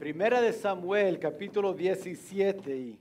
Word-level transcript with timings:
Primera 0.00 0.40
de 0.40 0.54
Samuel, 0.54 1.18
capítulo 1.18 1.74
17. 1.74 2.74
Y 2.74 2.98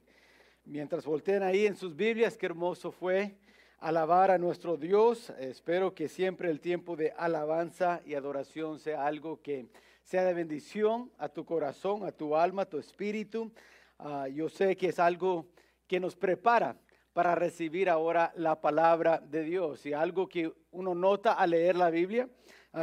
mientras 0.66 1.06
volteen 1.06 1.44
ahí 1.44 1.66
en 1.66 1.78
sus 1.78 1.96
Biblias, 1.96 2.38
qué 2.38 2.48
hermoso 2.48 2.92
fue 2.92 3.38
alabar 3.78 4.32
a 4.32 4.38
nuestro 4.38 4.76
Dios. 4.76 5.30
Espero 5.40 5.96
que 5.96 6.10
siempre 6.10 6.50
el 6.50 6.60
tiempo 6.60 6.98
de 6.98 7.14
alabanza 7.16 8.02
y 8.06 8.16
adoración 8.16 8.80
sea 8.80 9.06
algo 9.06 9.42
que 9.42 9.68
sea 10.04 10.26
de 10.26 10.34
bendición 10.34 11.10
a 11.18 11.30
tu 11.30 11.46
corazón, 11.46 12.04
a 12.04 12.12
tu 12.12 12.36
alma, 12.36 12.64
a 12.64 12.70
tu 12.70 12.78
espíritu. 12.78 13.50
Ah, 13.98 14.28
yo 14.28 14.50
sé 14.50 14.76
que 14.76 14.90
es 14.90 15.00
algo 15.00 15.48
que 15.88 16.02
nos 16.02 16.18
prepara 16.18 16.76
para 17.14 17.34
recibir 17.34 17.90
ahora 17.90 18.34
la 18.36 18.60
palabra 18.60 19.20
de 19.20 19.46
Dios 19.46 19.86
y 19.86 19.94
algo 19.94 20.28
que 20.28 20.52
uno 20.72 20.94
nota 20.94 21.32
al 21.32 21.52
leer 21.52 21.78
la 21.78 21.92
Biblia 21.92 22.28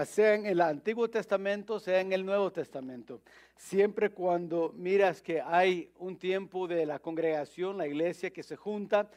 sea 0.05 0.35
en 0.35 0.47
el 0.47 0.61
Antiguo 0.61 1.09
Testamento, 1.09 1.79
sea 1.79 2.01
en 2.01 2.13
el 2.13 2.25
Nuevo 2.25 2.53
Testamento. 2.53 3.21
Siempre 3.57 4.11
cuando 4.11 4.73
miras 4.77 5.23
que 5.23 5.41
hay 5.41 5.93
un 5.99 6.19
tiempo 6.19 6.67
de 6.67 6.87
la 6.87 6.99
congregación, 6.99 7.79
la 7.79 7.87
iglesia 7.87 8.31
que 8.31 8.43
se 8.43 8.57
junta 8.57 9.09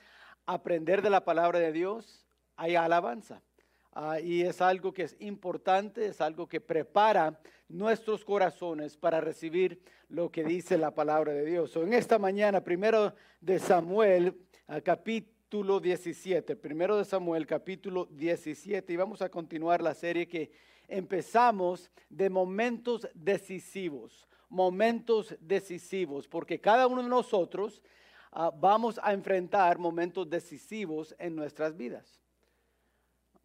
a 0.46 0.54
aprender 0.54 1.02
de 1.02 1.10
la 1.10 1.26
palabra 1.26 1.60
de 1.60 1.72
Dios, 1.72 2.26
hay 2.56 2.76
alabanza. 2.76 3.42
Ah, 3.94 4.20
y 4.20 4.44
es 4.44 4.62
algo 4.62 4.94
que 4.94 5.04
es 5.04 5.16
importante, 5.20 6.06
es 6.06 6.22
algo 6.22 6.48
que 6.48 6.62
prepara 6.62 7.40
nuestros 7.68 8.24
corazones 8.24 8.96
para 8.96 9.20
recibir 9.20 9.82
lo 10.08 10.32
que 10.32 10.44
dice 10.44 10.78
la 10.78 10.92
palabra 10.92 11.34
de 11.34 11.46
Dios. 11.46 11.76
en 11.76 11.94
esta 11.94 12.20
mañana, 12.20 12.64
primero 12.64 13.14
de 13.42 13.60
Samuel, 13.60 14.38
capítulo 14.84 15.39
capítulo 15.50 15.80
17, 15.80 16.56
primero 16.58 16.96
de 16.96 17.04
Samuel, 17.04 17.48
capítulo 17.48 18.06
17, 18.12 18.94
y 18.94 18.96
vamos 18.96 19.24
a 19.24 19.30
continuar 19.30 19.82
la 19.82 19.96
serie 19.96 20.28
que 20.28 20.52
empezamos 20.88 21.90
de 22.08 22.30
momentos 22.30 23.08
decisivos, 23.16 24.28
momentos 24.48 25.36
decisivos, 25.40 26.28
porque 26.28 26.62
cada 26.62 26.86
uno 26.86 27.02
de 27.02 27.10
nosotros 27.10 27.82
ah, 28.32 28.52
vamos 28.56 29.00
a 29.02 29.12
enfrentar 29.12 29.80
momentos 29.80 30.30
decisivos 30.30 31.16
en 31.18 31.36
nuestras 31.36 31.76
vidas. 31.76 32.22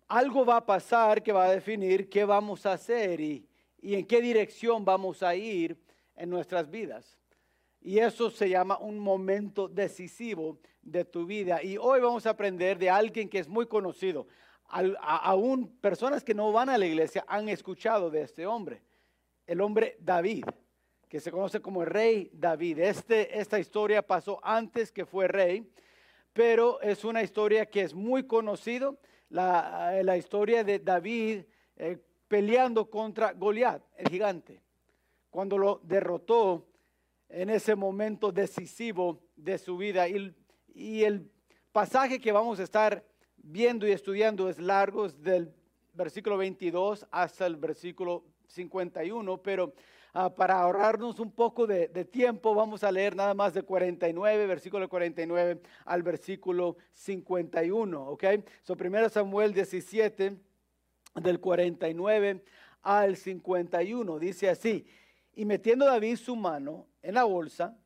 Algo 0.06 0.44
va 0.44 0.58
a 0.58 0.66
pasar 0.66 1.22
que 1.22 1.32
va 1.32 1.46
a 1.46 1.52
definir 1.52 2.10
qué 2.10 2.26
vamos 2.26 2.66
a 2.66 2.74
hacer 2.74 3.18
y, 3.18 3.48
y 3.80 3.94
en 3.94 4.06
qué 4.06 4.20
dirección 4.20 4.84
vamos 4.84 5.22
a 5.22 5.34
ir 5.34 5.74
en 6.16 6.28
nuestras 6.28 6.70
vidas. 6.70 7.16
Y 7.80 7.98
eso 7.98 8.30
se 8.30 8.50
llama 8.50 8.76
un 8.76 8.98
momento 8.98 9.68
decisivo 9.68 10.58
de 10.84 11.04
tu 11.04 11.26
vida. 11.26 11.62
Y 11.62 11.76
hoy 11.76 12.00
vamos 12.00 12.26
a 12.26 12.30
aprender 12.30 12.78
de 12.78 12.90
alguien 12.90 13.28
que 13.28 13.38
es 13.38 13.48
muy 13.48 13.66
conocido. 13.66 14.26
aún 14.68 15.68
personas 15.80 16.24
que 16.24 16.34
no 16.34 16.52
van 16.52 16.68
a 16.68 16.78
la 16.78 16.86
iglesia 16.86 17.24
han 17.28 17.48
escuchado 17.48 18.10
de 18.10 18.22
este 18.22 18.46
hombre, 18.46 18.82
el 19.46 19.60
hombre 19.60 19.96
David, 20.00 20.44
que 21.08 21.20
se 21.20 21.30
conoce 21.30 21.60
como 21.60 21.82
el 21.82 21.88
rey 21.88 22.30
David. 22.32 22.78
Este, 22.78 23.38
esta 23.38 23.58
historia 23.58 24.02
pasó 24.02 24.40
antes 24.42 24.90
que 24.90 25.06
fue 25.06 25.28
rey, 25.28 25.70
pero 26.32 26.80
es 26.80 27.04
una 27.04 27.22
historia 27.22 27.66
que 27.66 27.82
es 27.82 27.94
muy 27.94 28.26
conocida, 28.26 28.94
la, 29.28 30.00
la 30.02 30.16
historia 30.16 30.64
de 30.64 30.78
David 30.78 31.44
eh, 31.76 31.98
peleando 32.28 32.88
contra 32.88 33.32
Goliat, 33.32 33.82
el 33.96 34.08
gigante. 34.08 34.60
Cuando 35.30 35.58
lo 35.58 35.80
derrotó, 35.82 36.66
en 37.34 37.50
ese 37.50 37.74
momento 37.74 38.30
decisivo 38.30 39.20
de 39.34 39.58
su 39.58 39.76
vida. 39.76 40.06
El 40.74 41.30
pasaje 41.72 42.20
que 42.20 42.32
vamos 42.32 42.60
a 42.60 42.62
estar 42.62 43.04
viendo 43.36 43.86
y 43.86 43.92
estudiando 43.92 44.48
es 44.48 44.58
largo, 44.58 45.08
del 45.08 45.52
versículo 45.92 46.36
22 46.36 47.06
hasta 47.10 47.46
el 47.46 47.56
versículo 47.56 48.24
51, 48.46 49.42
pero 49.42 49.74
ah, 50.12 50.34
para 50.34 50.60
ahorrarnos 50.60 51.20
un 51.20 51.30
poco 51.30 51.66
de, 51.66 51.88
tiempo 52.04 52.54
vamos 52.54 52.84
a 52.84 52.92
leer 52.92 53.14
nada 53.14 53.34
más 53.34 53.54
de 53.54 53.62
49, 53.62 54.46
versículo 54.46 54.88
49 54.88 55.60
al 55.84 56.02
versículo 56.02 56.76
51, 56.92 58.08
¿ok? 58.08 58.24
So, 58.62 58.76
primero 58.76 59.08
Samuel 59.08 59.52
17, 59.52 60.36
del 61.16 61.40
49 61.40 62.44
al 62.82 63.16
51, 63.16 64.18
dice 64.18 64.48
así, 64.48 64.86
y 65.34 65.44
metiendo 65.44 65.86
David 65.86 66.16
su 66.16 66.36
mano 66.36 66.86
en 67.02 67.14
la 67.14 67.24
bolsa, 67.24 67.76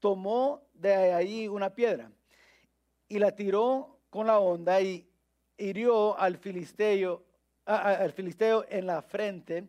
tomó 0.00 0.62
de 0.74 0.92
ahí 1.12 1.48
una 1.48 1.74
piedra 1.74 2.10
y 3.12 3.18
la 3.18 3.36
tiró 3.36 3.98
con 4.08 4.26
la 4.26 4.38
onda 4.38 4.80
y 4.80 5.06
hirió 5.58 6.18
al 6.18 6.38
filisteo, 6.38 7.22
al 7.66 8.10
filisteo 8.12 8.64
en 8.70 8.86
la 8.86 9.02
frente 9.02 9.68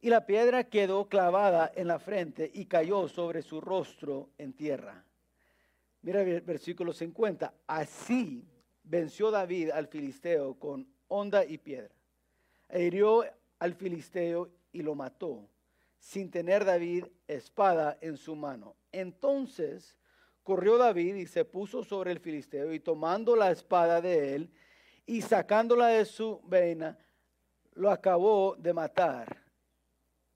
y 0.00 0.08
la 0.08 0.24
piedra 0.24 0.62
quedó 0.62 1.08
clavada 1.08 1.72
en 1.74 1.88
la 1.88 1.98
frente 1.98 2.48
y 2.54 2.66
cayó 2.66 3.08
sobre 3.08 3.42
su 3.42 3.60
rostro 3.60 4.30
en 4.38 4.52
tierra. 4.52 5.04
Mira 6.02 6.22
el 6.22 6.40
versículo 6.42 6.92
50. 6.92 7.52
Así 7.66 8.46
venció 8.84 9.32
David 9.32 9.70
al 9.70 9.88
filisteo 9.88 10.54
con 10.54 10.86
onda 11.08 11.44
y 11.44 11.58
piedra. 11.58 11.92
E 12.68 12.84
hirió 12.84 13.24
al 13.58 13.74
filisteo 13.74 14.52
y 14.70 14.82
lo 14.82 14.94
mató 14.94 15.48
sin 15.98 16.30
tener 16.30 16.64
David 16.64 17.06
espada 17.26 17.98
en 18.00 18.16
su 18.16 18.36
mano. 18.36 18.76
Entonces 18.92 19.96
corrió 20.48 20.78
David 20.78 21.16
y 21.16 21.26
se 21.26 21.44
puso 21.44 21.84
sobre 21.84 22.10
el 22.10 22.20
filisteo 22.20 22.72
y 22.72 22.80
tomando 22.80 23.36
la 23.36 23.50
espada 23.50 24.00
de 24.00 24.34
él 24.34 24.50
y 25.04 25.20
sacándola 25.20 25.88
de 25.88 26.06
su 26.06 26.40
vena, 26.42 26.98
lo 27.74 27.90
acabó 27.90 28.56
de 28.56 28.72
matar 28.72 29.44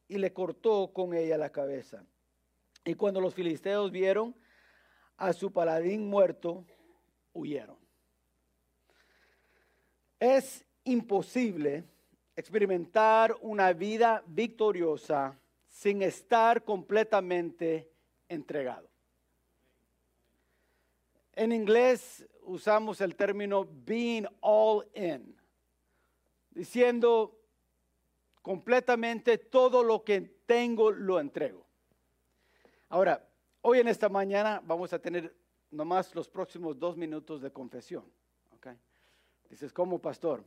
y 0.08 0.18
le 0.18 0.30
cortó 0.30 0.92
con 0.92 1.14
ella 1.14 1.38
la 1.38 1.48
cabeza. 1.48 2.04
Y 2.84 2.92
cuando 2.92 3.22
los 3.22 3.32
filisteos 3.32 3.90
vieron 3.90 4.36
a 5.16 5.32
su 5.32 5.50
paladín 5.50 6.10
muerto, 6.10 6.66
huyeron. 7.32 7.78
Es 10.20 10.62
imposible 10.84 11.84
experimentar 12.36 13.34
una 13.40 13.72
vida 13.72 14.22
victoriosa 14.26 15.40
sin 15.68 16.02
estar 16.02 16.64
completamente 16.64 17.90
entregado. 18.28 18.91
En 21.34 21.53
inglés 21.53 22.26
usamos 22.43 23.00
el 23.00 23.16
término 23.16 23.66
being 23.66 24.26
all 24.41 24.87
in, 24.94 25.34
diciendo 26.50 27.38
completamente 28.43 29.38
todo 29.38 29.82
lo 29.82 30.04
que 30.04 30.20
tengo 30.47 30.91
lo 30.91 31.19
entrego. 31.20 31.65
Ahora, 32.88 33.26
hoy 33.62 33.81
en 33.81 33.88
esta 33.88 34.09
mañana 34.09 34.60
vamos 34.65 34.93
a 34.93 34.98
tener 34.98 35.34
nomás 35.70 36.15
los 36.15 36.28
próximos 36.28 36.78
dos 36.78 36.97
minutos 36.97 37.41
de 37.41 37.50
confesión. 37.50 38.04
Okay? 38.56 38.76
Dices, 39.49 39.72
¿cómo 39.72 39.99
pastor? 39.99 40.44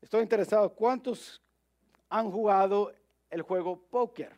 Estoy 0.00 0.22
interesado, 0.22 0.72
¿cuántos 0.72 1.42
han 2.10 2.30
jugado 2.30 2.92
el 3.30 3.42
juego 3.42 3.80
póker. 3.80 4.36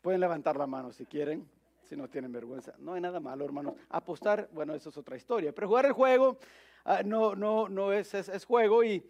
Pueden 0.00 0.20
levantar 0.20 0.56
la 0.56 0.66
mano 0.66 0.92
si 0.92 1.04
quieren, 1.04 1.48
si 1.88 1.96
no 1.96 2.08
tienen 2.08 2.32
vergüenza. 2.32 2.74
No 2.78 2.94
hay 2.94 3.00
nada 3.00 3.20
malo, 3.20 3.44
hermanos. 3.44 3.74
Apostar, 3.88 4.48
bueno, 4.52 4.74
eso 4.74 4.90
es 4.90 4.96
otra 4.96 5.16
historia. 5.16 5.52
Pero 5.52 5.68
jugar 5.68 5.86
el 5.86 5.92
juego 5.92 6.38
ah, 6.84 7.02
no, 7.04 7.34
no, 7.34 7.68
no 7.68 7.92
es, 7.92 8.14
es, 8.14 8.44
juego. 8.44 8.82
Y, 8.84 9.02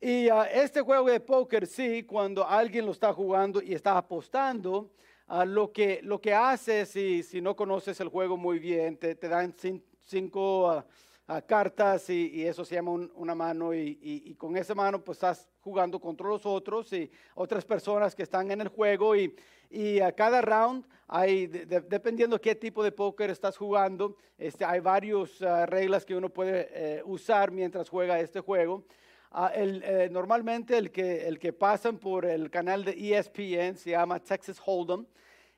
y 0.00 0.28
ah, 0.28 0.44
este 0.44 0.80
juego 0.80 1.08
de 1.08 1.20
póker, 1.20 1.66
sí, 1.66 2.04
cuando 2.04 2.46
alguien 2.46 2.86
lo 2.86 2.92
está 2.92 3.12
jugando 3.12 3.62
y 3.62 3.74
está 3.74 3.96
apostando, 3.96 4.90
uh, 5.28 5.44
lo, 5.44 5.72
que, 5.72 6.00
lo 6.02 6.20
que 6.20 6.34
hace, 6.34 6.86
si, 6.86 7.22
si 7.22 7.40
no 7.40 7.56
conoces 7.56 8.00
el 8.00 8.08
juego 8.08 8.36
muy 8.36 8.58
bien, 8.58 8.96
te, 8.96 9.14
te 9.14 9.28
dan 9.28 9.54
cinco 10.00 10.84
cartas 11.46 12.10
y, 12.10 12.44
eso 12.44 12.64
se 12.64 12.74
llama 12.74 12.92
una 13.14 13.34
mano 13.34 13.72
y, 13.72 14.34
con 14.36 14.56
esa 14.56 14.74
mano 14.74 15.02
pues 15.04 15.16
estás 15.16 15.48
jugando 15.60 16.00
contra 16.00 16.28
los 16.28 16.46
otros 16.46 16.92
y 16.92 17.10
otras 17.34 17.64
personas 17.64 18.14
que 18.14 18.22
están 18.22 18.50
en 18.50 18.60
el 18.60 18.68
juego 18.68 19.14
y, 19.16 19.34
a 20.00 20.10
cada 20.10 20.40
round 20.40 20.84
hay, 21.06 21.46
dependiendo 21.46 22.40
qué 22.40 22.56
tipo 22.56 22.82
de 22.82 22.90
póker 22.90 23.30
estás 23.30 23.56
jugando, 23.56 24.16
este, 24.36 24.64
hay 24.64 24.80
varias 24.80 25.40
ah, 25.42 25.64
reglas 25.64 26.04
que 26.04 26.16
uno 26.16 26.28
puede 26.28 26.68
eh, 26.72 27.02
usar 27.04 27.52
mientras 27.52 27.88
juega 27.88 28.18
este 28.18 28.40
juego. 28.40 28.84
Ah, 29.30 29.52
el, 29.54 29.82
eh, 29.84 30.08
normalmente 30.10 30.76
el 30.76 30.90
que, 30.90 31.28
el 31.28 31.38
que 31.38 31.52
pasan 31.52 31.98
por 31.98 32.24
el 32.24 32.50
canal 32.50 32.84
de 32.84 32.92
ESPN 32.92 33.76
se 33.76 33.90
llama 33.90 34.18
Texas 34.18 34.60
Hold'em 34.64 35.06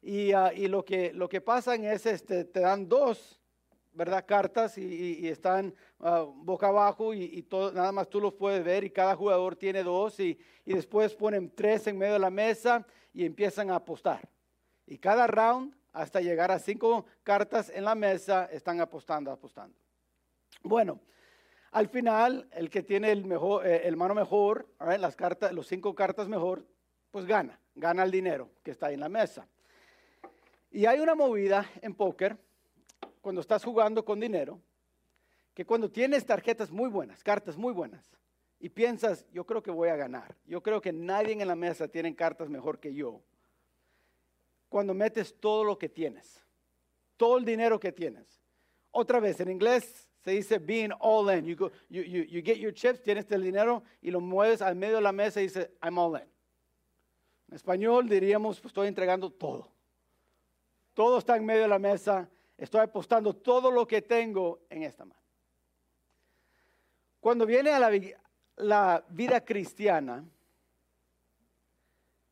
y, 0.02 0.32
ah, 0.32 0.52
y 0.54 0.68
lo, 0.68 0.84
que, 0.84 1.12
lo 1.14 1.26
que 1.28 1.40
pasan 1.40 1.84
es, 1.84 2.04
este, 2.04 2.44
te 2.44 2.60
dan 2.60 2.86
dos 2.86 3.41
¿verdad? 3.92 4.24
Cartas 4.26 4.78
y, 4.78 5.28
están 5.28 5.74
ah, 6.00 6.24
boca 6.26 6.68
abajo 6.68 7.14
y, 7.14 7.42
todo, 7.42 7.72
nada 7.72 7.92
más 7.92 8.08
tú 8.08 8.20
los 8.20 8.34
puedes 8.34 8.64
ver 8.64 8.84
y 8.84 8.90
cada 8.90 9.14
jugador 9.14 9.56
tiene 9.56 9.82
dos 9.82 10.18
y, 10.20 10.38
después 10.64 11.14
ponen 11.14 11.50
tres 11.54 11.86
en 11.86 11.98
medio 11.98 12.14
de 12.14 12.18
la 12.18 12.30
mesa 12.30 12.86
y 13.12 13.24
empiezan 13.24 13.70
a 13.70 13.76
apostar. 13.76 14.28
Y 14.86 14.98
cada 14.98 15.26
round, 15.26 15.74
hasta 15.92 16.20
llegar 16.20 16.50
a 16.50 16.58
cinco 16.58 17.06
cartas 17.22 17.70
en 17.70 17.84
la 17.84 17.94
mesa, 17.94 18.48
están 18.50 18.80
apostando, 18.80 19.30
apostando. 19.30 19.76
Bueno, 20.62 21.00
al 21.72 21.88
final, 21.88 22.48
el 22.52 22.70
que 22.70 22.82
tiene 22.82 23.10
el, 23.10 23.24
mejor, 23.24 23.66
eh, 23.66 23.86
el 23.86 23.96
mano 23.96 24.14
mejor, 24.14 24.68
las 24.78 25.16
cartas, 25.16 25.52
los 25.52 25.66
cinco 25.66 25.94
cartas 25.94 26.28
mejor, 26.28 26.64
pues 27.10 27.26
gana. 27.26 27.58
gana 27.74 28.02
el 28.02 28.10
dinero 28.10 28.50
que 28.62 28.70
está 28.70 28.90
en 28.92 29.00
la 29.00 29.08
mesa. 29.08 29.46
Y 30.70 30.86
hay 30.86 31.00
una 31.00 31.14
movida 31.14 31.66
en 31.82 31.94
póker, 31.94 32.38
cuando 33.22 33.40
estás 33.40 33.64
jugando 33.64 34.04
con 34.04 34.20
dinero, 34.20 34.60
que 35.54 35.64
cuando 35.64 35.90
tienes 35.90 36.26
tarjetas 36.26 36.70
muy 36.70 36.90
buenas, 36.90 37.24
cartas 37.24 37.56
muy 37.56 37.72
buenas, 37.72 38.10
y 38.60 38.68
piensas, 38.68 39.26
yo 39.32 39.44
creo 39.44 39.62
que 39.62 39.70
voy 39.70 39.88
a 39.88 39.96
ganar, 39.96 40.36
yo 40.44 40.62
creo 40.62 40.80
que 40.80 40.92
nadie 40.92 41.32
en 41.32 41.48
la 41.48 41.56
mesa 41.56 41.88
tiene 41.88 42.14
cartas 42.14 42.50
mejor 42.50 42.78
que 42.78 42.92
yo, 42.92 43.22
cuando 44.68 44.92
metes 44.92 45.34
todo 45.40 45.64
lo 45.64 45.78
que 45.78 45.88
tienes, 45.88 46.42
todo 47.16 47.38
el 47.38 47.44
dinero 47.44 47.80
que 47.80 47.92
tienes. 47.92 48.42
Otra 48.90 49.20
vez, 49.20 49.40
en 49.40 49.50
inglés 49.50 50.08
se 50.22 50.32
dice 50.32 50.58
being 50.58 50.90
all 51.00 51.30
in. 51.34 51.44
You, 51.44 51.70
you, 51.88 52.02
you, 52.02 52.42
get 52.42 52.58
your 52.58 52.72
chips, 52.72 53.02
tienes 53.02 53.30
el 53.32 53.42
dinero 53.42 53.82
y 54.00 54.10
lo 54.10 54.20
mueves 54.20 54.62
al 54.62 54.76
medio 54.76 54.96
de 54.96 55.02
la 55.02 55.12
mesa 55.12 55.40
y 55.40 55.44
dice, 55.44 55.72
I'm 55.82 55.98
all 55.98 56.16
in. 56.16 56.28
En 57.48 57.56
español 57.56 58.08
diríamos, 58.08 58.60
pues 58.60 58.70
estoy 58.70 58.88
entregando 58.88 59.30
todo. 59.30 59.68
Todo 60.94 61.18
está 61.18 61.36
en 61.36 61.44
medio 61.44 61.62
de 61.62 61.68
la 61.68 61.78
mesa. 61.78 62.28
Estoy 62.62 62.82
apostando 62.82 63.34
todo 63.34 63.72
lo 63.72 63.88
que 63.88 64.02
tengo 64.02 64.60
en 64.70 64.84
esta 64.84 65.04
mano. 65.04 65.20
Cuando 67.18 67.44
viene 67.44 67.70
a 67.72 67.80
la, 68.56 69.04
vida 69.08 69.44
cristiana, 69.44 70.24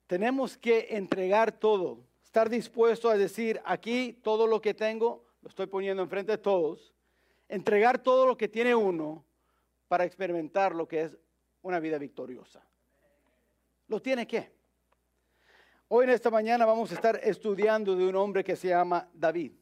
tenemos 0.06 0.56
que 0.56 0.86
entregar 0.90 1.50
todo, 1.50 2.04
estar 2.22 2.48
dispuesto 2.48 3.10
a 3.10 3.16
decir, 3.16 3.60
aquí 3.64 4.20
todo 4.22 4.46
lo 4.46 4.60
que 4.60 4.72
tengo, 4.72 5.24
lo 5.42 5.48
estoy 5.48 5.66
poniendo 5.66 6.00
enfrente 6.00 6.30
de 6.30 6.38
todos, 6.38 6.94
entregar 7.48 7.98
todo 7.98 8.24
lo 8.24 8.36
que 8.36 8.46
tiene 8.46 8.72
uno 8.72 9.24
para 9.88 10.04
experimentar 10.04 10.76
lo 10.76 10.86
que 10.86 11.02
es 11.02 11.18
una 11.62 11.80
vida 11.80 11.98
victoriosa. 11.98 12.64
Lo 13.88 14.00
tiene 14.00 14.28
que. 14.28 14.52
Hoy 15.88 16.04
en 16.04 16.10
esta 16.10 16.30
mañana 16.30 16.66
vamos 16.66 16.92
a 16.92 16.94
estar 16.94 17.18
estudiando 17.20 17.96
de 17.96 18.06
un 18.06 18.14
hombre 18.14 18.44
que 18.44 18.54
se 18.54 18.68
llama 18.68 19.10
David. 19.12 19.59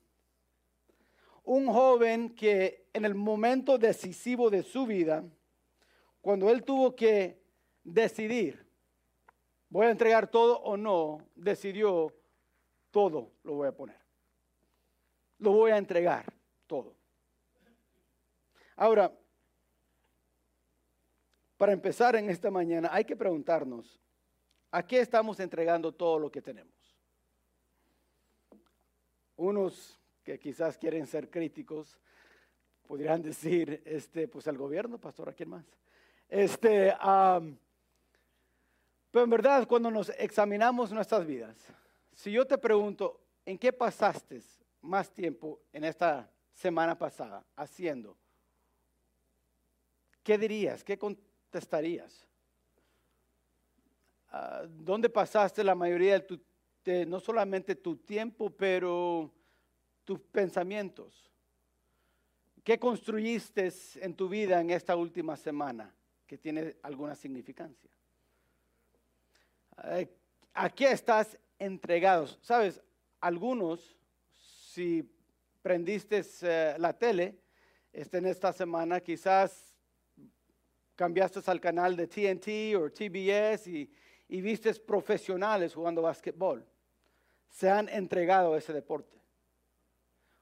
Un 1.49 1.67
joven 1.73 2.35
que 2.35 2.89
en 2.93 3.05
el 3.05 3.15
momento 3.15 3.79
decisivo 3.79 4.51
de 4.51 4.63
su 4.63 4.87
vida, 4.87 5.25
cuando 6.21 6.51
él 6.51 6.63
tuvo 6.63 6.95
que 6.95 7.41
decidir, 7.83 8.67
voy 9.71 9.87
a 9.87 9.91
entregar 9.91 10.31
todo 10.31 10.59
o 10.61 10.77
no, 10.77 11.27
decidió, 11.35 12.15
todo 12.91 13.33
lo 13.45 13.55
voy 13.55 13.69
a 13.69 13.73
poner. 13.73 13.97
Lo 15.39 15.53
voy 15.53 15.71
a 15.71 15.79
entregar, 15.79 16.33
todo. 16.67 16.95
Ahora, 18.77 19.17
para 21.57 21.73
empezar 21.73 22.17
en 22.17 22.29
esta 22.29 22.51
mañana, 22.51 22.91
hay 22.93 23.05
que 23.05 23.17
preguntarnos, 23.17 23.99
¿A 24.71 24.87
qué 24.87 25.01
estamos 25.01 25.41
entregando 25.41 25.93
todo 25.93 26.19
lo 26.19 26.31
que 26.31 26.43
tenemos? 26.43 26.75
Unos 29.37 29.99
que 30.29 30.39
quizás 30.39 30.77
quieren 30.77 31.07
ser 31.07 31.31
críticos 31.31 31.99
podrían 32.87 33.23
decir, 33.31 33.83
este, 33.87 34.29
pues 34.29 34.47
al 34.47 34.59
gobierno, 34.59 34.99
pastor, 34.99 35.31
¿a 35.31 35.33
quién 35.33 35.49
más? 35.49 35.65
Este, 36.29 36.93
pero 39.11 39.25
en 39.25 39.31
verdad, 39.31 39.67
cuando 39.67 39.91
nos 39.91 40.11
examinamos 40.11 40.93
nuestras 40.93 41.27
vidas, 41.27 41.57
si 42.13 42.31
yo 42.31 42.47
te 42.47 42.59
pregunto, 42.59 43.23
¿en 43.47 43.57
qué 43.57 43.73
pasaste 43.73 44.43
más 44.83 45.11
tiempo 45.11 45.61
en 45.73 45.85
esta 45.85 46.31
semana 46.53 46.99
pasada 46.99 47.43
haciendo? 47.57 48.15
¿Qué 50.23 50.37
dirías? 50.37 50.85
¿Qué 50.85 50.99
contestarías? 50.99 52.27
Ah, 54.31 54.65
¿dónde 54.69 55.09
pasaste 55.09 55.65
la 55.65 55.75
mayoría 55.75 56.23
de, 56.85 57.07
no 57.07 57.19
solamente 57.19 57.75
tu 57.75 57.97
tiempo, 57.97 58.51
pero 58.51 59.33
tus 60.09 60.21
pensamientos? 60.21 61.31
¿Qué 62.65 62.79
construiste 62.79 63.71
en 63.97 64.15
tu 64.15 64.27
vida 64.27 64.59
en 64.59 64.71
esta 64.71 64.97
última 64.97 65.37
semana 65.37 65.95
que 66.27 66.39
tiene 66.39 66.77
alguna 66.83 67.15
significancia? 67.15 67.91
¿A 70.55 70.71
qué 70.71 70.93
estás 70.93 71.39
entregados? 71.59 72.39
Sabes, 72.41 72.81
algunos, 73.21 73.99
si 74.73 75.07
prendiste 75.61 76.25
eh, 76.41 76.77
la 76.79 76.95
tele 76.95 77.37
este, 77.93 78.17
en 78.17 78.25
esta 78.25 78.51
semana, 78.55 79.01
quizás 79.01 79.77
cambiaste 80.97 81.41
al 81.51 81.61
canal 81.61 81.95
de 81.95 82.07
TNT 82.07 82.81
o 82.81 82.91
TBS 82.91 83.67
y, 83.67 83.93
y 84.27 84.41
vistes 84.41 84.81
profesionales 84.81 85.75
jugando 85.75 86.01
básquetbol, 86.01 86.67
se 87.51 87.69
han 87.69 87.91
entregado 87.91 88.55
a 88.55 88.59
ese 88.59 88.73
deporte. 88.73 89.18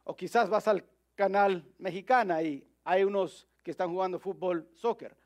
O 0.06 0.14
quizás 0.14 0.49
vas 0.49 0.69
al 0.69 0.85
canal 1.17 1.64
mexicana 1.79 2.41
y 2.41 2.64
hay 2.85 3.03
unos 3.03 3.49
que 3.64 3.73
están 3.73 3.91
jugando 3.91 4.20
fútbol, 4.20 4.69
soccer, 4.73 5.17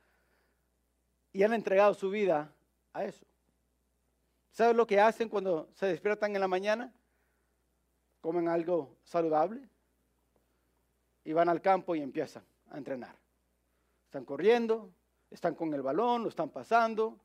y 1.34 1.42
han 1.42 1.52
entregado 1.52 1.92
su 1.92 2.08
vida 2.08 2.50
a 2.94 3.04
eso. 3.04 3.26
¿Sabes 4.52 4.74
lo 4.74 4.86
que 4.86 4.98
hacen 4.98 5.28
cuando 5.28 5.68
se 5.74 5.84
despiertan 5.84 6.34
en 6.34 6.40
la 6.40 6.48
mañana? 6.48 6.92
Comen 8.22 8.48
algo 8.48 8.96
saludable 9.04 9.68
y 11.24 11.34
van 11.34 11.50
al 11.50 11.60
campo 11.60 11.94
y 11.94 12.00
empiezan 12.00 12.42
a 12.70 12.78
entrenar. 12.78 13.14
Están 14.06 14.24
corriendo, 14.24 14.90
están 15.30 15.54
con 15.54 15.74
el 15.74 15.82
balón, 15.82 16.22
lo 16.22 16.30
están 16.30 16.48
pasando, 16.48 17.18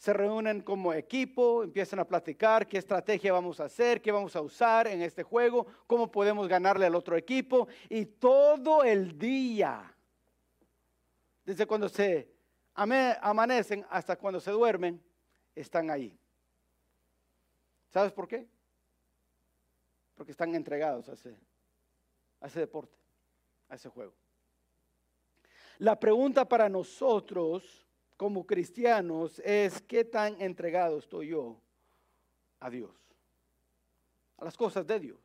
se 0.00 0.14
reúnen 0.14 0.62
como 0.62 0.94
equipo, 0.94 1.62
empiezan 1.62 1.98
a 1.98 2.06
platicar 2.06 2.66
qué 2.66 2.78
estrategia 2.78 3.34
vamos 3.34 3.60
a 3.60 3.66
hacer, 3.66 4.00
qué 4.00 4.10
vamos 4.10 4.34
a 4.34 4.40
usar 4.40 4.86
en 4.86 5.02
este 5.02 5.22
juego, 5.22 5.66
cómo 5.86 6.10
podemos 6.10 6.48
ganarle 6.48 6.86
al 6.86 6.94
otro 6.94 7.18
equipo. 7.18 7.68
Y 7.90 8.06
todo 8.06 8.82
el 8.82 9.18
día, 9.18 9.94
desde 11.44 11.66
cuando 11.66 11.86
se 11.90 12.32
amanecen 12.72 13.84
hasta 13.90 14.16
cuando 14.16 14.40
se 14.40 14.50
duermen, 14.52 15.02
están 15.54 15.90
ahí. 15.90 16.18
¿Sabes 17.90 18.10
por 18.10 18.26
qué? 18.26 18.48
Porque 20.14 20.32
están 20.32 20.54
entregados 20.54 21.10
a 21.10 21.12
ese, 21.12 21.36
a 22.40 22.46
ese 22.46 22.60
deporte, 22.60 22.96
a 23.68 23.74
ese 23.74 23.90
juego. 23.90 24.14
La 25.76 26.00
pregunta 26.00 26.48
para 26.48 26.70
nosotros 26.70 27.86
como 28.20 28.46
cristianos 28.46 29.38
es 29.46 29.80
qué 29.80 30.04
tan 30.04 30.38
entregado 30.42 30.98
estoy 30.98 31.28
yo 31.28 31.58
a 32.58 32.68
Dios, 32.68 32.94
a 34.36 34.44
las 34.44 34.58
cosas 34.58 34.86
de 34.86 35.00
Dios. 35.00 35.18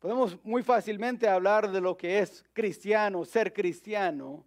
Podemos 0.00 0.36
muy 0.44 0.64
fácilmente 0.64 1.28
hablar 1.28 1.70
de 1.70 1.80
lo 1.80 1.96
que 1.96 2.18
es 2.18 2.44
cristiano, 2.52 3.24
ser 3.24 3.52
cristiano. 3.52 4.44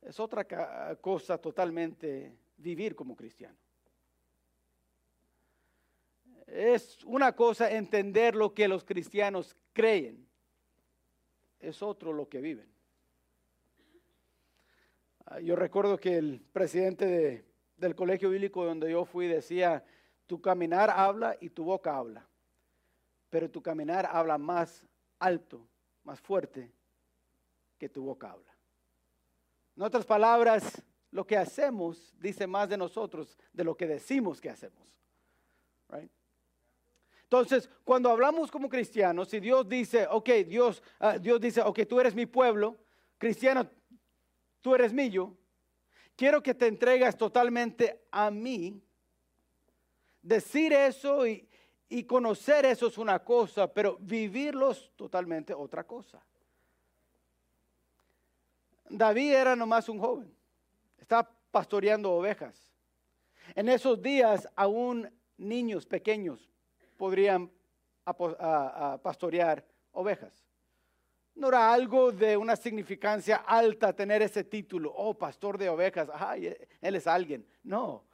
Es 0.00 0.20
otra 0.20 0.46
cosa 1.00 1.38
totalmente 1.38 2.38
vivir 2.56 2.94
como 2.94 3.16
cristiano. 3.16 3.58
Es 6.46 7.02
una 7.02 7.34
cosa 7.34 7.68
entender 7.68 8.36
lo 8.36 8.54
que 8.54 8.68
los 8.68 8.84
cristianos 8.84 9.56
creen. 9.72 10.24
Es 11.58 11.82
otro 11.82 12.12
lo 12.12 12.28
que 12.28 12.40
viven. 12.40 12.73
Ah, 15.26 15.40
yo 15.40 15.56
recuerdo 15.56 15.98
que 15.98 16.16
el 16.16 16.40
presidente 16.52 17.44
del 17.76 17.94
colegio 17.94 18.30
bíblico 18.30 18.64
donde 18.64 18.90
yo 18.90 19.04
fui 19.04 19.26
decía, 19.26 19.84
tu 20.26 20.40
caminar 20.40 20.90
habla 20.90 21.36
y 21.40 21.50
tu 21.50 21.64
boca 21.64 21.96
habla, 21.96 22.26
pero 23.30 23.50
tu 23.50 23.62
caminar 23.62 24.08
habla 24.10 24.38
más 24.38 24.84
alto, 25.18 25.66
más 26.02 26.20
fuerte 26.20 26.70
que 27.78 27.88
tu 27.88 28.02
boca 28.02 28.30
habla. 28.30 28.54
En 29.76 29.82
otras 29.82 30.04
palabras, 30.04 30.82
lo 31.10 31.26
que 31.26 31.36
hacemos 31.36 32.14
dice 32.18 32.46
más 32.46 32.68
de 32.68 32.76
nosotros 32.76 33.38
de 33.52 33.64
lo 33.64 33.76
que 33.76 33.86
decimos 33.86 34.40
que 34.40 34.50
hacemos. 34.50 34.94
Entonces, 37.22 37.68
cuando 37.84 38.10
hablamos 38.10 38.50
como 38.50 38.68
cristianos, 38.68 39.28
si 39.28 39.40
Dios 39.40 39.68
dice, 39.68 40.06
ok, 40.08 40.28
Dios, 40.46 40.82
ah, 41.00 41.18
Dios 41.18 41.40
dice, 41.40 41.62
ok, 41.62 41.80
tú 41.88 41.98
eres 41.98 42.14
mi 42.14 42.26
pueblo, 42.26 42.76
cristiano, 43.18 43.68
tú 44.64 44.74
eres 44.74 44.94
mío, 44.94 45.36
quiero 46.16 46.42
que 46.42 46.54
te 46.54 46.66
entregas 46.66 47.18
totalmente 47.18 48.06
a 48.10 48.30
mí. 48.30 48.82
Decir 50.22 50.72
eso 50.72 51.26
y, 51.26 51.46
conocer 52.06 52.64
eso 52.64 52.86
es 52.86 52.96
una 52.96 53.22
cosa, 53.22 53.70
pero 53.70 53.98
vivirlo 54.00 54.70
es 54.70 54.90
totalmente 54.96 55.52
otra 55.52 55.84
cosa. 55.84 56.24
David 58.88 59.34
era 59.34 59.54
nomás 59.54 59.90
un 59.90 59.98
joven, 59.98 60.34
estaba 60.96 61.30
pastoreando 61.50 62.10
ovejas. 62.10 62.72
En 63.54 63.68
esos 63.68 64.00
días 64.00 64.48
aún 64.56 65.12
niños 65.36 65.84
pequeños 65.84 66.50
podrían 66.96 67.50
pastorear 69.02 69.62
ovejas. 69.92 70.43
No 71.34 71.48
era 71.48 71.72
algo 71.72 72.12
de 72.12 72.36
una 72.36 72.54
significancia 72.56 73.36
alta 73.36 73.92
tener 73.92 74.22
ese 74.22 74.44
título, 74.44 74.92
oh, 74.94 75.14
pastor 75.14 75.58
de 75.58 75.68
ovejas, 75.68 76.08
ay, 76.12 76.54
él 76.80 76.94
es 76.94 77.06
alguien. 77.06 77.46
No. 77.62 78.04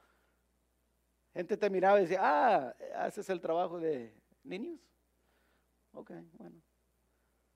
Gente 1.33 1.55
te 1.55 1.69
miraba 1.69 1.99
y 1.99 2.03
decía, 2.03 2.19
ah, 2.21 2.75
haces 2.95 3.29
el 3.29 3.39
trabajo 3.39 3.79
de 3.79 4.13
niños. 4.43 4.79
Ok, 5.93 6.11
bueno. 6.33 6.61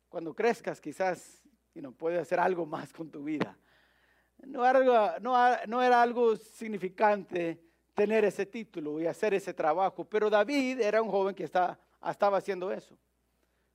Cuando 0.07 0.33
crezcas 0.33 0.79
quizás 0.79 1.41
you 1.73 1.81
know, 1.81 1.93
puedes 1.93 2.21
hacer 2.21 2.39
algo 2.39 2.65
más 2.65 2.91
con 2.93 3.09
tu 3.09 3.23
vida. 3.23 3.57
No 4.45 4.65
era, 4.65 5.19
no, 5.19 5.81
era 5.81 6.01
algo 6.01 6.35
significante 6.35 7.61
tener 7.93 8.25
ese 8.25 8.45
título 8.45 8.99
y 8.99 9.07
hacer 9.07 9.33
ese 9.33 9.53
trabajo, 9.53 10.05
pero 10.05 10.29
David 10.29 10.81
era 10.81 11.01
un 11.01 11.09
joven 11.09 11.33
que 11.33 11.43
estaba 11.43 11.77
haciendo 12.01 12.71
eso. 12.71 12.97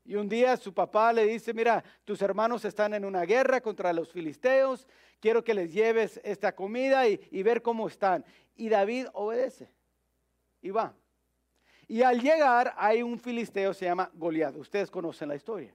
Y 0.04 0.16
un 0.16 0.28
día 0.28 0.56
su 0.56 0.72
papá 0.72 1.12
le 1.12 1.26
dice, 1.26 1.52
mira, 1.52 1.84
tus 2.04 2.22
hermanos 2.22 2.64
están 2.64 2.94
en 2.94 3.04
una 3.04 3.22
guerra 3.22 3.60
contra 3.60 3.92
los 3.92 4.10
filisteos, 4.10 4.86
quiero 5.20 5.44
que 5.44 5.54
les 5.54 5.72
lleves 5.72 6.20
esta 6.24 6.54
comida 6.54 7.06
y, 7.06 7.42
ver 7.42 7.62
cómo 7.62 7.86
están. 7.86 8.24
Y 8.56 8.68
David 8.68 9.06
obedece 9.12 9.70
y 10.62 10.70
va. 10.70 10.94
Y 11.86 12.02
al 12.02 12.20
llegar 12.20 12.74
hay 12.76 13.02
un 13.02 13.18
filisteo, 13.18 13.74
se 13.74 13.84
llama 13.84 14.10
Goliat. 14.14 14.56
Ustedes 14.56 14.90
conocen 14.90 15.28
la 15.28 15.36
historia. 15.36 15.74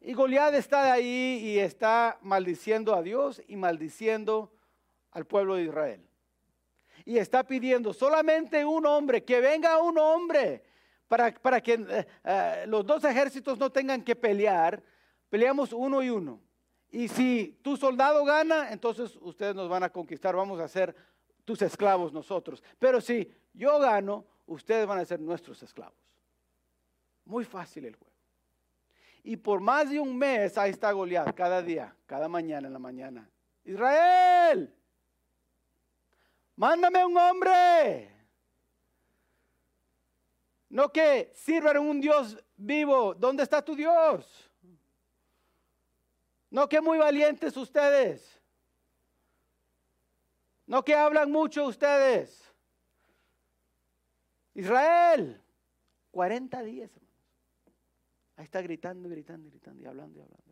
Y 0.00 0.14
Goliat 0.14 0.54
está 0.54 0.92
ahí 0.92 1.40
y 1.42 1.58
está 1.58 2.18
maldiciendo 2.22 2.94
a 2.94 3.02
Dios 3.02 3.42
y 3.48 3.56
maldiciendo 3.56 4.52
al 5.10 5.26
pueblo 5.26 5.56
de 5.56 5.64
Israel. 5.64 6.08
Y 7.04 7.18
está 7.18 7.42
pidiendo 7.44 7.92
solamente 7.92 8.64
un 8.64 8.86
hombre, 8.86 9.24
que 9.24 9.40
venga 9.40 9.78
un 9.78 9.98
hombre 9.98 10.62
para, 11.08 11.60
que 11.60 11.74
eh, 11.74 12.06
eh, 12.22 12.64
los 12.68 12.84
dos 12.84 13.02
ejércitos 13.04 13.58
no 13.58 13.70
tengan 13.70 14.02
que 14.02 14.14
pelear. 14.14 14.82
Peleamos 15.30 15.72
uno 15.72 16.02
y 16.02 16.10
uno. 16.10 16.40
Y 16.90 17.08
si 17.08 17.58
tu 17.62 17.76
soldado 17.76 18.24
gana, 18.24 18.70
entonces 18.70 19.16
ustedes 19.20 19.54
nos 19.54 19.68
van 19.68 19.82
a 19.82 19.90
conquistar, 19.90 20.36
vamos 20.36 20.60
a 20.60 20.68
ser 20.68 20.94
tus 21.44 21.60
esclavos 21.62 22.12
nosotros. 22.12 22.62
Pero 22.78 23.00
si 23.00 23.30
yo 23.52 23.78
gano, 23.78 24.24
ustedes 24.46 24.86
van 24.86 24.98
a 24.98 25.04
ser 25.04 25.20
nuestros 25.20 25.62
esclavos. 25.62 25.98
Muy 27.24 27.44
fácil 27.44 27.86
el 27.86 27.96
juego. 27.96 28.12
Y 29.22 29.36
por 29.36 29.60
más 29.60 29.90
de 29.90 30.00
un 30.00 30.16
mes 30.16 30.56
ahí 30.56 30.70
está 30.70 30.92
Goliat, 30.92 31.34
cada 31.34 31.62
día, 31.62 31.94
cada 32.06 32.28
mañana 32.28 32.68
en 32.68 32.72
la 32.72 32.78
mañana. 32.78 33.28
Israel, 33.64 34.74
mándame 36.56 37.04
un 37.04 37.16
hombre. 37.16 38.17
No 40.70 40.92
que 40.92 41.32
sirvan 41.34 41.78
un 41.78 42.00
Dios 42.00 42.36
vivo. 42.56 43.14
¿Dónde 43.14 43.42
está 43.42 43.64
tu 43.64 43.74
Dios? 43.74 44.50
No 46.50 46.68
que 46.68 46.80
muy 46.80 46.98
valientes 46.98 47.56
ustedes. 47.56 48.38
No 50.66 50.84
que 50.84 50.94
hablan 50.94 51.30
mucho 51.30 51.64
ustedes. 51.64 52.44
Israel, 54.54 55.40
40 56.10 56.62
días, 56.62 56.90
Ahí 58.36 58.44
está 58.44 58.62
gritando, 58.62 59.08
gritando, 59.08 59.50
gritando 59.50 59.82
y 59.82 59.86
hablando 59.86 60.16
y 60.16 60.22
hablando. 60.22 60.44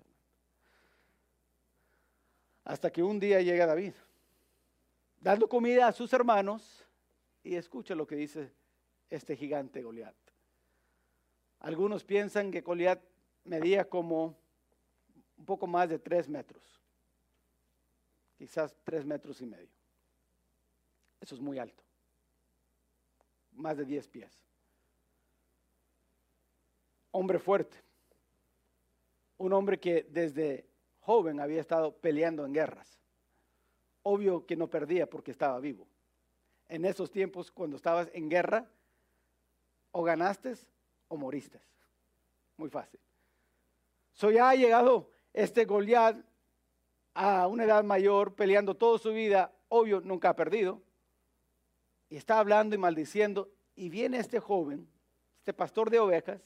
Hasta 2.64 2.90
que 2.90 3.00
un 3.00 3.20
día 3.20 3.40
llega 3.42 3.64
David, 3.64 3.92
dando 5.20 5.48
comida 5.48 5.86
a 5.86 5.92
sus 5.92 6.12
hermanos 6.12 6.84
y 7.44 7.54
escucha 7.54 7.94
lo 7.94 8.04
que 8.04 8.16
dice 8.16 8.52
este 9.10 9.36
gigante 9.36 9.82
Goliat. 9.82 10.14
Algunos 11.60 12.04
piensan 12.04 12.50
que 12.50 12.60
Goliat 12.60 13.02
medía 13.44 13.88
como 13.88 14.36
un 15.36 15.44
poco 15.44 15.66
más 15.66 15.88
de 15.88 15.98
tres 15.98 16.28
metros, 16.28 16.80
quizás 18.36 18.76
tres 18.84 19.04
metros 19.04 19.40
y 19.40 19.46
medio. 19.46 19.76
Eso 21.20 21.34
es 21.34 21.40
muy 21.40 21.58
alto, 21.58 21.82
más 23.52 23.76
de 23.76 23.84
diez 23.84 24.06
pies. 24.08 24.32
Hombre 27.10 27.38
fuerte, 27.38 27.76
un 29.38 29.52
hombre 29.52 29.78
que 29.80 30.06
desde 30.10 30.66
joven 31.00 31.40
había 31.40 31.60
estado 31.60 31.96
peleando 31.96 32.44
en 32.44 32.52
guerras. 32.52 32.98
Obvio 34.02 34.44
que 34.46 34.56
no 34.56 34.68
perdía 34.68 35.08
porque 35.08 35.30
estaba 35.30 35.58
vivo. 35.60 35.86
En 36.68 36.84
esos 36.84 37.10
tiempos, 37.10 37.50
cuando 37.50 37.76
estabas 37.76 38.10
en 38.12 38.28
guerra, 38.28 38.68
o 39.96 40.02
ganaste 40.02 40.52
o 41.08 41.16
moriste. 41.16 41.58
Muy 42.58 42.68
fácil. 42.68 43.00
So 44.12 44.30
ya 44.30 44.50
ha 44.50 44.54
llegado 44.54 45.10
este 45.32 45.64
Goliat 45.64 46.18
a 47.14 47.46
una 47.46 47.64
edad 47.64 47.82
mayor, 47.82 48.34
peleando 48.34 48.74
toda 48.74 48.98
su 48.98 49.10
vida, 49.12 49.54
obvio, 49.68 50.02
nunca 50.02 50.28
ha 50.28 50.36
perdido. 50.36 50.82
Y 52.10 52.16
está 52.18 52.38
hablando 52.38 52.74
y 52.74 52.78
maldiciendo. 52.78 53.48
Y 53.74 53.88
viene 53.88 54.18
este 54.18 54.38
joven, 54.38 54.86
este 55.38 55.54
pastor 55.54 55.88
de 55.88 55.98
ovejas, 55.98 56.42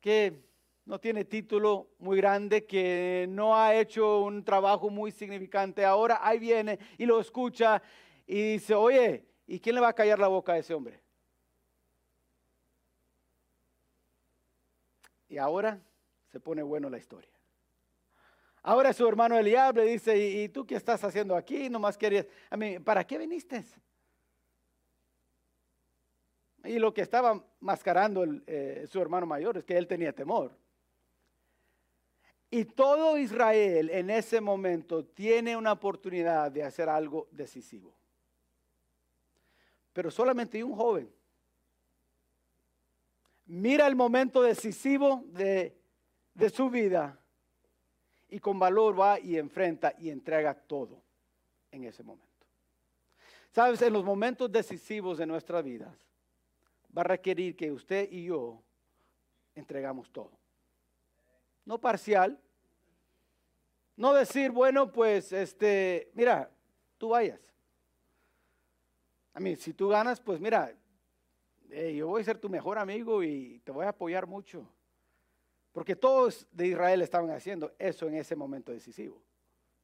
que 0.00 0.44
no 0.84 1.00
tiene 1.00 1.24
título 1.24 1.88
muy 1.98 2.18
grande, 2.18 2.66
que 2.66 3.26
no 3.28 3.56
ha 3.56 3.74
hecho 3.74 4.20
un 4.20 4.44
trabajo 4.44 4.90
muy 4.90 5.10
significante. 5.10 5.84
Ahora 5.84 6.20
ahí 6.22 6.38
viene 6.38 6.78
y 6.98 7.06
lo 7.06 7.18
escucha 7.18 7.82
y 8.28 8.52
dice, 8.52 8.76
oye, 8.76 9.26
¿y 9.48 9.58
quién 9.58 9.74
le 9.74 9.80
va 9.80 9.88
a 9.88 9.92
callar 9.92 10.20
la 10.20 10.28
boca 10.28 10.52
a 10.52 10.58
ese 10.58 10.72
hombre? 10.72 11.05
Y 15.28 15.38
ahora 15.38 15.80
se 16.30 16.40
pone 16.40 16.62
bueno 16.62 16.88
la 16.88 16.98
historia. 16.98 17.30
Ahora 18.62 18.92
su 18.92 19.06
hermano 19.06 19.38
Eliab 19.38 19.76
le 19.76 19.84
dice, 19.84 20.18
¿y, 20.18 20.48
tú 20.48 20.66
qué 20.66 20.74
estás 20.74 21.02
haciendo 21.04 21.36
aquí? 21.36 21.70
Nomás 21.70 21.96
querías, 21.96 22.26
a 22.50 22.56
mí, 22.56 22.80
¿para 22.80 23.06
qué 23.06 23.16
viniste? 23.16 23.64
Y 26.64 26.78
lo 26.78 26.92
que 26.92 27.02
estaba 27.02 27.44
mascarando 27.60 28.24
eh, 28.46 28.84
su 28.90 29.00
hermano 29.00 29.24
mayor 29.24 29.56
es 29.56 29.64
que 29.64 29.76
él 29.76 29.86
tenía 29.86 30.12
temor. 30.12 30.50
Y 32.50 32.64
todo 32.64 33.18
Israel 33.18 33.90
en 33.90 34.10
ese 34.10 34.40
momento 34.40 35.04
tiene 35.04 35.56
una 35.56 35.72
oportunidad 35.72 36.50
de 36.50 36.64
hacer 36.64 36.88
algo 36.88 37.28
decisivo. 37.30 37.94
Pero 39.92 40.10
solamente 40.10 40.62
un 40.62 40.74
joven 40.74 41.15
mira 43.46 43.86
el 43.86 43.96
momento 43.96 44.42
decisivo 44.42 45.24
de, 45.28 45.76
su 46.52 46.68
vida 46.68 47.18
y 48.28 48.38
con 48.38 48.58
valor 48.58 48.98
va 48.98 49.18
y 49.18 49.38
enfrenta 49.38 49.94
y 49.98 50.10
entrega 50.10 50.54
todo 50.54 51.00
en 51.70 51.84
ese 51.84 52.02
momento. 52.02 52.26
Sabes, 53.52 53.80
en 53.82 53.92
los 53.92 54.04
momentos 54.04 54.52
decisivos 54.52 55.18
de 55.18 55.26
nuestras 55.26 55.64
vidas 55.64 55.96
va 56.96 57.02
a 57.02 57.04
requerir 57.04 57.56
que 57.56 57.72
usted 57.72 58.08
y 58.10 58.24
yo 58.24 58.62
entregamos 59.54 60.10
todo. 60.10 60.32
No 61.64 61.78
parcial. 61.80 62.38
No 63.96 64.12
decir, 64.12 64.50
bueno, 64.50 64.92
pues, 64.92 65.32
este, 65.32 66.10
mira, 66.12 66.50
tú 66.98 67.08
vayas. 67.10 67.40
A 69.32 69.40
mí, 69.40 69.56
si 69.56 69.72
tú 69.72 69.88
ganas, 69.88 70.20
pues 70.20 70.38
mira, 70.38 70.74
yo 71.70 72.06
voy 72.08 72.22
a 72.22 72.24
ser 72.24 72.38
tu 72.38 72.48
mejor 72.48 72.78
amigo 72.78 73.22
y 73.22 73.60
te 73.64 73.72
voy 73.72 73.86
a 73.86 73.90
apoyar 73.90 74.26
mucho. 74.26 74.68
Porque 75.72 75.94
todos 75.94 76.46
de 76.52 76.68
Israel 76.68 77.02
estaban 77.02 77.30
haciendo 77.30 77.74
eso 77.78 78.08
en 78.08 78.14
ese 78.14 78.34
momento 78.34 78.72
decisivo. 78.72 79.20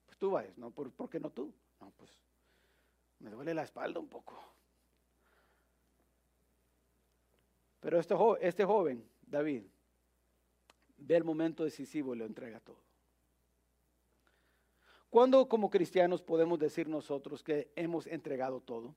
Pues 0.06 0.16
tú 0.16 0.30
vayas, 0.30 0.56
¿no? 0.56 0.70
¿Por, 0.70 0.90
qué 1.10 1.20
no 1.20 1.30
tú? 1.30 1.52
No, 1.80 1.92
pues 1.96 2.10
me 3.18 3.30
duele 3.30 3.52
la 3.52 3.62
espalda 3.62 4.00
un 4.00 4.08
poco. 4.08 4.40
Pero 7.80 7.98
este, 7.98 8.14
este 8.40 8.64
joven, 8.64 9.04
David, 9.26 9.64
ve 10.96 11.16
el 11.16 11.24
momento 11.24 11.64
decisivo 11.64 12.14
y 12.14 12.18
lo 12.18 12.24
entrega 12.24 12.60
todo. 12.60 12.78
¿Cuándo 15.10 15.46
como 15.46 15.68
cristianos 15.68 16.22
podemos 16.22 16.58
decir 16.58 16.88
nosotros 16.88 17.42
que 17.42 17.70
hemos 17.76 18.06
entregado 18.06 18.60
todo? 18.60 18.94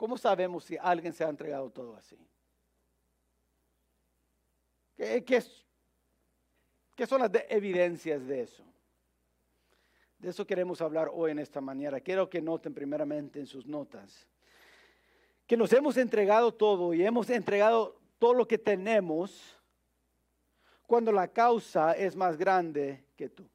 ¿Cómo 0.00 0.16
sabemos 0.16 0.64
si 0.64 0.78
alguien 0.78 1.12
se 1.12 1.22
ha 1.22 1.28
entregado 1.28 1.68
todo 1.68 1.94
así? 1.94 2.16
¿Qué, 4.96 5.44
son 7.06 7.20
las 7.20 7.30
evidencias 7.50 8.26
de 8.26 8.40
eso? 8.40 8.64
De 10.18 10.30
eso 10.30 10.46
queremos 10.46 10.80
hablar 10.80 11.10
hoy 11.12 11.32
en 11.32 11.38
esta 11.38 11.60
mañana. 11.60 12.00
Quiero 12.00 12.30
que 12.30 12.40
noten 12.40 12.72
primeramente 12.72 13.40
en 13.40 13.46
sus 13.46 13.66
notas 13.66 14.26
que 15.46 15.58
nos 15.58 15.70
hemos 15.74 15.98
entregado 15.98 16.54
todo 16.54 16.94
y 16.94 17.04
hemos 17.04 17.28
entregado 17.28 18.00
todo 18.18 18.32
lo 18.32 18.48
que 18.48 18.56
tenemos 18.56 19.54
cuando 20.86 21.12
la 21.12 21.28
causa 21.28 21.92
es 21.92 22.16
más 22.16 22.38
grande 22.38 23.04
que 23.16 23.28
tú 23.28 23.46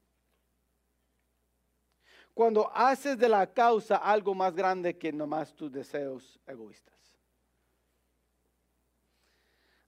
cuando 2.36 2.70
haces 2.76 3.16
de 3.16 3.30
la 3.30 3.46
causa 3.46 3.96
algo 3.96 4.34
más 4.34 4.54
grande 4.54 4.98
que 4.98 5.10
nomás 5.10 5.54
tus 5.54 5.72
deseos 5.72 6.38
egoístas. 6.46 6.94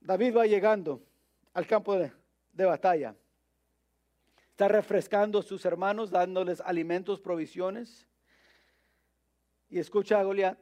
David 0.00 0.34
va 0.34 0.46
llegando 0.46 1.02
al 1.52 1.66
campo 1.66 1.94
de, 1.94 2.10
batalla. 2.64 3.14
Está 4.48 4.66
refrescando 4.66 5.40
a 5.40 5.42
sus 5.42 5.62
hermanos, 5.66 6.10
dándoles 6.10 6.62
alimentos, 6.62 7.20
provisiones. 7.20 8.08
y 9.68 9.78
escucha 9.78 10.18
a 10.18 10.22
Goliat, 10.22 10.58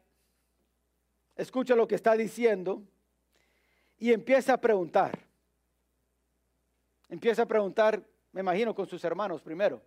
escucha 1.36 1.76
lo 1.76 1.86
que 1.86 1.94
está 1.94 2.16
diciendo 2.16 2.82
y 3.96 4.12
empieza 4.12 4.54
a 4.54 4.60
preguntar. 4.60 5.20
Empieza 7.08 7.42
a 7.42 7.46
preguntar, 7.46 8.02
me 8.32 8.40
imagino, 8.40 8.74
con 8.74 8.88
sus 8.88 9.04
hermanos 9.04 9.40
primero. 9.40 9.80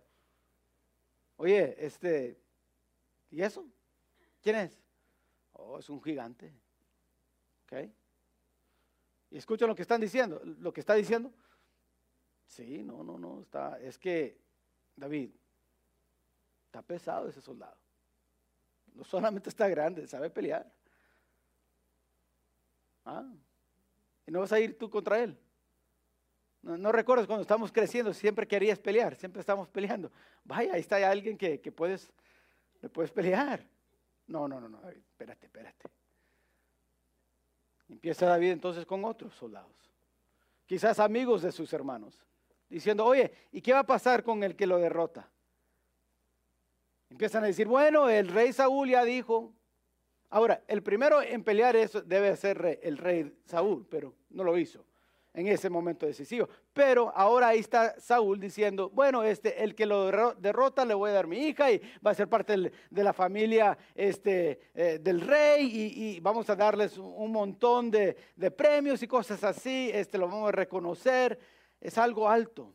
Oye, 1.40 1.74
este, 1.78 2.38
¿y 3.30 3.40
eso? 3.40 3.66
¿Quién 4.42 4.56
es? 4.56 4.78
Oh, 5.54 5.78
es 5.78 5.88
un 5.88 6.02
gigante. 6.02 6.52
¿Ok? 7.64 7.88
Y 9.30 9.38
escuchan 9.38 9.66
lo 9.66 9.74
que 9.74 9.80
están 9.80 10.02
diciendo, 10.02 10.42
lo 10.44 10.70
que 10.70 10.80
está 10.80 10.92
diciendo. 10.92 11.32
Sí, 12.46 12.82
no, 12.82 13.02
no, 13.02 13.16
no, 13.16 13.40
está, 13.40 13.80
es 13.80 13.98
que, 13.98 14.38
David, 14.94 15.30
está 16.66 16.82
pesado 16.82 17.26
ese 17.30 17.40
soldado. 17.40 17.78
No 18.92 19.02
solamente 19.02 19.48
está 19.48 19.66
grande, 19.66 20.06
sabe 20.06 20.28
pelear. 20.28 20.70
Ah, 23.06 23.32
y 24.26 24.30
no 24.30 24.40
vas 24.40 24.52
a 24.52 24.60
ir 24.60 24.76
tú 24.76 24.90
contra 24.90 25.18
él. 25.18 25.38
No, 26.62 26.92
recuerdas 26.92 27.26
cuando 27.26 27.42
estamos 27.42 27.72
creciendo, 27.72 28.12
siempre 28.12 28.46
querías 28.46 28.78
pelear, 28.78 29.16
siempre 29.16 29.40
estamos 29.40 29.68
peleando. 29.68 30.12
Vaya, 30.44 30.74
ahí 30.74 30.80
está 30.80 30.96
alguien 31.10 31.38
que, 31.38 31.58
puedes, 31.72 32.12
le 32.82 32.88
puedes 32.90 33.10
pelear. 33.10 33.66
No, 34.26 34.46
no, 34.46 34.60
no, 34.60 34.68
no, 34.68 34.88
espérate, 34.90 35.46
espérate. 35.46 35.88
Empieza 37.88 38.26
David 38.26 38.50
entonces 38.50 38.84
con 38.86 39.04
otros 39.04 39.34
soldados, 39.34 39.74
quizás 40.66 41.00
amigos 41.00 41.42
de 41.42 41.50
sus 41.50 41.72
hermanos, 41.72 42.24
diciendo, 42.68 43.04
oye, 43.04 43.32
¿y 43.50 43.62
qué 43.62 43.72
va 43.72 43.80
a 43.80 43.86
pasar 43.86 44.22
con 44.22 44.44
el 44.44 44.54
que 44.54 44.66
lo 44.66 44.78
derrota? 44.78 45.28
Empiezan 47.08 47.42
a 47.42 47.48
decir, 47.48 47.66
bueno, 47.66 48.08
el 48.08 48.28
rey 48.28 48.52
Saúl 48.52 48.90
ya 48.90 49.04
dijo. 49.04 49.52
Ahora, 50.28 50.62
el 50.68 50.80
primero 50.80 51.20
en 51.20 51.42
pelear 51.42 51.74
eso 51.74 52.02
debe 52.02 52.36
ser 52.36 52.78
el 52.82 52.98
rey 52.98 53.36
Saúl, 53.46 53.84
pero 53.90 54.14
no 54.28 54.44
lo 54.44 54.56
hizo 54.56 54.84
en 55.32 55.46
ese 55.46 55.70
momento 55.70 56.06
decisivo. 56.06 56.48
Pero 56.72 57.12
ahora 57.14 57.48
ahí 57.48 57.60
está 57.60 57.98
Saúl 58.00 58.40
diciendo, 58.40 58.90
bueno, 58.90 59.22
este, 59.22 59.62
el 59.62 59.74
que 59.74 59.86
lo 59.86 60.34
derrota 60.34 60.84
le 60.84 60.94
voy 60.94 61.10
a 61.10 61.14
dar 61.14 61.26
mi 61.26 61.38
hija 61.38 61.70
y 61.70 61.80
va 62.04 62.10
a 62.10 62.14
ser 62.14 62.28
parte 62.28 62.72
de 62.90 63.04
la 63.04 63.12
familia 63.12 63.76
este, 63.94 64.60
eh, 64.74 64.98
del 65.00 65.20
rey 65.20 65.70
y, 65.72 66.20
vamos 66.20 66.50
a 66.50 66.56
darles 66.56 66.98
un 66.98 67.32
montón 67.32 67.90
de, 67.90 68.16
premios 68.56 69.02
y 69.02 69.06
cosas 69.06 69.42
así, 69.44 69.90
este, 69.92 70.18
lo 70.18 70.28
vamos 70.28 70.48
a 70.48 70.52
reconocer. 70.52 71.38
Es 71.80 71.96
algo 71.96 72.28
alto. 72.28 72.74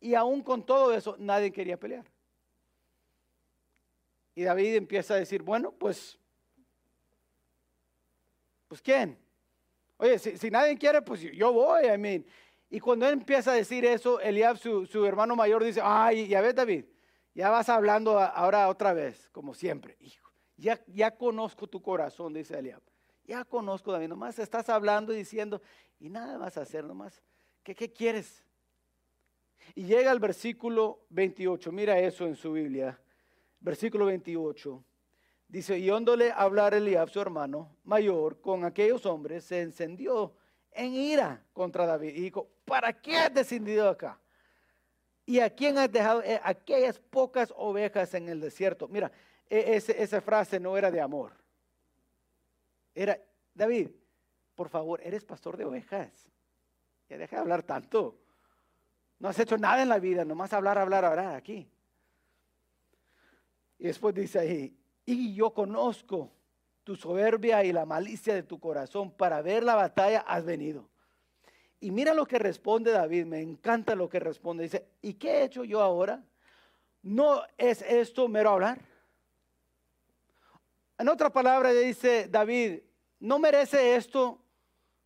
Y 0.00 0.14
aún 0.14 0.42
con 0.42 0.64
todo 0.64 0.94
eso, 0.94 1.16
nadie 1.18 1.52
quería 1.52 1.78
pelear. 1.78 2.06
Y 4.34 4.44
David 4.44 4.76
empieza 4.76 5.14
a 5.14 5.16
decir, 5.16 5.42
bueno, 5.42 5.72
pues, 5.72 6.16
pues 8.68 8.80
¿quién? 8.80 9.18
Oye, 9.98 10.18
si, 10.18 10.50
nadie 10.50 10.78
quiere, 10.78 11.02
pues 11.02 11.20
yo 11.20 11.52
voy, 11.52 11.86
I 11.86 11.98
mean. 11.98 12.24
Y 12.70 12.80
cuando 12.80 13.06
él 13.06 13.14
empieza 13.14 13.50
a 13.50 13.54
decir 13.54 13.84
eso, 13.84 14.20
Eliab, 14.20 14.56
su, 14.56 15.04
hermano 15.04 15.34
mayor, 15.34 15.64
dice, 15.64 15.80
ay, 15.82 16.28
ya 16.28 16.40
ves, 16.40 16.54
David, 16.54 16.84
ya 17.34 17.50
vas 17.50 17.68
hablando 17.68 18.18
ahora 18.18 18.68
otra 18.68 18.92
vez, 18.92 19.28
como 19.32 19.54
siempre. 19.54 19.96
Hijo, 20.00 20.30
ya, 20.56 20.80
ya 20.86 21.10
conozco 21.10 21.66
tu 21.66 21.82
corazón, 21.82 22.32
dice 22.32 22.58
Eliab. 22.58 22.82
Ya 23.24 23.44
conozco, 23.44 23.90
David, 23.90 24.08
nomás 24.08 24.38
estás 24.38 24.68
hablando 24.68 25.12
y 25.12 25.16
diciendo, 25.16 25.60
y 25.98 26.08
nada 26.08 26.38
vas 26.38 26.56
a 26.56 26.62
hacer, 26.62 26.84
nomás, 26.84 27.22
¿qué, 27.62 27.74
qué 27.74 27.92
quieres? 27.92 28.44
Y 29.74 29.84
llega 29.84 30.10
al 30.10 30.20
versículo 30.20 31.04
28, 31.10 31.72
mira 31.72 31.98
eso 31.98 32.26
en 32.26 32.36
su 32.36 32.52
Biblia, 32.52 32.98
versículo 33.60 34.06
28. 34.06 34.84
Dice, 35.48 35.78
y 35.78 35.88
ondole 35.90 36.30
hablar 36.30 36.74
Eliab, 36.74 37.08
su 37.08 37.20
hermano 37.20 37.74
mayor, 37.84 38.40
con 38.42 38.64
aquellos 38.64 39.06
hombres, 39.06 39.44
se 39.44 39.62
encendió 39.62 40.34
en 40.72 40.92
ira 40.92 41.42
contra 41.54 41.86
David 41.86 42.14
y 42.14 42.20
dijo, 42.20 42.48
¿para 42.66 42.92
qué 42.92 43.16
has 43.16 43.32
descendido 43.32 43.88
acá? 43.88 44.20
¿Y 45.24 45.40
a 45.40 45.48
quién 45.54 45.78
has 45.78 45.90
dejado 45.90 46.22
eh, 46.22 46.38
aquellas 46.44 46.98
pocas 46.98 47.52
ovejas 47.56 48.12
en 48.12 48.28
el 48.28 48.40
desierto? 48.40 48.88
Mira, 48.88 49.10
e, 49.48 49.76
esa 49.76 50.20
frase 50.20 50.60
no 50.60 50.76
era 50.76 50.90
de 50.90 51.00
amor. 51.00 51.32
Era, 52.94 53.18
David, 53.54 53.88
por 54.54 54.68
favor, 54.68 55.00
eres 55.02 55.24
pastor 55.24 55.56
de 55.56 55.64
ovejas. 55.64 56.10
Ya 57.08 57.16
deja 57.16 57.36
de 57.36 57.42
hablar 57.42 57.62
tanto. 57.62 58.18
No 59.18 59.28
has 59.28 59.38
hecho 59.38 59.56
nada 59.56 59.82
en 59.82 59.88
la 59.88 59.98
vida, 59.98 60.24
nomás 60.24 60.52
hablar, 60.52 60.78
hablar, 60.78 61.04
hablar 61.04 61.34
aquí. 61.34 61.70
Y 63.78 63.86
después 63.86 64.14
dice 64.14 64.38
ahí, 64.38 64.78
y 65.14 65.34
yo 65.34 65.54
conozco 65.54 66.30
tu 66.84 66.94
soberbia 66.94 67.64
y 67.64 67.72
la 67.72 67.86
malicia 67.86 68.34
de 68.34 68.42
tu 68.42 68.60
corazón. 68.60 69.10
Para 69.10 69.40
ver 69.40 69.64
la 69.64 69.74
batalla 69.74 70.20
has 70.20 70.44
venido. 70.44 70.88
Y 71.80 71.90
mira 71.90 72.12
lo 72.12 72.26
que 72.26 72.38
responde 72.38 72.90
David, 72.90 73.24
me 73.24 73.40
encanta 73.40 73.94
lo 73.94 74.08
que 74.08 74.20
responde. 74.20 74.64
Dice, 74.64 74.86
¿y 75.00 75.14
qué 75.14 75.38
he 75.38 75.44
hecho 75.44 75.64
yo 75.64 75.80
ahora? 75.80 76.22
¿No 77.02 77.42
es 77.56 77.80
esto 77.82 78.28
mero 78.28 78.50
hablar? 78.50 78.80
En 80.98 81.08
otra 81.08 81.30
palabra 81.30 81.72
dice 81.72 82.28
David, 82.28 82.80
¿no 83.20 83.38
merece 83.38 83.94
esto 83.96 84.38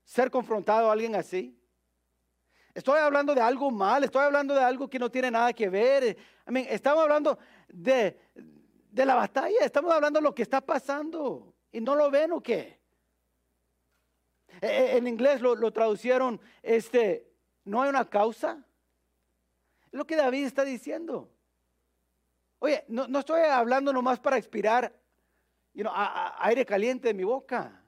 ser 0.04 0.32
confrontado 0.32 0.88
a 0.88 0.92
alguien 0.94 1.14
así? 1.14 1.56
Estoy 2.74 2.98
hablando 2.98 3.34
de 3.34 3.40
algo 3.40 3.70
mal, 3.70 4.02
estoy 4.02 4.22
hablando 4.24 4.54
de 4.54 4.64
algo 4.64 4.88
que 4.88 4.98
no 4.98 5.10
tiene 5.10 5.30
nada 5.30 5.52
que 5.52 5.68
ver. 5.68 6.16
estamos 6.68 7.02
hablando 7.02 7.38
de, 7.68 8.18
de 8.92 9.06
la 9.06 9.14
batalla, 9.14 9.64
estamos 9.64 9.90
hablando 9.90 10.20
de 10.20 10.24
lo 10.24 10.34
que 10.34 10.42
está 10.42 10.60
pasando. 10.60 11.54
¿Y 11.72 11.80
no 11.80 11.94
lo 11.94 12.10
ven 12.10 12.32
o 12.32 12.42
qué? 12.42 12.78
E, 14.60 14.66
e, 14.66 14.96
en 14.98 15.06
inglés 15.06 15.40
lo, 15.40 15.72
traducieron, 15.72 16.38
este, 16.62 17.26
no 17.64 17.80
hay 17.80 17.88
una 17.88 18.04
causa. 18.04 18.62
Es 19.86 19.94
lo 19.94 20.06
que 20.06 20.14
David 20.14 20.44
está 20.44 20.62
diciendo. 20.62 21.30
Oye, 22.58 22.84
no, 22.88 23.18
estoy 23.18 23.40
hablando 23.40 23.94
nomás 23.94 24.20
para 24.20 24.36
expirar 24.36 24.94
aire 26.38 26.66
caliente 26.66 27.08
en 27.08 27.16
mi 27.16 27.24
boca. 27.24 27.82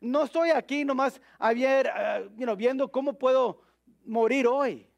No 0.00 0.24
estoy 0.24 0.50
aquí 0.50 0.84
nomás 0.84 1.20
a 1.38 1.52
ver, 1.54 1.88
uh, 1.88 2.56
viendo 2.56 2.90
cómo 2.90 3.16
puedo 3.16 3.62
morir 4.04 4.48
hoy. 4.48 4.90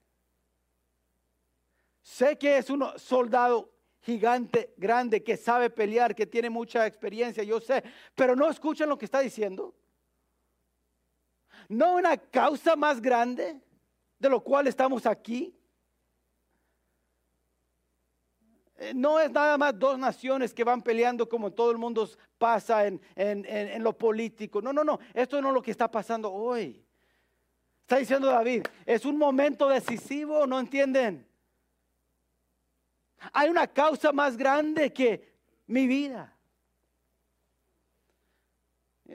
Sé 2.00 2.38
que 2.38 2.56
es 2.56 2.70
un 2.70 2.86
soldado 2.96 3.73
gigante, 4.04 4.74
grande, 4.76 5.22
que 5.22 5.36
sabe 5.36 5.70
pelear, 5.70 6.14
que 6.14 6.26
tiene 6.26 6.50
mucha 6.50 6.86
experiencia, 6.86 7.42
yo 7.42 7.60
sé, 7.60 7.82
pero 8.14 8.36
no 8.36 8.50
escuchan 8.50 8.88
lo 8.88 8.98
que 8.98 9.06
está 9.06 9.20
diciendo. 9.20 9.74
No 11.68 11.94
una 11.94 12.16
causa 12.18 12.76
más 12.76 13.00
grande 13.00 13.58
de 14.18 14.28
lo 14.28 14.42
cual 14.42 14.66
estamos 14.66 15.06
aquí. 15.06 15.56
Eh, 18.76 18.92
no 18.94 19.18
es 19.18 19.30
nada 19.30 19.56
más 19.56 19.78
dos 19.78 19.98
naciones 19.98 20.52
que 20.52 20.64
van 20.64 20.82
peleando 20.82 21.26
como 21.26 21.50
todo 21.52 21.70
el 21.70 21.78
mundo 21.78 22.06
pasa 22.36 22.86
en, 22.86 23.00
en, 23.16 23.82
lo 23.82 23.96
político. 23.96 24.60
No, 24.60 24.72
no, 24.72 24.84
no. 24.84 24.98
Esto 25.14 25.40
no 25.40 25.48
es 25.48 25.54
lo 25.54 25.62
que 25.62 25.70
está 25.70 25.90
pasando 25.90 26.30
hoy. 26.30 26.84
Está 27.80 27.96
diciendo 27.96 28.28
David, 28.28 28.64
es 28.84 29.04
un 29.06 29.16
momento 29.16 29.68
decisivo, 29.68 30.46
¿no 30.46 30.58
entienden? 30.58 31.26
Hay 33.32 33.48
una 33.48 33.66
causa 33.66 34.12
más 34.12 34.36
grande 34.36 34.92
que 34.92 35.32
mi 35.66 35.86
vida. 35.86 36.34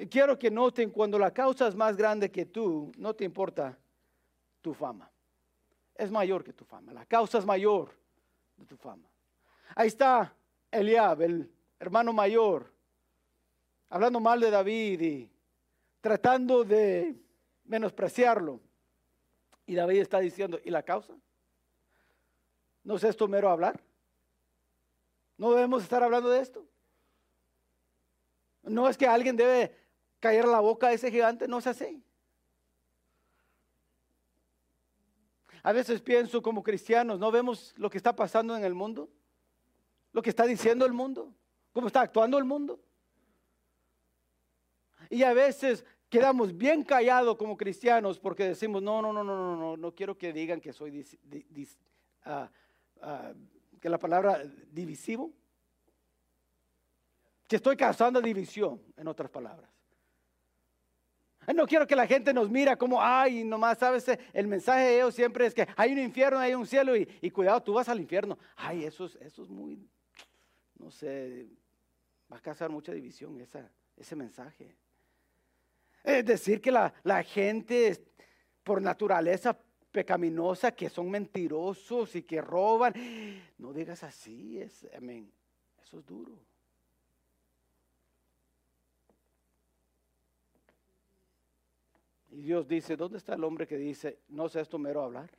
Quiero 0.09 0.37
que 0.37 0.51
noten 0.51 0.91
cuando 0.91 1.17
la 1.17 1.31
causa 1.31 1.67
es 1.67 1.75
más 1.75 1.97
grande 1.97 2.31
que 2.31 2.45
tú, 2.45 2.91
no 2.97 3.13
te 3.15 3.25
importa 3.25 3.77
tu 4.61 4.73
fama. 4.73 5.09
Es 5.95 6.11
mayor 6.11 6.43
que 6.43 6.53
tu 6.53 6.63
fama. 6.63 6.93
La 6.93 7.05
causa 7.05 7.39
es 7.39 7.45
mayor 7.45 7.91
de 8.55 8.65
tu 8.65 8.77
fama. 8.77 9.09
Ahí 9.75 9.87
está 9.87 10.33
Eliab, 10.71 11.21
el 11.21 11.51
hermano 11.79 12.13
mayor, 12.13 12.71
hablando 13.89 14.19
mal 14.19 14.39
de 14.39 14.51
David 14.51 15.01
y 15.01 15.31
tratando 16.01 16.63
de 16.63 17.15
menospreciarlo. 17.65 18.59
Y 19.65 19.75
David 19.75 20.01
está 20.01 20.19
diciendo, 20.19 20.59
¿y 20.63 20.69
la 20.69 20.83
causa? 20.83 21.13
¿No 22.83 22.95
es 22.95 23.03
esto 23.03 23.27
mero 23.27 23.49
hablar? 23.49 23.79
¿No 25.39 25.51
debemos 25.51 25.83
estar 25.83 26.03
hablando 26.03 26.29
de 26.29 26.41
esto? 26.41 26.65
No 28.61 28.89
es 28.89 28.97
que 28.97 29.07
alguien 29.07 29.37
debe 29.37 29.73
caer 30.19 30.43
la 30.43 30.59
boca 30.59 30.89
de 30.89 30.95
ese 30.95 31.09
gigante, 31.09 31.47
no 31.47 31.59
es 31.59 31.65
así. 31.65 32.03
A 35.63 35.71
veces 35.71 36.01
pienso 36.01 36.41
como 36.41 36.61
cristianos, 36.61 37.19
¿no 37.19 37.31
vemos 37.31 37.73
lo 37.77 37.89
que 37.89 37.97
está 37.97 38.13
pasando 38.13 38.57
en 38.57 38.65
el 38.65 38.75
mundo? 38.75 39.09
Lo 40.11 40.21
que 40.21 40.29
está 40.29 40.43
diciendo 40.45 40.85
el 40.85 40.91
mundo, 40.91 41.33
cómo 41.71 41.87
está 41.87 42.01
actuando 42.01 42.37
el 42.37 42.43
mundo. 42.43 42.77
Y 45.09 45.23
a 45.23 45.31
veces 45.31 45.85
quedamos 46.09 46.57
bien 46.57 46.83
callados 46.83 47.37
como 47.37 47.55
cristianos 47.55 48.19
porque 48.19 48.43
decimos, 48.43 48.83
no, 48.83 49.01
no, 49.01 49.13
no, 49.13 49.23
no, 49.23 49.37
no, 49.37 49.55
no, 49.55 49.77
no 49.77 49.95
quiero 49.95 50.17
que 50.17 50.33
digan 50.33 50.59
que 50.59 50.73
soy 50.73 50.99
uh, 50.99 52.29
uh, 52.29 53.58
que 53.79 53.89
la 53.89 53.97
palabra 53.97 54.43
divisivo. 54.71 55.31
que 57.47 57.55
estoy 57.55 57.75
causando 57.75 58.21
división, 58.21 58.79
en 58.95 59.07
otras 59.07 59.31
palabras. 59.31 59.67
No 61.55 61.65
quiero 61.65 61.87
que 61.87 61.95
la 61.95 62.05
gente 62.05 62.31
nos 62.31 62.47
mira 62.47 62.75
como, 62.75 63.01
ay, 63.01 63.43
nomás 63.43 63.79
sabes, 63.79 64.05
el 64.33 64.47
mensaje 64.47 64.83
de 64.83 64.95
ellos 64.97 65.15
siempre 65.15 65.47
es 65.47 65.55
que 65.55 65.67
hay 65.75 65.93
un 65.93 65.97
infierno, 65.97 66.37
hay 66.37 66.53
un 66.53 66.67
cielo 66.67 66.95
y, 66.95 67.31
cuidado, 67.31 67.63
tú 67.63 67.73
vas 67.73 67.89
al 67.89 67.99
infierno. 67.99 68.37
Ay, 68.55 68.83
eso 68.83 69.05
es, 69.05 69.15
eso 69.15 69.41
es 69.41 69.49
muy, 69.49 69.89
no 70.77 70.91
sé, 70.91 71.47
va 72.31 72.37
a 72.37 72.41
causar 72.41 72.69
mucha 72.69 72.91
división 72.91 73.41
esa, 73.41 73.67
ese 73.97 74.15
mensaje. 74.15 74.75
Es 76.03 76.23
decir, 76.23 76.61
que 76.61 76.71
la, 76.71 76.93
la 77.03 77.23
gente 77.23 77.99
por 78.63 78.79
naturaleza 78.79 79.57
pecaminosa, 79.91 80.71
que 80.71 80.89
son 80.89 81.09
mentirosos 81.09 82.15
y 82.15 82.23
que 82.23 82.41
roban. 82.41 82.93
No 83.57 83.73
digas 83.73 84.03
así, 84.03 84.59
es, 84.59 84.87
amén. 84.95 85.31
Eso 85.81 85.99
es 85.99 86.05
duro. 86.05 86.33
Y 92.31 92.41
Dios 92.41 92.67
dice, 92.67 92.95
¿dónde 92.95 93.17
está 93.17 93.33
el 93.33 93.43
hombre 93.43 93.67
que 93.67 93.77
dice, 93.77 94.19
no 94.27 94.47
sé 94.49 94.61
esto 94.61 94.77
mero 94.77 95.03
hablar? 95.03 95.29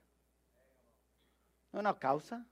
No 1.73 1.79
hay 1.79 1.81
una 1.81 1.99
causa 1.99 2.45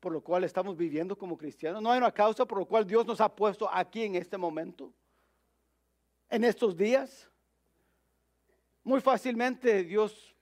por 0.00 0.12
lo 0.12 0.20
cual 0.20 0.44
estamos 0.44 0.76
viviendo 0.76 1.16
como 1.16 1.36
cristianos. 1.36 1.82
No 1.82 1.90
hay 1.90 1.98
una 1.98 2.12
causa 2.12 2.44
por 2.44 2.58
lo 2.58 2.66
cual 2.66 2.86
Dios 2.86 3.04
nos 3.06 3.20
ha 3.20 3.34
puesto 3.34 3.68
aquí 3.72 4.04
en 4.04 4.14
este 4.14 4.36
momento, 4.36 4.92
en 6.30 6.44
estos 6.44 6.76
días. 6.76 7.28
Muy 8.84 9.00
fácilmente 9.00 9.82
Dios 9.84 10.34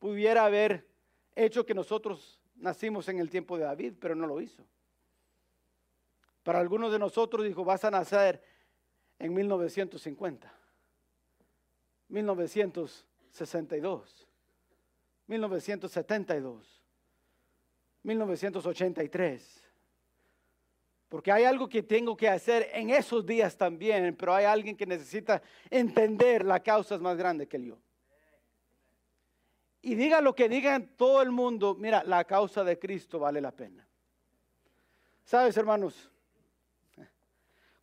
pudiera 0.00 0.44
haber 0.44 0.84
hecho 1.36 1.64
que 1.64 1.74
nosotros 1.74 2.40
nacimos 2.56 3.08
en 3.08 3.20
el 3.20 3.30
tiempo 3.30 3.56
de 3.56 3.62
David, 3.64 3.94
pero 4.00 4.16
no 4.16 4.26
lo 4.26 4.40
hizo. 4.40 4.64
Para 6.42 6.58
algunos 6.58 6.90
de 6.90 6.98
nosotros 6.98 7.46
dijo, 7.46 7.64
vas 7.64 7.84
a 7.84 7.92
nacer 7.92 8.42
en 9.18 9.32
1950, 9.34 10.52
1962, 12.08 14.26
1972, 15.28 16.82
1983. 18.02 19.70
Porque 21.10 21.32
hay 21.32 21.44
algo 21.44 21.68
que 21.68 21.82
tengo 21.82 22.16
que 22.16 22.28
hacer 22.28 22.70
en 22.72 22.90
esos 22.90 23.26
días 23.26 23.56
también, 23.56 24.16
pero 24.16 24.34
hay 24.34 24.46
alguien 24.46 24.76
que 24.76 24.86
necesita 24.86 25.42
entender 25.68 26.44
la 26.44 26.62
causa 26.62 26.94
es 26.94 27.00
más 27.00 27.16
grande 27.16 27.46
que 27.46 27.62
yo. 27.62 27.78
Y 29.82 29.94
diga 29.94 30.20
lo 30.20 30.34
que 30.34 30.48
digan 30.48 30.90
todo 30.96 31.22
el 31.22 31.30
mundo, 31.30 31.74
mira, 31.74 32.02
la 32.04 32.24
causa 32.24 32.62
de 32.64 32.78
Cristo 32.78 33.18
vale 33.18 33.40
la 33.40 33.52
pena. 33.52 33.86
¿Sabes, 35.24 35.56
hermanos? 35.56 36.10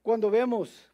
Cuando 0.02 0.30
vemos 0.30 0.94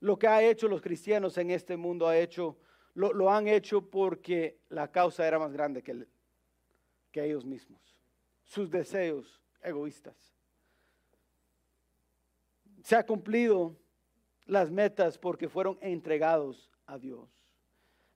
lo 0.00 0.18
que 0.18 0.26
ha 0.26 0.42
hecho 0.42 0.68
los 0.68 0.82
cristianos 0.82 1.38
en 1.38 1.50
este 1.50 1.76
mundo, 1.76 2.06
ha 2.06 2.18
hecho, 2.18 2.58
lo, 2.94 3.30
han 3.30 3.48
hecho 3.48 3.88
porque 3.88 4.58
la 4.68 4.90
causa 4.90 5.26
era 5.26 5.38
más 5.38 5.52
grande 5.52 5.82
que, 5.82 6.06
que 7.10 7.24
ellos 7.24 7.44
mismos, 7.44 7.80
sus 8.44 8.70
deseos 8.70 9.40
egoístas. 9.62 10.34
Se 12.82 12.96
ha 12.96 13.06
cumplido 13.06 13.76
las 14.44 14.70
metas 14.70 15.16
porque 15.16 15.48
fueron 15.48 15.78
entregados 15.80 16.70
a 16.86 16.98
Dios. 16.98 17.41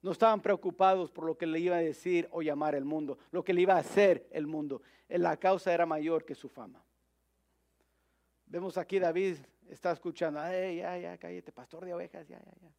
No 0.07 0.13
estaban 0.13 0.41
preocupados 0.41 1.11
por 1.11 1.25
lo 1.25 1.37
que 1.37 1.47
le 1.47 1.59
iba 1.59 1.75
a 1.75 1.81
decir 1.81 2.29
o 2.31 2.41
llamar 2.41 2.77
el 2.77 2.85
mundo, 2.85 3.19
lo 3.33 3.43
que 3.43 3.53
le 3.53 3.63
iba 3.63 3.75
a 3.75 3.79
hacer 3.79 4.25
el 4.31 4.47
mundo. 4.47 4.81
La 5.09 5.37
causa 5.37 5.75
era 5.75 5.85
mayor 5.85 6.25
que 6.25 6.37
su 6.37 6.49
fama. 6.49 6.81
Vemos 8.47 8.79
aquí 8.79 9.01
David 9.01 9.39
está 9.69 9.91
escuchando, 9.91 10.39
ay, 10.39 10.77
ya, 10.77 10.97
ya, 10.97 11.19
cállate, 11.19 11.51
pastor 11.51 11.85
de 11.85 11.93
ovejas, 11.93 12.25
ya, 12.29 12.39
ya, 12.39 12.53
ya. 12.63 12.71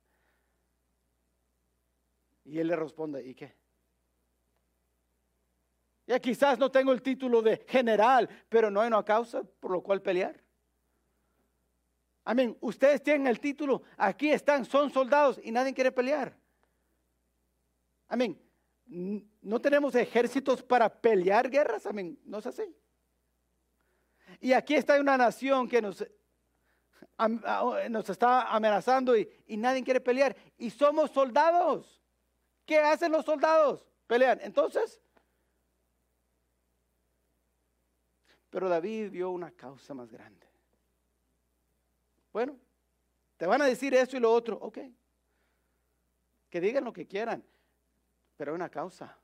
Y 2.45 2.59
él 2.59 2.67
le 2.69 2.77
responde, 2.77 3.21
¿y 3.21 3.35
qué? 3.35 3.53
Ya 6.05 6.21
quizás 6.21 6.57
no 6.57 6.71
tengo 6.71 6.93
el 6.93 7.01
título 7.01 7.41
de 7.41 7.57
general, 7.67 8.29
pero 8.47 8.71
no 8.71 8.79
hay 8.79 8.87
una 8.87 9.03
causa 9.03 9.43
por 9.43 9.71
lo 9.71 9.81
cual 9.83 10.01
pelear. 10.01 10.41
Amén. 12.23 12.57
Ustedes 12.61 13.03
tienen 13.03 13.27
el 13.27 13.41
título, 13.41 13.81
aquí 13.97 14.29
están, 14.29 14.63
son 14.63 14.89
soldados 14.91 15.41
y 15.43 15.51
nadie 15.51 15.73
quiere 15.73 15.91
pelear. 15.91 16.46
Amén. 18.08 18.39
No 18.86 19.60
tenemos 19.60 19.93
ejércitos 19.96 20.63
para 20.63 20.89
pelear 20.89 21.50
guerras. 21.50 21.86
Amén. 21.86 22.17
No 22.24 22.38
es 22.39 22.48
así. 22.48 22.76
Y 24.39 24.54
aquí 24.54 24.76
está 24.76 25.00
una 25.00 25.17
nación 25.17 25.67
que 25.67 25.82
nos, 25.82 26.06
está 28.10 28.54
amenazando 28.54 29.17
y, 29.17 29.30
y 29.48 29.58
nadie 29.58 29.84
quiere 29.84 30.00
pelear. 30.00 30.36
Y 30.58 30.70
somos 30.70 31.12
soldados. 31.12 32.02
¿Qué 32.65 32.80
hacen 32.80 33.12
los 33.12 33.26
soldados? 33.26 33.86
Pelean. 34.08 34.39
Entonces, 34.41 35.02
pero 38.50 38.70
David 38.70 39.12
vio 39.12 39.32
una 39.32 39.52
causa 39.52 39.93
más 39.93 40.10
grande. 40.12 40.48
Bueno, 42.32 42.58
te 43.36 43.46
van 43.46 43.62
a 43.62 43.65
decir 43.65 43.93
eso 43.93 44.15
y 44.15 44.20
lo 44.20 44.32
otro, 44.32 44.58
ok. 44.58 44.80
Que 46.50 46.62
digan 46.62 46.86
lo 46.86 46.93
que 46.93 47.06
quieran 47.06 47.43
pero 48.38 48.52
hay 48.52 48.56
una 48.56 48.69
causa. 48.69 49.17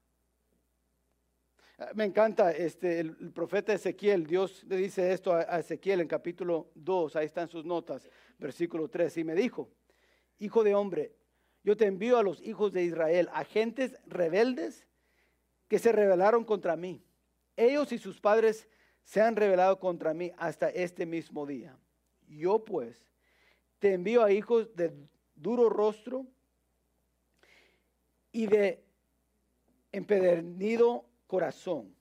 Ah, 1.78 1.92
me 1.96 2.04
encanta 2.06 2.52
este, 2.52 3.00
el, 3.00 3.32
profeta 3.32 3.74
Ezequiel, 3.74 4.28
Dios 4.28 4.64
le 4.66 4.78
dice 4.78 5.14
esto 5.14 5.34
a, 5.34 5.42
a, 5.42 5.60
Ezequiel 5.60 6.02
en 6.02 6.08
capítulo 6.08 6.72
2, 6.76 7.16
ahí 7.16 7.26
están 7.26 7.48
sus 7.48 7.64
notas, 7.64 8.10
versículo 8.38 8.90
3, 8.90 9.18
y 9.18 9.24
me 9.24 9.36
dijo, 9.36 9.70
hijo 10.40 10.64
de 10.64 10.76
hombre, 10.76 11.16
yo 11.64 11.78
te 11.78 11.86
envío 11.86 12.18
a 12.18 12.24
los 12.24 12.42
hijos 12.42 12.74
de 12.74 12.84
Israel, 12.84 13.30
agentes 13.32 13.98
rebeldes 14.06 14.86
que 15.70 15.80
se 15.80 15.92
rebelaron 15.92 16.44
contra 16.44 16.76
mí. 16.76 17.04
Ellos 17.56 17.92
y 17.92 17.98
sus 17.98 18.20
padres 18.20 18.68
se 19.04 19.22
han 19.22 19.36
rebelado 19.36 19.80
contra 19.80 20.14
mí 20.14 20.32
hasta 20.38 20.70
este 20.70 21.06
mismo 21.06 21.46
día. 21.46 21.78
Yo 22.28 22.64
pues 22.64 23.10
te 23.80 23.94
envío 23.94 24.24
a 24.24 24.32
hijos 24.32 24.76
de 24.76 24.94
duro 25.36 25.70
rostro 25.70 26.28
y 28.32 28.48
de 28.48 28.83
empedernido 29.94 31.06
corazón. 31.28 31.96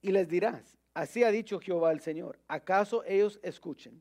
Y 0.00 0.12
les 0.12 0.28
dirás, 0.28 0.78
así 0.94 1.24
ha 1.24 1.32
dicho 1.32 1.58
Jehová 1.58 1.90
el 1.90 2.00
Señor, 2.00 2.38
¿acaso 2.46 3.02
ellos 3.04 3.40
escuchen? 3.42 4.00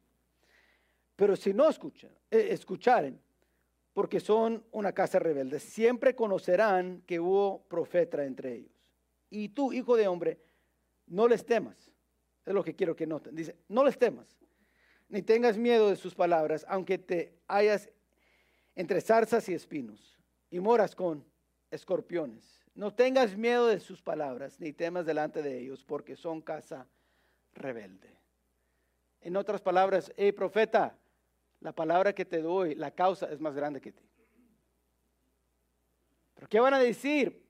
Pero 1.16 1.36
si 1.36 1.54
no 1.54 1.68
escuchan, 1.68 2.12
eh, 2.30 2.50
escucharen, 2.52 3.20
porque 3.94 4.20
son 4.20 4.64
una 4.72 4.92
casa 4.92 5.18
rebelde, 5.18 5.60
siempre 5.60 6.16
conocerán 6.16 7.02
que 7.08 7.20
hubo 7.20 7.64
profeta 7.64 8.24
entre 8.24 8.54
ellos. 8.54 8.94
Y 9.32 9.50
tú, 9.50 9.74
hijo 9.74 9.98
de 9.98 10.08
hombre, 10.08 10.40
no 11.08 11.28
les 11.28 11.44
temas. 11.44 11.92
Es 12.46 12.54
lo 12.54 12.64
que 12.64 12.76
quiero 12.76 12.96
que 12.96 13.08
noten. 13.08 13.36
Dice, 13.36 13.56
no 13.68 13.84
les 13.84 13.98
temas, 13.98 14.28
ni 15.10 15.24
tengas 15.24 15.58
miedo 15.58 15.90
de 15.90 15.96
sus 15.96 16.14
palabras, 16.14 16.66
aunque 16.70 17.00
te 17.00 17.34
hayas 17.48 17.90
entre 18.76 19.02
zarzas 19.02 19.50
y 19.50 19.54
espinos, 19.54 20.20
y 20.52 20.60
moras 20.60 20.96
con 20.96 21.26
escorpiones. 21.72 22.62
No 22.76 22.94
tengas 22.94 23.36
miedo 23.36 23.68
de 23.68 23.80
sus 23.80 24.02
palabras, 24.02 24.60
ni 24.60 24.72
temas 24.72 25.06
delante 25.06 25.42
de 25.42 25.60
ellos, 25.60 25.84
porque 25.84 26.16
son 26.16 26.42
casa 26.42 26.88
rebelde. 27.54 28.16
En 29.22 29.36
otras 29.36 29.62
palabras, 29.62 30.14
hey 30.16 30.32
profeta, 30.32 30.96
la 31.60 31.72
palabra 31.72 32.14
que 32.14 32.26
te 32.26 32.42
doy, 32.42 32.76
la 32.76 32.92
causa 32.92 33.32
es 33.32 33.40
más 33.40 33.56
grande 33.56 33.82
que 33.82 33.92
ti. 33.92 34.08
¿Pero 36.36 36.48
qué 36.48 36.60
van 36.60 36.76
a 36.76 36.80
decir? 36.80 37.44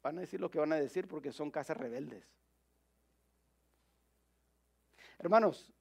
Van 0.00 0.16
a 0.16 0.20
decir 0.20 0.40
lo 0.40 0.48
que 0.48 0.60
van 0.60 0.72
a 0.72 0.76
decir 0.76 1.08
porque 1.08 1.32
son 1.32 1.50
casas 1.50 1.76
rebeldes. 1.76 2.24
Hermanos, 5.18 5.72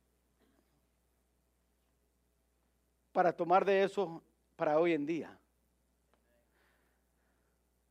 para 3.12 3.32
tomar 3.32 3.63
de 3.63 3.84
eso 3.84 4.23
para 4.56 4.80
hoy 4.80 4.93
en 4.93 5.06
día, 5.06 5.37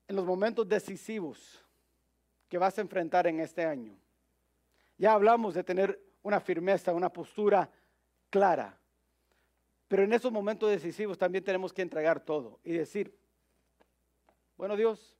en 0.09 0.17
los 0.17 0.25
momentos 0.25 0.69
decisivos 0.69 1.65
que 2.49 2.59
vas 2.59 2.79
a 2.79 2.81
enfrentar 2.81 3.27
en 3.27 3.41
este 3.41 3.65
año. 3.65 3.97
Ya 4.99 5.13
hablamos 5.13 5.55
de 5.55 5.65
tener 5.65 6.01
una 6.23 6.41
firmeza, 6.41 6.93
una 6.93 7.13
postura 7.13 7.71
clara, 8.31 8.79
pero 9.89 10.03
en 10.03 10.13
esos 10.13 10.33
momentos 10.33 10.71
decisivos 10.71 11.19
también 11.19 11.45
tenemos 11.45 11.73
que 11.73 11.83
entregar 11.83 12.21
todo 12.21 12.59
y 12.65 12.73
decir, 12.73 13.17
bueno 14.57 14.77
Dios, 14.77 15.17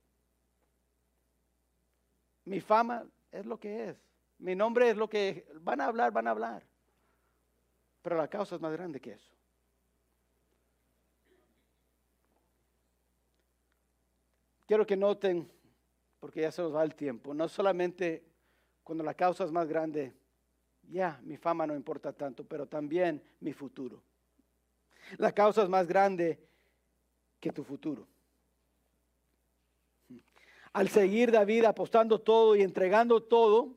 mi 2.45 2.61
fama 2.61 3.05
es 3.31 3.47
lo 3.47 3.59
que 3.59 3.91
es, 3.91 3.97
mi 4.39 4.55
nombre 4.55 4.91
es 4.91 4.97
lo 4.97 5.09
que 5.09 5.47
van 5.61 5.81
a 5.81 5.87
hablar, 5.87 6.13
van 6.13 6.27
a 6.27 6.31
hablar, 6.31 6.65
pero 8.03 8.17
la 8.17 8.29
causa 8.29 8.55
es 8.55 8.61
más 8.61 8.73
grande 8.73 9.01
que 9.01 9.13
eso. 9.13 9.36
Quiero 14.67 14.87
que 14.87 14.97
noten, 14.97 15.51
porque 16.19 16.41
ya 16.41 16.51
se 16.51 16.63
nos 16.63 16.75
va 16.75 16.83
el 16.83 16.95
tiempo, 16.95 17.33
no 17.33 17.49
solamente 17.49 18.25
cuando 18.83 19.05
la 19.05 19.15
causa 19.15 19.45
es 19.45 19.53
más 19.53 19.69
grande, 19.69 20.13
ya, 20.89 21.21
mi 21.23 21.37
fama 21.37 21.67
no 21.67 21.75
importa 21.75 22.13
tanto, 22.13 22.45
pero 22.45 22.67
también 22.67 23.23
mi 23.41 23.53
futuro. 23.53 24.03
La 25.19 25.33
causa 25.33 25.63
es 25.63 25.69
más 25.69 25.87
grande 25.87 26.39
que 27.41 27.53
tu 27.53 27.65
futuro. 27.65 28.07
Al 30.73 30.89
seguir 30.89 31.31
David 31.31 31.65
apostando 31.65 32.21
todo 32.21 32.55
y 32.55 32.63
entregando 32.63 33.23
todo, 33.23 33.75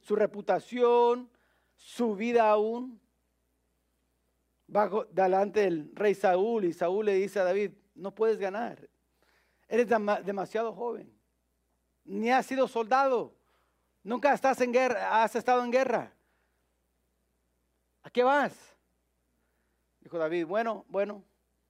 su 0.00 0.16
reputación, 0.16 1.28
su 1.76 2.14
vida 2.14 2.48
aún, 2.48 3.00
bajo 4.66 5.04
delante 5.06 5.60
del 5.60 5.90
rey 5.94 6.14
Saúl 6.14 6.64
y 6.64 6.72
Saúl 6.72 7.06
le 7.06 7.14
dice 7.14 7.40
a 7.40 7.44
David, 7.44 7.72
no 7.94 8.14
puedes 8.14 8.38
ganar, 8.38 8.88
eres 9.68 9.88
demasiado 9.88 10.72
joven, 10.72 11.12
ni 12.04 12.30
has 12.30 12.46
sido 12.46 12.68
soldado, 12.68 13.34
nunca 14.02 14.32
estás 14.32 14.60
en 14.60 14.72
guerra, 14.72 15.22
has 15.22 15.34
estado 15.34 15.62
en 15.64 15.70
guerra. 15.70 16.12
¿A 18.02 18.10
qué 18.10 18.22
vas? 18.22 18.54
Dijo 20.00 20.18
David, 20.18 20.46
bueno, 20.46 20.84
bueno, 20.88 21.24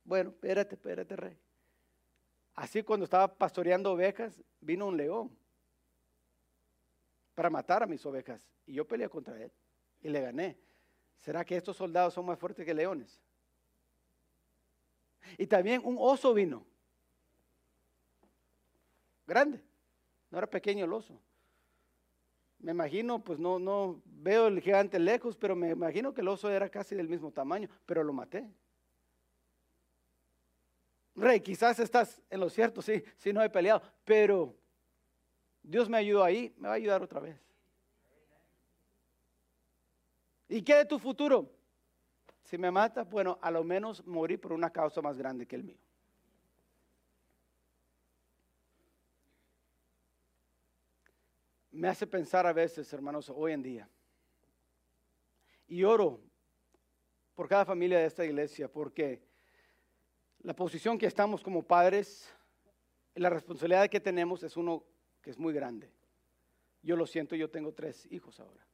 bueno, 0.05 0.31
espérate, 0.31 0.75
espérate, 0.75 1.17
rey. 1.17 1.39
Así 2.55 2.83
cuando 2.83 3.05
estaba 3.05 3.29
pastoreando 3.29 3.93
ovejas, 3.93 4.43
vino 4.61 4.87
un 4.87 4.97
león 4.97 5.31
para 7.35 7.51
matar 7.51 7.83
a 7.83 7.87
mis 7.87 8.05
ovejas. 8.05 8.41
Y 8.67 8.75
yo 8.75 8.87
peleé 8.87 9.09
contra 9.09 9.41
él 9.41 9.53
y 10.03 10.09
le 10.09 10.21
gané. 10.21 10.59
¿Será 11.19 11.45
que 11.45 11.57
estos 11.57 11.77
soldados 11.77 12.15
son 12.15 12.27
más 12.27 12.39
fuertes 12.39 12.65
que 12.65 12.75
leones? 12.75 13.21
Y 15.39 15.47
también 15.47 15.83
un 15.85 15.97
oso 15.99 16.33
vino. 16.33 16.65
Grande. 19.27 19.63
No 20.31 20.39
era 20.39 20.47
pequeño 20.47 20.85
el 20.85 20.93
oso. 20.93 21.21
Me 22.59 22.73
imagino, 22.73 23.23
pues 23.23 23.39
no, 23.39 23.59
no 23.59 24.01
veo 24.05 24.47
el 24.47 24.61
gigante 24.61 24.99
lejos, 24.99 25.37
pero 25.37 25.55
me 25.55 25.71
imagino 25.71 26.15
que 26.15 26.21
el 26.21 26.29
oso 26.29 26.51
era 26.51 26.69
casi 26.69 26.95
del 26.95 27.09
mismo 27.09 27.31
tamaño, 27.31 27.69
pero 27.85 28.03
lo 28.03 28.13
maté. 28.13 28.49
Rey, 31.15 31.41
quizás 31.41 31.79
estás 31.79 32.21
en 32.29 32.41
lo 32.41 32.51
cierto, 32.51 32.83
sí, 32.83 33.03
sí 33.17 33.33
no 33.33 33.43
he 33.43 33.49
peleado, 33.49 33.83
pero 34.05 34.55
Dios 35.63 35.89
me 35.89 35.97
ayudó 35.97 36.23
ahí, 36.23 36.55
me 36.59 36.69
va 36.69 36.75
a 36.75 36.77
ayudar 36.77 37.03
otra 37.03 37.21
vez. 37.21 37.41
¿Y 40.49 40.63
qué 40.63 40.77
de 40.77 40.85
tu 40.85 40.99
futuro? 40.99 41.51
Si 42.43 42.57
me 42.57 42.71
mata, 42.71 43.05
bueno, 43.05 43.39
a 43.43 43.51
lo 43.51 43.65
menos 43.65 44.07
morí 44.07 44.37
por 44.37 44.53
una 44.53 44.71
causa 44.71 45.03
más 45.03 45.19
grande 45.19 45.47
que 45.47 45.57
el 45.57 45.65
mío. 45.65 45.79
Me 51.77 51.89
hace 51.89 52.07
pensar 52.07 52.47
a 52.47 52.53
veces, 52.53 52.91
hermanos, 52.93 53.31
hoy 53.31 53.53
en 53.53 53.63
día. 53.63 53.89
Y 55.69 55.85
oro 55.85 56.21
por 57.35 57.49
cada 57.49 57.65
familia 57.65 57.99
de 57.99 58.07
esta 58.07 58.25
iglesia, 58.25 58.67
porque 58.67 59.21
la 60.41 60.55
posición 60.55 60.97
que 60.97 61.07
estamos 61.07 61.43
como 61.43 61.63
padres, 61.63 62.33
la 63.15 63.29
responsabilidad 63.29 63.89
que 63.89 64.01
tenemos 64.01 64.43
es 64.43 64.57
uno 64.57 64.85
que 65.21 65.31
es 65.31 65.39
muy 65.39 65.53
grande. 65.53 65.91
Yo 66.83 66.97
lo 66.97 67.07
siento, 67.07 67.37
yo 67.37 67.51
tengo 67.51 67.73
tres 67.73 68.07
hijos 68.11 68.41
ahora 68.41 68.67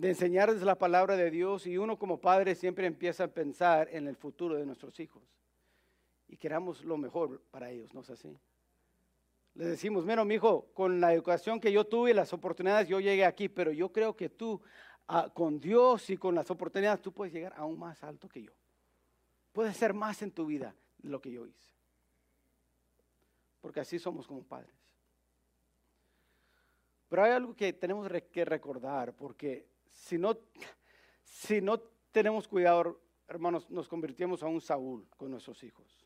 de 0.00 0.08
enseñarles 0.08 0.62
la 0.62 0.78
palabra 0.78 1.14
de 1.14 1.30
Dios 1.30 1.66
y 1.66 1.76
uno 1.76 1.98
como 1.98 2.22
padre 2.22 2.54
siempre 2.54 2.86
empieza 2.86 3.24
a 3.24 3.28
pensar 3.28 3.86
en 3.92 4.06
el 4.06 4.16
futuro 4.16 4.54
de 4.54 4.64
nuestros 4.64 4.98
hijos 4.98 5.22
y 6.26 6.38
queramos 6.38 6.84
lo 6.86 6.96
mejor 6.96 7.42
para 7.50 7.70
ellos, 7.70 7.92
¿no 7.92 8.00
es 8.00 8.08
así? 8.08 8.34
Les 9.54 9.68
decimos, 9.68 10.04
mira, 10.04 10.24
mi 10.24 10.36
hijo, 10.36 10.70
con 10.72 11.00
la 11.00 11.12
educación 11.12 11.60
que 11.60 11.72
yo 11.72 11.84
tuve 11.86 12.10
y 12.10 12.14
las 12.14 12.32
oportunidades, 12.32 12.88
yo 12.88 13.00
llegué 13.00 13.24
aquí, 13.24 13.48
pero 13.48 13.72
yo 13.72 13.92
creo 13.92 14.16
que 14.16 14.28
tú, 14.28 14.60
ah, 15.08 15.30
con 15.34 15.60
Dios 15.60 16.08
y 16.10 16.16
con 16.16 16.34
las 16.34 16.50
oportunidades, 16.50 17.02
tú 17.02 17.12
puedes 17.12 17.34
llegar 17.34 17.54
aún 17.56 17.78
más 17.78 18.02
alto 18.04 18.28
que 18.28 18.42
yo. 18.42 18.52
Puedes 19.52 19.76
ser 19.76 19.92
más 19.92 20.22
en 20.22 20.30
tu 20.30 20.46
vida 20.46 20.74
de 20.98 21.08
lo 21.08 21.20
que 21.20 21.32
yo 21.32 21.46
hice. 21.46 21.74
Porque 23.60 23.80
así 23.80 23.98
somos 23.98 24.26
como 24.26 24.44
padres. 24.44 24.74
Pero 27.08 27.24
hay 27.24 27.32
algo 27.32 27.54
que 27.56 27.72
tenemos 27.72 28.08
que 28.30 28.44
recordar, 28.44 29.14
porque 29.16 29.66
si 29.90 30.16
no, 30.16 30.38
si 31.24 31.60
no 31.60 31.80
tenemos 32.12 32.46
cuidado, 32.46 33.00
hermanos, 33.26 33.68
nos 33.68 33.88
convertimos 33.88 34.44
a 34.44 34.46
un 34.46 34.60
Saúl 34.60 35.08
con 35.16 35.32
nuestros 35.32 35.62
hijos. 35.64 35.99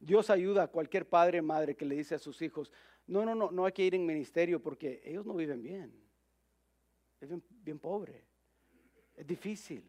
Dios 0.00 0.30
ayuda 0.30 0.64
a 0.64 0.68
cualquier 0.68 1.08
padre 1.08 1.38
o 1.38 1.42
madre 1.42 1.76
que 1.76 1.84
le 1.84 1.94
dice 1.94 2.16
a 2.16 2.18
sus 2.18 2.42
hijos, 2.42 2.72
no, 3.06 3.24
no, 3.24 3.34
no, 3.34 3.50
no 3.52 3.66
hay 3.66 3.72
que 3.72 3.84
ir 3.84 3.94
en 3.94 4.04
ministerio 4.04 4.60
porque 4.60 5.00
ellos 5.04 5.24
no 5.24 5.34
viven 5.34 5.62
bien. 5.62 5.92
Viven 7.20 7.42
bien 7.48 7.78
pobre. 7.78 8.24
Es 9.14 9.26
difícil. 9.26 9.88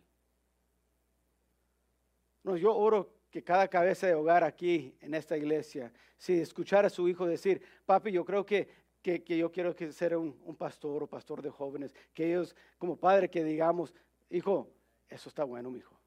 No, 2.44 2.58
yo 2.58 2.76
oro 2.76 3.10
que 3.32 3.44
cada 3.44 3.68
cabeza 3.68 4.06
de 4.06 4.14
hogar 4.14 4.44
aquí 4.44 4.94
en 5.00 5.14
esta 5.14 5.38
iglesia, 5.38 5.92
si 6.18 6.34
escuchara 6.34 6.88
a 6.88 6.90
su 6.90 7.08
hijo 7.08 7.26
decir, 7.26 7.62
papi, 7.86 8.12
yo 8.12 8.26
creo 8.26 8.46
que 8.46 8.82
que, 9.02 9.38
yo 9.38 9.52
quiero 9.52 9.76
que 9.76 9.92
ser 9.92 10.16
un, 10.16 10.56
pastor 10.58 11.04
o 11.04 11.08
pastor 11.08 11.42
de 11.42 11.50
jóvenes, 11.50 11.94
que 12.14 12.28
ellos 12.28 12.56
como 12.78 12.96
padre 12.96 13.30
que 13.30 13.44
digamos, 13.44 13.94
hijo, 14.30 14.70
eso 15.10 15.30
está 15.30 15.44
bueno, 15.44 15.72
mi 15.72 15.80
hijo. 15.80 16.00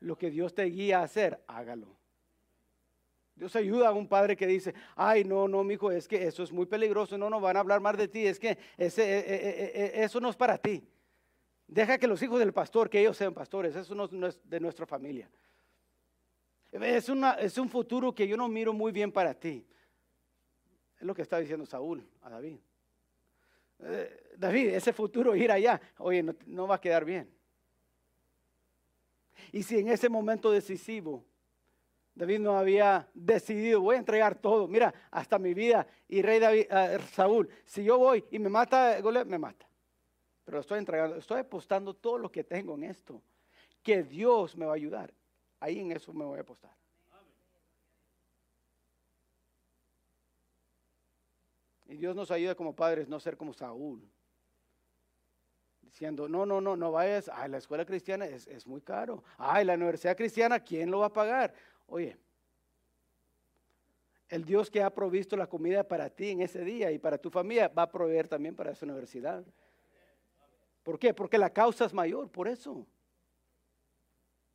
Lo 0.00 0.16
que 0.16 0.30
Dios 0.30 0.54
te 0.54 0.64
guía 0.64 1.00
a 1.00 1.04
hacer, 1.04 1.42
hágalo. 1.46 1.96
Dios 3.36 3.56
ayuda 3.56 3.88
a 3.88 3.92
un 3.92 4.06
padre 4.06 4.36
que 4.36 4.46
dice, 4.46 4.74
ay, 4.94 5.24
no, 5.24 5.48
no, 5.48 5.64
mi 5.64 5.74
hijo, 5.74 5.90
es 5.90 6.06
que 6.06 6.24
eso 6.24 6.42
es 6.42 6.52
muy 6.52 6.66
peligroso, 6.66 7.18
no, 7.18 7.28
no, 7.28 7.40
van 7.40 7.56
a 7.56 7.60
hablar 7.60 7.80
más 7.80 7.96
de 7.96 8.06
ti, 8.06 8.26
es 8.26 8.38
que 8.38 8.56
ese, 8.76 9.02
e, 9.02 9.18
e, 9.18 10.00
e, 10.00 10.04
eso 10.04 10.20
no 10.20 10.30
es 10.30 10.36
para 10.36 10.56
ti. 10.56 10.86
Deja 11.66 11.98
que 11.98 12.06
los 12.06 12.22
hijos 12.22 12.38
del 12.38 12.52
pastor, 12.52 12.88
que 12.88 13.00
ellos 13.00 13.16
sean 13.16 13.34
pastores, 13.34 13.74
eso 13.74 13.94
no, 13.94 14.26
es 14.26 14.40
de 14.48 14.60
nuestra 14.60 14.86
familia. 14.86 15.28
Es, 16.70 17.08
es 17.38 17.58
un 17.58 17.68
futuro 17.68 18.14
que 18.14 18.28
yo 18.28 18.36
no 18.36 18.48
miro 18.48 18.72
muy 18.72 18.92
bien 18.92 19.10
para 19.10 19.34
ti. 19.34 19.66
Es 20.98 21.02
lo 21.02 21.14
que 21.14 21.22
está 21.22 21.38
diciendo 21.38 21.66
Saúl 21.66 22.06
a 22.22 22.30
David. 22.30 22.58
Eh, 23.80 24.34
David, 24.36 24.68
ese 24.68 24.92
futuro 24.92 25.34
ir 25.34 25.50
allá, 25.50 25.80
oye, 25.98 26.22
no, 26.46 26.66
va 26.66 26.76
a 26.76 26.80
quedar 26.80 27.04
bien. 27.04 27.28
Y 29.52 29.62
si 29.62 29.78
en 29.78 29.88
ese 29.88 30.08
momento 30.08 30.50
decisivo 30.50 31.24
David 32.14 32.38
no 32.38 32.56
había 32.56 33.08
decidido, 33.12 33.80
voy 33.80 33.96
a 33.96 33.98
entregar 33.98 34.36
todo, 34.36 34.68
mira, 34.68 34.94
hasta 35.10 35.38
mi 35.38 35.52
vida 35.52 35.86
y 36.08 36.22
rey 36.22 36.38
David, 36.38 36.66
eh, 36.70 36.98
Saúl, 37.12 37.48
si 37.64 37.82
yo 37.82 37.98
voy 37.98 38.24
y 38.30 38.38
me 38.38 38.48
mata 38.48 38.98
me 39.26 39.38
mata. 39.38 39.66
Pero 40.44 40.60
estoy 40.60 40.78
entregando, 40.78 41.16
estoy 41.16 41.40
apostando 41.40 41.94
todo 41.94 42.18
lo 42.18 42.30
que 42.30 42.44
tengo 42.44 42.74
en 42.74 42.84
esto, 42.84 43.20
que 43.82 44.02
Dios 44.02 44.56
me 44.56 44.66
va 44.66 44.72
a 44.72 44.76
ayudar. 44.76 45.12
Ahí 45.58 45.80
en 45.80 45.92
eso 45.92 46.12
me 46.12 46.24
voy 46.24 46.38
a 46.38 46.42
apostar. 46.42 46.74
Y 51.86 51.96
Dios 51.96 52.14
nos 52.14 52.30
ayuda 52.30 52.54
como 52.54 52.74
padres 52.74 53.08
no 53.08 53.20
ser 53.20 53.36
como 53.36 53.52
Saúl. 53.52 54.02
Diciendo, 55.82 56.28
no, 56.28 56.44
no, 56.44 56.60
no, 56.60 56.76
no 56.76 56.90
vayas 56.90 57.28
a 57.28 57.46
la 57.46 57.58
escuela 57.58 57.84
cristiana, 57.84 58.26
es, 58.26 58.66
muy 58.66 58.80
caro. 58.80 59.22
Ay, 59.38 59.64
la 59.64 59.74
universidad 59.74 60.16
cristiana, 60.16 60.58
¿quién 60.58 60.90
lo 60.90 61.00
va 61.00 61.06
a 61.06 61.12
pagar? 61.12 61.54
Oye, 61.86 62.16
el 64.28 64.44
Dios 64.44 64.70
que 64.70 64.82
ha 64.82 64.90
provisto 64.90 65.36
la 65.36 65.46
comida 65.46 65.86
para 65.86 66.10
ti 66.10 66.30
en 66.30 66.40
ese 66.40 66.64
día 66.64 66.90
y 66.90 66.98
para 66.98 67.18
tu 67.18 67.30
familia 67.30 67.68
va 67.68 67.82
a 67.82 67.90
proveer 67.90 68.26
también 68.26 68.56
para 68.56 68.72
esa 68.72 68.84
universidad. 68.84 69.44
¿Por 70.82 70.98
qué? 70.98 71.14
Porque 71.14 71.38
la 71.38 71.50
causa 71.50 71.84
es 71.84 71.94
mayor, 71.94 72.28
por 72.30 72.48
eso. 72.48 72.86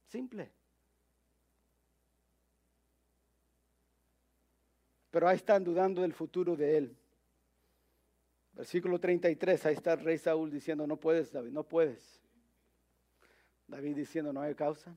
Simple. 0.08 0.52
Pero 5.12 5.28
ahí 5.28 5.38
están 5.38 5.64
dudando 5.64 6.02
del 6.02 6.14
futuro 6.14 6.56
de 6.56 6.78
él. 6.78 6.98
Versículo 8.54 9.00
33, 9.00 9.66
ahí 9.66 9.76
está 9.76 9.94
el 9.94 10.02
rey 10.02 10.18
Saúl 10.18 10.52
diciendo, 10.52 10.86
no 10.86 10.98
puedes, 10.98 11.32
David, 11.32 11.52
no 11.52 11.64
puedes. 11.64 12.22
David 13.68 13.96
diciendo, 13.96 14.34
no 14.34 14.42
hay 14.42 14.54
causa. 14.54 14.96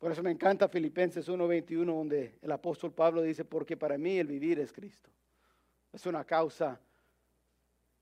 Por 0.00 0.10
eso 0.10 0.22
me 0.22 0.30
encanta 0.30 0.66
Filipenses 0.66 1.28
1:21, 1.28 1.84
donde 1.94 2.38
el 2.40 2.50
apóstol 2.50 2.90
Pablo 2.90 3.20
dice, 3.20 3.44
porque 3.44 3.76
para 3.76 3.98
mí 3.98 4.18
el 4.18 4.26
vivir 4.26 4.58
es 4.58 4.72
Cristo. 4.72 5.10
Es 5.92 6.06
una 6.06 6.24
causa. 6.24 6.80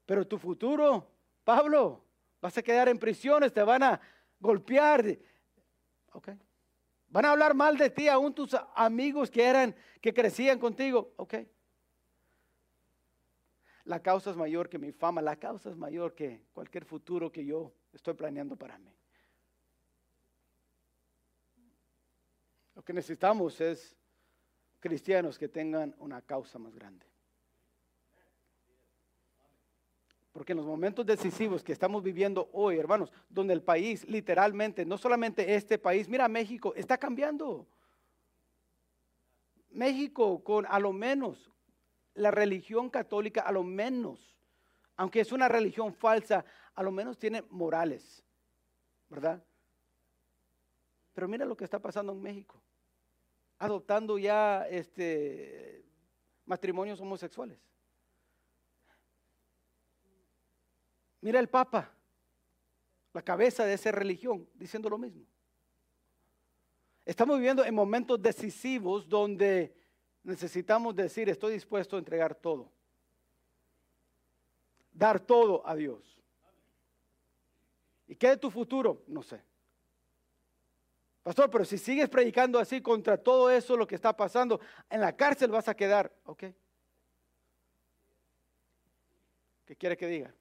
Pero 0.06 0.24
tu 0.24 0.38
futuro, 0.38 1.11
Pablo, 1.42 2.04
vas 2.40 2.56
a 2.56 2.62
quedar 2.62 2.88
en 2.88 2.98
prisiones, 2.98 3.52
te 3.52 3.64
van 3.64 3.82
a 3.82 4.00
golpear. 4.38 5.18
Ok. 6.12 6.28
Van 7.08 7.24
a 7.24 7.32
hablar 7.32 7.54
mal 7.54 7.76
de 7.76 7.90
ti, 7.90 8.06
aún 8.06 8.32
tus 8.32 8.54
amigos 8.76 9.28
que 9.28 9.44
eran, 9.44 9.74
que 10.00 10.14
crecían 10.14 10.61
contigo. 10.61 11.12
Ok. 11.16 11.34
La 13.84 14.00
causa 14.00 14.30
es 14.30 14.37
mayor 14.37 14.68
que 14.68 14.78
mi 14.78 14.92
fama, 14.92 15.20
la 15.20 15.34
causa 15.34 15.68
es 15.68 15.76
mayor 15.76 16.14
que 16.14 16.44
cualquier 16.52 16.84
futuro 16.84 17.32
que 17.32 17.44
yo 17.44 17.72
estoy 17.92 18.14
planeando 18.14 18.54
para 18.54 18.78
mí. 18.78 18.97
Que 22.88 22.94
necesitamos 22.94 23.61
es 23.61 23.94
cristianos 24.81 25.38
que 25.38 25.46
tengan 25.46 25.94
una 25.98 26.22
causa 26.22 26.59
más 26.59 26.74
grande. 26.74 27.05
Porque 30.33 30.53
en 30.53 30.57
los 30.57 30.66
momentos 30.66 31.05
decisivos 31.05 31.62
que 31.62 31.74
estamos 31.74 32.03
viviendo 32.03 32.48
hoy, 32.55 32.79
hermanos, 32.79 33.12
donde 33.29 33.53
el 33.53 33.62
país 33.62 34.09
literalmente, 34.09 34.87
no 34.87 34.96
solamente 34.96 35.55
este 35.55 35.77
país, 35.77 36.09
mira 36.09 36.29
México, 36.29 36.72
está 36.77 36.96
cambiando. 36.96 37.66
México 39.68 40.42
con 40.42 40.64
a 40.64 40.79
lo 40.79 40.94
menos 40.94 41.53
la 42.14 42.31
religión 42.31 42.88
católica, 42.88 43.42
a 43.42 43.53
lo 43.53 43.64
menos, 43.64 44.35
aunque 44.96 45.20
es 45.20 45.31
una 45.31 45.46
religión 45.46 45.92
falsa, 45.92 46.42
a 46.74 46.83
lo 46.83 46.90
menos 46.90 47.18
tiene 47.18 47.42
morales, 47.51 48.24
¿verdad? 49.11 49.44
Pero 51.12 51.29
mira 51.29 51.44
lo 51.44 51.55
que 51.55 51.64
está 51.64 51.79
pasando 51.79 52.14
en 52.14 52.22
México, 52.22 52.62
adoptando 53.59 54.18
ya 54.18 54.66
este, 54.68 55.85
matrimonios 56.47 57.01
homosexuales. 57.01 57.59
Mira 61.21 61.40
el 61.40 61.49
Papa, 61.49 61.92
la 63.12 63.23
cabeza 63.23 63.64
de 63.64 63.75
esa 63.75 63.90
religión, 63.90 64.49
diciendo 64.55 64.88
lo 64.88 64.99
mismo. 64.99 65.25
Estamos 67.05 67.37
viviendo 67.38 67.64
en 67.64 67.75
momentos 67.75 68.21
decisivos 68.21 69.09
donde 69.09 69.75
necesitamos 70.23 70.94
decir, 70.94 71.29
estoy 71.29 71.55
dispuesto 71.55 71.97
a 71.97 71.99
entregar 71.99 72.35
todo. 72.35 72.71
Dar 74.92 75.18
todo 75.18 75.66
a 75.66 75.75
Dios. 75.75 76.21
¿Y 78.07 78.14
qué 78.14 78.29
de 78.29 78.37
tu 78.37 78.51
futuro? 78.51 79.03
No 79.07 79.23
sé. 79.23 79.42
Pastor, 81.28 81.50
pero 81.50 81.66
si 81.66 81.76
sigues 81.76 82.08
predicando 82.08 82.58
así 82.58 82.80
contra 82.80 83.22
todo 83.22 83.50
eso, 83.50 83.76
lo 83.76 83.86
que 83.86 83.96
está 83.96 84.16
pasando, 84.16 84.62
en 84.88 85.02
la 85.02 85.14
cárcel 85.14 85.50
vas 85.50 85.68
a 85.68 85.76
quedar. 85.76 86.10
¿Ok? 86.24 86.44
¿Qué 89.66 89.76
quiere 89.76 89.94
que 89.94 90.06
diga? 90.06 90.34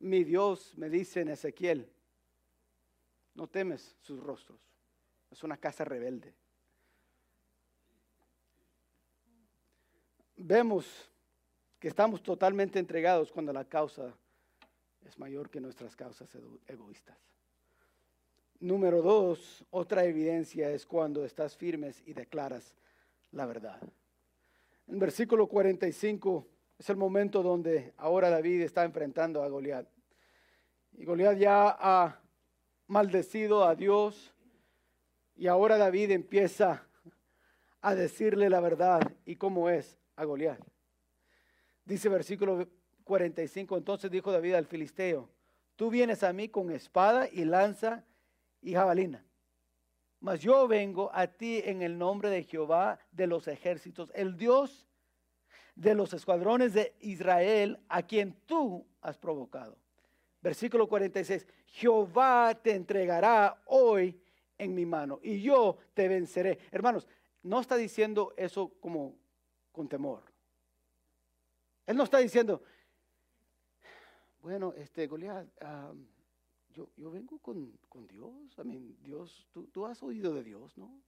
Mi 0.00 0.22
Dios 0.22 0.76
me 0.76 0.90
dice 0.90 1.22
en 1.22 1.30
Ezequiel, 1.30 1.90
no 3.32 3.46
temes 3.46 3.96
sus 4.02 4.22
rostros. 4.22 4.60
Es 5.30 5.42
una 5.42 5.56
casa 5.56 5.82
rebelde. 5.82 6.34
Vemos 10.36 11.10
que 11.80 11.88
estamos 11.88 12.22
totalmente 12.22 12.78
entregados 12.78 13.32
cuando 13.32 13.50
la 13.50 13.64
causa 13.64 14.14
es 15.06 15.18
mayor 15.18 15.48
que 15.48 15.58
nuestras 15.58 15.96
causas 15.96 16.28
egoístas. 16.66 17.16
Número 18.62 19.02
dos, 19.02 19.64
otra 19.70 20.04
evidencia 20.04 20.70
es 20.70 20.86
cuando 20.86 21.24
estás 21.24 21.56
firmes 21.56 22.00
y 22.06 22.14
declaras 22.14 22.76
la 23.32 23.44
verdad. 23.44 23.80
En 24.86 25.00
versículo 25.00 25.48
45 25.48 26.46
es 26.78 26.88
el 26.88 26.96
momento 26.96 27.42
donde 27.42 27.92
ahora 27.96 28.30
David 28.30 28.60
está 28.60 28.84
enfrentando 28.84 29.42
a 29.42 29.48
Goliat. 29.48 29.88
Y 30.92 31.04
Goliat 31.04 31.38
ya 31.38 31.76
ha 31.76 32.20
maldecido 32.86 33.64
a 33.64 33.74
Dios 33.74 34.32
y 35.34 35.48
ahora 35.48 35.76
David 35.76 36.12
empieza 36.12 36.86
a 37.80 37.96
decirle 37.96 38.48
la 38.48 38.60
verdad 38.60 39.00
y 39.26 39.34
cómo 39.34 39.70
es 39.70 39.98
a 40.14 40.24
Goliat. 40.24 40.60
Dice 41.84 42.08
versículo 42.08 42.68
45, 43.02 43.76
entonces 43.76 44.08
dijo 44.08 44.30
David 44.30 44.54
al 44.54 44.66
filisteo, 44.66 45.28
tú 45.74 45.90
vienes 45.90 46.22
a 46.22 46.32
mí 46.32 46.48
con 46.48 46.70
espada 46.70 47.28
y 47.28 47.44
lanza 47.44 48.04
y 48.62 48.72
jabalina, 48.74 49.24
mas 50.20 50.40
yo 50.40 50.68
vengo 50.68 51.10
a 51.12 51.26
ti 51.26 51.60
en 51.64 51.82
el 51.82 51.98
nombre 51.98 52.30
de 52.30 52.44
Jehová 52.44 52.98
de 53.10 53.26
los 53.26 53.48
ejércitos, 53.48 54.10
el 54.14 54.36
Dios 54.36 54.86
de 55.74 55.94
los 55.94 56.14
escuadrones 56.14 56.74
de 56.74 56.94
Israel, 57.00 57.80
a 57.88 58.02
quien 58.02 58.32
tú 58.46 58.86
has 59.00 59.18
provocado. 59.18 59.76
Versículo 60.40 60.88
46, 60.88 61.46
Jehová 61.66 62.54
te 62.54 62.74
entregará 62.74 63.62
hoy 63.66 64.20
en 64.58 64.74
mi 64.74 64.86
mano 64.86 65.18
y 65.22 65.40
yo 65.40 65.78
te 65.94 66.08
venceré. 66.08 66.58
Hermanos, 66.70 67.08
no 67.42 67.60
está 67.60 67.76
diciendo 67.76 68.32
eso 68.36 68.72
como 68.80 69.16
con 69.72 69.88
temor. 69.88 70.22
Él 71.86 71.96
no 71.96 72.04
está 72.04 72.18
diciendo, 72.18 72.62
bueno, 74.40 74.72
este 74.76 75.06
Goliat, 75.06 75.46
yo, 76.72 76.90
yo, 76.96 77.10
vengo 77.10 77.38
con, 77.38 77.76
Dios. 78.08 78.56
I 78.64 78.96
Dios, 79.02 79.48
tú, 79.52 79.66
tú 79.68 79.86
has 79.86 80.02
oído 80.02 80.34
de 80.34 80.42
Dios, 80.42 80.76
¿no? 80.76 81.00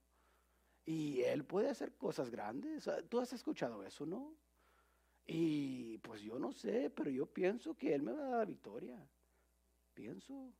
Y 0.84 1.22
Él 1.22 1.44
puede 1.44 1.70
hacer 1.70 1.96
cosas 1.96 2.30
grandes. 2.30 2.88
Tú 3.08 3.20
has 3.20 3.32
escuchado 3.32 3.82
eso, 3.84 4.04
¿no? 4.06 4.34
Y 5.26 5.98
pues 5.98 6.20
yo 6.20 6.38
no 6.38 6.52
sé, 6.52 6.90
pero 6.90 7.10
yo 7.10 7.26
pienso 7.26 7.74
que 7.74 7.94
Él 7.94 8.02
me 8.02 8.12
va 8.12 8.26
a 8.26 8.28
dar 8.28 8.38
la 8.40 8.44
victoria 8.44 9.08
pienso. 9.94 10.52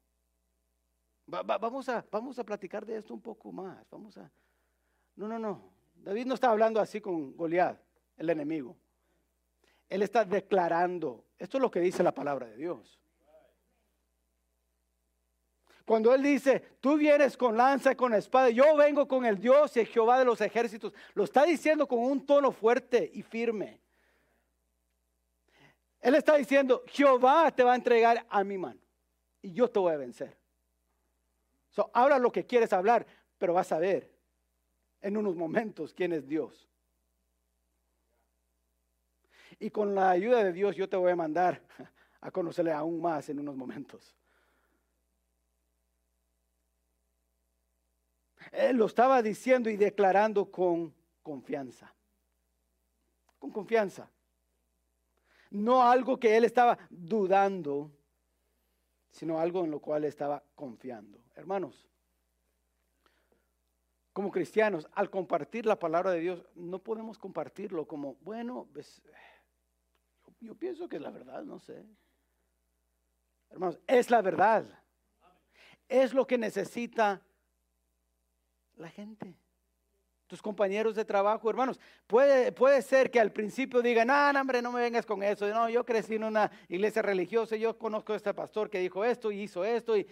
vamos, 1.26 1.88
a, 1.88 2.04
vamos 2.10 2.38
a 2.38 2.44
platicar 2.44 2.86
de 2.86 2.96
esto 2.98 3.12
un 3.12 3.20
poco 3.20 3.52
más. 3.52 3.88
Vamos 3.90 4.16
a. 4.16 4.30
No, 5.16 5.28
no, 5.28 5.38
no. 5.38 5.74
David 5.94 6.26
no 6.26 6.34
está 6.34 6.50
hablando 6.50 6.80
así 6.80 7.00
con 7.00 7.36
Goliat, 7.36 7.78
el 8.16 8.30
enemigo. 8.30 8.76
Él 9.88 10.02
está 10.02 10.24
declarando. 10.24 11.26
Esto 11.38 11.58
es 11.58 11.62
lo 11.62 11.70
que 11.70 11.80
dice 11.80 12.02
la 12.02 12.14
palabra 12.14 12.46
de 12.46 12.56
Dios. 12.56 13.00
Cuando 15.84 16.14
él 16.14 16.22
dice, 16.22 16.60
tú 16.80 16.96
vienes 16.96 17.36
con 17.36 17.56
lanza 17.56 17.92
y 17.92 17.96
con 17.96 18.14
espada, 18.14 18.48
yo 18.48 18.74
vengo 18.76 19.06
con 19.06 19.26
el 19.26 19.38
Dios 19.38 19.76
y 19.76 19.80
el 19.80 19.86
Jehová 19.86 20.18
de 20.18 20.24
los 20.24 20.40
ejércitos, 20.40 20.94
lo 21.12 21.24
está 21.24 21.44
diciendo 21.44 21.86
con 21.86 21.98
un 21.98 22.24
tono 22.24 22.52
fuerte 22.52 23.10
y 23.12 23.22
firme. 23.22 23.80
Él 26.00 26.14
está 26.14 26.36
diciendo, 26.36 26.82
Jehová 26.86 27.50
te 27.50 27.62
va 27.62 27.72
a 27.72 27.76
entregar 27.76 28.26
a 28.28 28.44
mi 28.44 28.56
mano 28.56 28.80
y 29.42 29.52
yo 29.52 29.68
te 29.68 29.78
voy 29.78 29.92
a 29.92 29.98
vencer. 29.98 30.36
Habla 31.92 32.18
lo 32.18 32.32
que 32.32 32.46
quieres 32.46 32.72
hablar, 32.72 33.06
pero 33.36 33.52
vas 33.52 33.70
a 33.72 33.78
ver 33.78 34.10
en 35.02 35.16
unos 35.16 35.36
momentos 35.36 35.92
quién 35.92 36.12
es 36.12 36.26
Dios. 36.26 36.68
Y 39.58 39.70
con 39.70 39.94
la 39.94 40.10
ayuda 40.10 40.42
de 40.42 40.52
Dios 40.52 40.76
yo 40.76 40.88
te 40.88 40.96
voy 40.96 41.12
a 41.12 41.16
mandar 41.16 41.60
a 42.20 42.30
conocerle 42.30 42.72
aún 42.72 43.02
más 43.02 43.28
en 43.28 43.38
unos 43.38 43.56
momentos. 43.56 44.14
Él 48.54 48.76
lo 48.76 48.86
estaba 48.86 49.22
diciendo 49.22 49.68
y 49.68 49.76
declarando 49.76 50.50
con 50.50 50.94
confianza. 51.22 51.94
Con 53.38 53.50
confianza. 53.50 54.10
No 55.50 55.82
algo 55.82 56.18
que 56.18 56.36
él 56.36 56.44
estaba 56.44 56.78
dudando 56.90 57.90
sino 59.14 59.38
algo 59.38 59.64
en 59.64 59.70
lo 59.70 59.78
cual 59.78 60.04
estaba 60.04 60.42
confiando. 60.56 61.22
Hermanos, 61.36 61.88
como 64.12 64.32
cristianos, 64.32 64.88
al 64.92 65.08
compartir 65.08 65.66
la 65.66 65.78
palabra 65.78 66.10
de 66.10 66.18
Dios, 66.18 66.44
no 66.56 66.80
podemos 66.80 67.16
compartirlo 67.16 67.86
como, 67.86 68.16
bueno, 68.22 68.68
pues, 68.72 69.00
yo, 70.40 70.56
pienso 70.56 70.88
que 70.88 70.96
es 70.96 71.02
la 71.02 71.12
verdad, 71.12 71.44
no 71.44 71.60
sé. 71.60 71.86
Hermanos, 73.50 73.78
es 73.86 74.10
la 74.10 74.20
verdad. 74.20 74.64
Es 75.88 76.12
lo 76.12 76.26
que 76.26 76.36
necesita 76.36 77.22
la 78.76 78.88
gente 78.90 79.36
tus 80.26 80.40
compañeros 80.40 80.94
de 80.94 81.04
trabajo, 81.04 81.48
hermanos. 81.50 81.78
Puede, 82.06 82.52
puede 82.52 82.82
ser 82.82 83.10
que 83.10 83.20
al 83.20 83.32
principio 83.32 83.82
digan, 83.82 84.10
ah, 84.10 84.32
no, 84.32 84.40
hombre, 84.40 84.62
no 84.62 84.72
me 84.72 84.80
vengas 84.80 85.06
con 85.06 85.22
eso. 85.22 85.46
No, 85.48 85.68
yo 85.68 85.84
crecí 85.84 86.14
en 86.14 86.24
una 86.24 86.50
iglesia 86.68 87.02
religiosa, 87.02 87.56
yo 87.56 87.78
conozco 87.78 88.12
a 88.12 88.16
este 88.16 88.32
pastor 88.32 88.70
que 88.70 88.80
dijo 88.80 89.04
esto 89.04 89.30
y 89.30 89.42
hizo 89.42 89.64
esto. 89.64 89.96
Y 89.96 90.06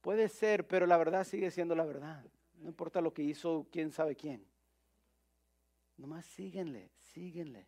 puede 0.00 0.28
ser, 0.28 0.66
pero 0.66 0.86
la 0.86 0.96
verdad 0.96 1.24
sigue 1.24 1.50
siendo 1.50 1.74
la 1.74 1.84
verdad. 1.84 2.24
No 2.56 2.68
importa 2.68 3.00
lo 3.00 3.12
que 3.12 3.22
hizo 3.22 3.66
quién 3.70 3.92
sabe 3.92 4.16
quién. 4.16 4.44
Nomás 5.96 6.26
síguenle, 6.26 6.90
síguenle. 7.12 7.66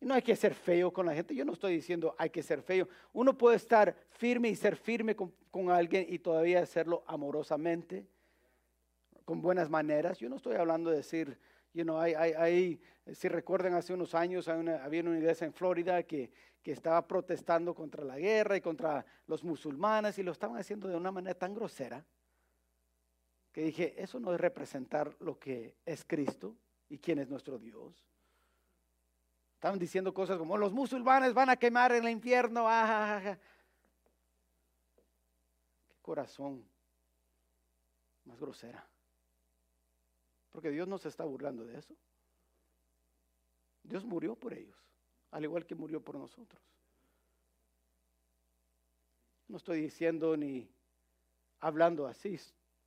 Y 0.00 0.06
no 0.06 0.14
hay 0.14 0.22
que 0.22 0.36
ser 0.36 0.54
feo 0.54 0.92
con 0.92 1.06
la 1.06 1.14
gente. 1.14 1.34
Yo 1.34 1.44
no 1.44 1.52
estoy 1.52 1.74
diciendo 1.74 2.14
hay 2.16 2.30
que 2.30 2.42
ser 2.42 2.62
feo. 2.62 2.88
Uno 3.12 3.36
puede 3.36 3.56
estar 3.56 3.96
firme 4.10 4.48
y 4.48 4.56
ser 4.56 4.76
firme 4.76 5.16
con, 5.16 5.34
con 5.50 5.70
alguien 5.70 6.06
y 6.08 6.18
todavía 6.18 6.60
hacerlo 6.60 7.04
amorosamente 7.06 8.06
con 9.24 9.40
buenas 9.40 9.70
maneras. 9.70 10.18
Yo 10.18 10.28
no 10.28 10.36
estoy 10.36 10.56
hablando 10.56 10.90
de 10.90 10.98
decir, 10.98 11.38
you 11.72 11.82
know, 11.82 12.00
si 13.12 13.28
recuerdan 13.28 13.74
hace 13.74 13.92
unos 13.92 14.14
años 14.14 14.48
había 14.48 15.02
una 15.02 15.18
iglesia 15.18 15.46
en 15.46 15.52
Florida 15.52 16.02
que, 16.02 16.30
estaba 16.64 17.06
protestando 17.06 17.74
contra 17.74 18.04
la 18.04 18.18
guerra 18.18 18.56
y 18.56 18.62
contra 18.62 19.04
los 19.26 19.44
musulmanes 19.44 20.18
y 20.18 20.22
lo 20.22 20.32
estaban 20.32 20.56
haciendo 20.56 20.88
de 20.88 20.96
una 20.96 21.12
manera 21.12 21.38
tan 21.38 21.52
grosera 21.52 22.02
que 23.52 23.64
dije, 23.64 24.02
eso 24.02 24.18
no 24.18 24.32
es 24.32 24.40
representar 24.40 25.14
lo 25.20 25.38
que 25.38 25.76
es 25.84 26.06
Cristo 26.06 26.56
y 26.88 26.98
quién 26.98 27.18
es 27.18 27.28
nuestro 27.28 27.58
Dios. 27.58 28.08
Estaban 29.56 29.78
diciendo 29.78 30.14
cosas 30.14 30.38
como 30.38 30.56
los 30.56 30.72
musulmanes 30.72 31.34
van 31.34 31.50
a 31.50 31.56
quemar 31.56 31.92
en 31.92 32.04
el 32.04 32.10
infierno. 32.10 32.66
Qué 35.86 35.96
corazón 36.00 36.66
más 38.24 38.40
grosera. 38.40 38.88
Porque 40.54 40.70
Dios 40.70 40.88
no 40.88 40.96
se 40.96 41.08
está 41.08 41.24
burlando 41.24 41.66
de 41.66 41.76
eso. 41.76 41.94
Dios 43.82 44.06
murió 44.06 44.34
por 44.34 44.54
ellos 44.54 44.84
al 45.34 45.42
igual 45.42 45.66
que 45.66 45.74
murió 45.74 46.00
por 46.00 46.14
nosotros. 46.14 46.62
No 49.48 49.56
estoy 49.56 49.80
diciendo 49.80 50.36
ni 50.36 50.70
hablando 51.58 52.06
así, 52.06 52.38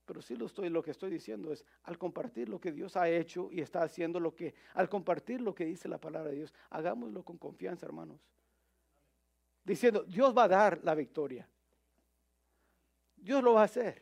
pero 0.06 0.22
sí 0.22 0.38
lo 0.38 0.46
estoy, 0.46 0.70
lo 0.70 0.82
que 0.82 0.92
estoy 0.92 1.12
diciendo 1.12 1.52
es 1.52 1.66
al 1.84 1.98
compartir 1.98 2.48
lo 2.48 2.62
que 2.62 2.72
Dios 2.72 2.96
ha 2.96 3.10
hecho 3.10 3.50
y 3.52 3.60
está 3.60 3.84
haciendo 3.84 4.22
lo 4.22 4.34
que, 4.34 4.56
al 4.76 4.88
compartir 4.88 5.42
lo 5.42 5.54
que 5.54 5.66
dice 5.66 5.90
la 5.90 5.98
palabra 5.98 6.30
de 6.30 6.38
Dios, 6.38 6.54
hagámoslo 6.70 7.22
con 7.24 7.38
confianza, 7.38 7.86
hermanos. 7.86 8.22
Diciendo, 9.66 10.04
Dios 10.04 10.36
va 10.36 10.46
a 10.46 10.48
dar 10.48 10.80
la 10.86 10.96
victoria. 10.96 11.50
Dios 13.18 13.44
lo 13.44 13.56
va 13.56 13.64
a 13.64 13.66
hacer. 13.66 14.02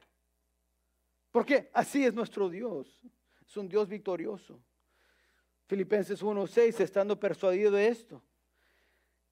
Porque 1.32 1.72
así 1.74 2.06
es 2.06 2.14
nuestro 2.14 2.48
Dios. 2.48 3.02
Es 3.48 3.58
un 3.58 3.68
Dios 3.70 3.88
victorioso. 3.88 4.60
Filipenses 5.68 6.22
1:6, 6.22 6.80
estando 6.80 7.20
persuadido 7.20 7.72
de 7.72 7.88
esto, 7.88 8.22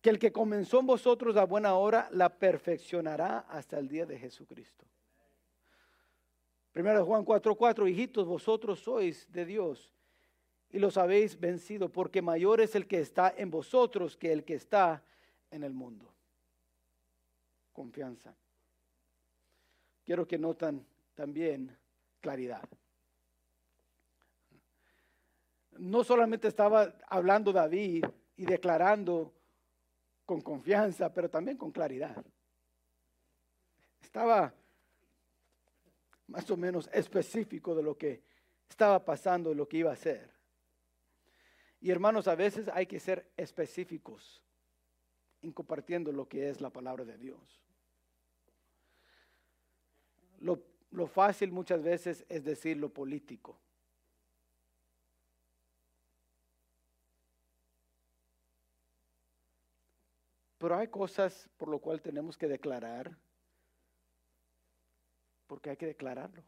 que 0.01 0.09
el 0.09 0.19
que 0.19 0.31
comenzó 0.31 0.79
en 0.79 0.87
vosotros 0.87 1.35
la 1.35 1.45
buena 1.45 1.75
hora 1.75 2.09
la 2.11 2.37
perfeccionará 2.37 3.39
hasta 3.39 3.77
el 3.77 3.87
día 3.87 4.05
de 4.05 4.17
Jesucristo. 4.17 4.85
Primero 6.71 7.05
Juan 7.05 7.23
4:4, 7.23 7.87
hijitos, 7.87 8.27
vosotros 8.27 8.79
sois 8.79 9.31
de 9.31 9.45
Dios 9.45 9.93
y 10.71 10.79
los 10.79 10.97
habéis 10.97 11.39
vencido, 11.39 11.89
porque 11.89 12.23
mayor 12.23 12.59
es 12.59 12.73
el 12.73 12.87
que 12.87 12.99
está 12.99 13.31
en 13.37 13.51
vosotros 13.51 14.17
que 14.17 14.33
el 14.33 14.43
que 14.43 14.55
está 14.55 15.03
en 15.51 15.63
el 15.63 15.71
mundo. 15.71 16.11
Confianza. 17.71 18.35
Quiero 20.03 20.27
que 20.27 20.39
notan 20.39 20.85
también 21.13 21.77
claridad. 22.19 22.67
No 25.77 26.03
solamente 26.03 26.47
estaba 26.47 26.93
hablando 27.07 27.51
David 27.51 28.05
y 28.35 28.45
declarando 28.45 29.33
con 30.25 30.41
confianza, 30.41 31.13
pero 31.13 31.29
también 31.29 31.57
con 31.57 31.71
claridad. 31.71 32.23
Estaba 34.01 34.53
más 36.27 36.49
o 36.49 36.57
menos 36.57 36.89
específico 36.93 37.75
de 37.75 37.83
lo 37.83 37.97
que 37.97 38.23
estaba 38.69 39.03
pasando 39.03 39.51
y 39.51 39.55
lo 39.55 39.67
que 39.67 39.77
iba 39.77 39.89
a 39.89 39.93
hacer. 39.93 40.31
Y 41.81 41.91
hermanos, 41.91 42.27
a 42.27 42.35
veces 42.35 42.69
hay 42.73 42.85
que 42.85 42.99
ser 42.99 43.29
específicos 43.35 44.41
en 45.41 45.51
compartiendo 45.51 46.11
lo 46.11 46.27
que 46.27 46.49
es 46.49 46.61
la 46.61 46.69
palabra 46.69 47.03
de 47.03 47.17
Dios. 47.17 47.61
Lo, 50.39 50.63
lo 50.91 51.07
fácil 51.07 51.51
muchas 51.51 51.83
veces 51.83 52.25
es 52.29 52.43
decir 52.43 52.77
lo 52.77 52.89
político. 52.89 53.59
Pero 60.63 60.77
hay 60.77 60.87
cosas 60.87 61.49
por 61.57 61.67
lo 61.67 61.77
cual 61.79 62.01
tenemos 62.01 62.37
que 62.37 62.47
declarar, 62.47 63.17
porque 65.45 65.71
hay 65.71 65.75
que 65.75 65.87
declararlo, 65.87 66.41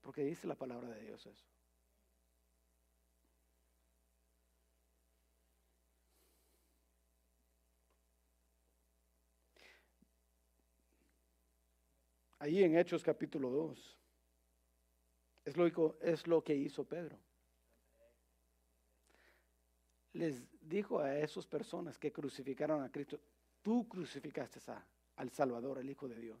porque 0.00 0.24
dice 0.24 0.46
la 0.46 0.54
palabra 0.54 0.88
de 0.88 1.00
Dios 1.02 1.26
eso. 1.26 1.44
Ahí 12.38 12.64
en 12.64 12.78
Hechos 12.78 13.02
capítulo 13.02 13.50
2, 13.50 13.98
es 15.44 15.56
lo, 15.58 15.98
es 16.00 16.26
lo 16.26 16.42
que 16.42 16.54
hizo 16.54 16.86
Pedro. 16.86 17.18
Les 20.14 20.46
dijo 20.62 20.98
a 20.98 21.18
esas 21.18 21.46
personas 21.46 21.98
que 21.98 22.10
crucificaron 22.10 22.82
a 22.82 22.90
Cristo, 22.90 23.20
Tú 23.62 23.88
crucificaste 23.88 24.60
al 25.16 25.30
Salvador, 25.30 25.78
el 25.78 25.90
Hijo 25.90 26.08
de 26.08 26.16
Dios. 26.16 26.40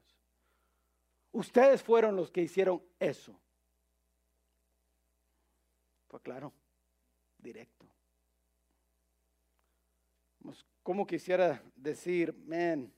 Ustedes 1.32 1.82
fueron 1.82 2.16
los 2.16 2.30
que 2.30 2.42
hicieron 2.42 2.82
eso. 2.98 3.38
Fue 6.08 6.20
claro, 6.20 6.52
directo. 7.38 7.86
Como 10.82 11.06
quisiera 11.06 11.62
decir, 11.76 12.34
man, 12.46 12.92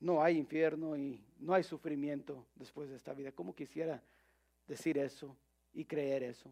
no 0.00 0.22
hay 0.22 0.38
infierno 0.38 0.96
y 0.96 1.22
no 1.38 1.54
hay 1.54 1.62
sufrimiento 1.62 2.46
después 2.54 2.88
de 2.88 2.96
esta 2.96 3.12
vida. 3.12 3.32
Como 3.32 3.54
quisiera 3.54 4.02
decir 4.66 4.98
eso 4.98 5.36
y 5.72 5.84
creer 5.84 6.22
eso. 6.22 6.50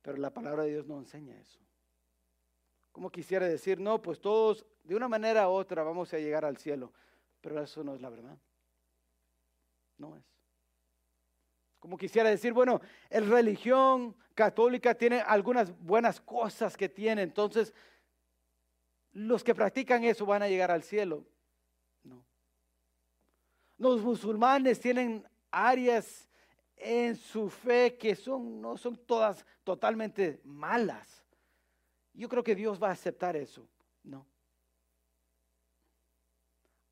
Pero 0.00 0.16
la 0.16 0.32
palabra 0.32 0.64
de 0.64 0.70
Dios 0.70 0.86
no 0.86 0.98
enseña 0.98 1.38
eso. 1.38 1.60
Como 2.90 3.10
quisiera 3.10 3.46
decir, 3.46 3.78
no, 3.78 4.02
pues 4.02 4.20
todos 4.20 4.66
de 4.84 4.94
una 4.94 5.08
manera 5.08 5.48
u 5.48 5.52
otra 5.52 5.82
vamos 5.82 6.12
a 6.12 6.18
llegar 6.18 6.44
al 6.44 6.56
cielo, 6.56 6.92
pero 7.40 7.62
eso 7.62 7.84
no 7.84 7.94
es 7.94 8.00
la 8.00 8.10
verdad. 8.10 8.36
No 9.98 10.16
es. 10.16 10.24
Como 11.78 11.96
quisiera 11.96 12.30
decir, 12.30 12.52
bueno, 12.52 12.80
el 13.10 13.28
religión 13.28 14.16
católica 14.34 14.94
tiene 14.94 15.20
algunas 15.20 15.76
buenas 15.80 16.20
cosas 16.20 16.76
que 16.76 16.88
tiene, 16.88 17.22
entonces 17.22 17.74
los 19.12 19.44
que 19.44 19.54
practican 19.54 20.04
eso 20.04 20.24
van 20.24 20.42
a 20.42 20.48
llegar 20.48 20.70
al 20.70 20.82
cielo. 20.82 21.26
No. 22.02 22.24
Los 23.78 24.00
musulmanes 24.02 24.80
tienen 24.80 25.26
áreas 25.50 26.28
en 26.76 27.16
su 27.16 27.48
fe 27.48 27.96
que 27.96 28.16
son, 28.16 28.60
no 28.60 28.76
son 28.76 28.96
todas 28.96 29.44
totalmente 29.62 30.40
malas. 30.44 31.24
Yo 32.14 32.28
creo 32.28 32.42
que 32.42 32.54
Dios 32.54 32.82
va 32.82 32.88
a 32.88 32.92
aceptar 32.92 33.36
eso. 33.36 33.68
No. 34.02 34.26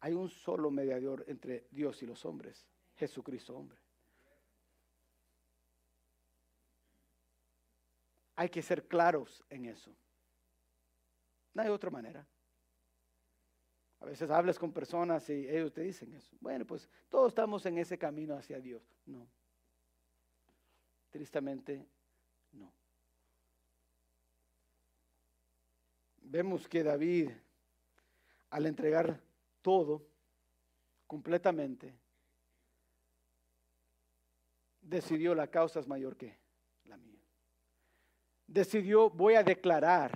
Hay 0.01 0.15
un 0.15 0.29
solo 0.29 0.71
mediador 0.71 1.25
entre 1.29 1.67
Dios 1.71 2.03
y 2.03 2.07
los 2.07 2.25
hombres, 2.25 2.67
Jesucristo 2.97 3.57
hombre. 3.57 3.79
Hay 8.37 8.49
que 8.49 8.63
ser 8.63 8.89
claros 8.89 9.45
en 9.51 9.67
eso. 9.67 9.95
No 11.53 11.63
hay 11.63 11.69
otra 11.69 11.91
manera. 11.91 12.27
A 14.01 14.07
veces 14.07 14.31
hablas 14.31 14.59
con 14.59 14.73
personas 14.73 15.29
y 15.29 15.47
ellos 15.47 15.75
te 15.75 15.83
dicen 15.83 16.15
eso. 16.15 16.35
Bueno, 16.41 16.67
pues 16.67 16.89
todos 17.11 17.29
estamos 17.29 17.67
en 17.67 17.77
ese 17.77 17.99
camino 17.99 18.35
hacia 18.35 18.59
Dios. 18.59 18.83
No. 19.05 19.29
Tristemente, 21.11 21.87
no. 22.53 22.73
vemos 26.31 26.69
que 26.69 26.83
David, 26.85 27.31
al 28.51 28.67
entregar 28.67 29.21
todo 29.63 30.07
completamente, 31.07 31.99
decidió 34.81 35.35
la 35.35 35.49
causa 35.49 35.81
es 35.81 35.87
mayor 35.87 36.17
que 36.17 36.39
la 36.85 36.97
mía. 36.97 37.21
Decidió, 38.47 39.11
voy 39.11 39.35
a 39.35 39.43
declarar 39.43 40.13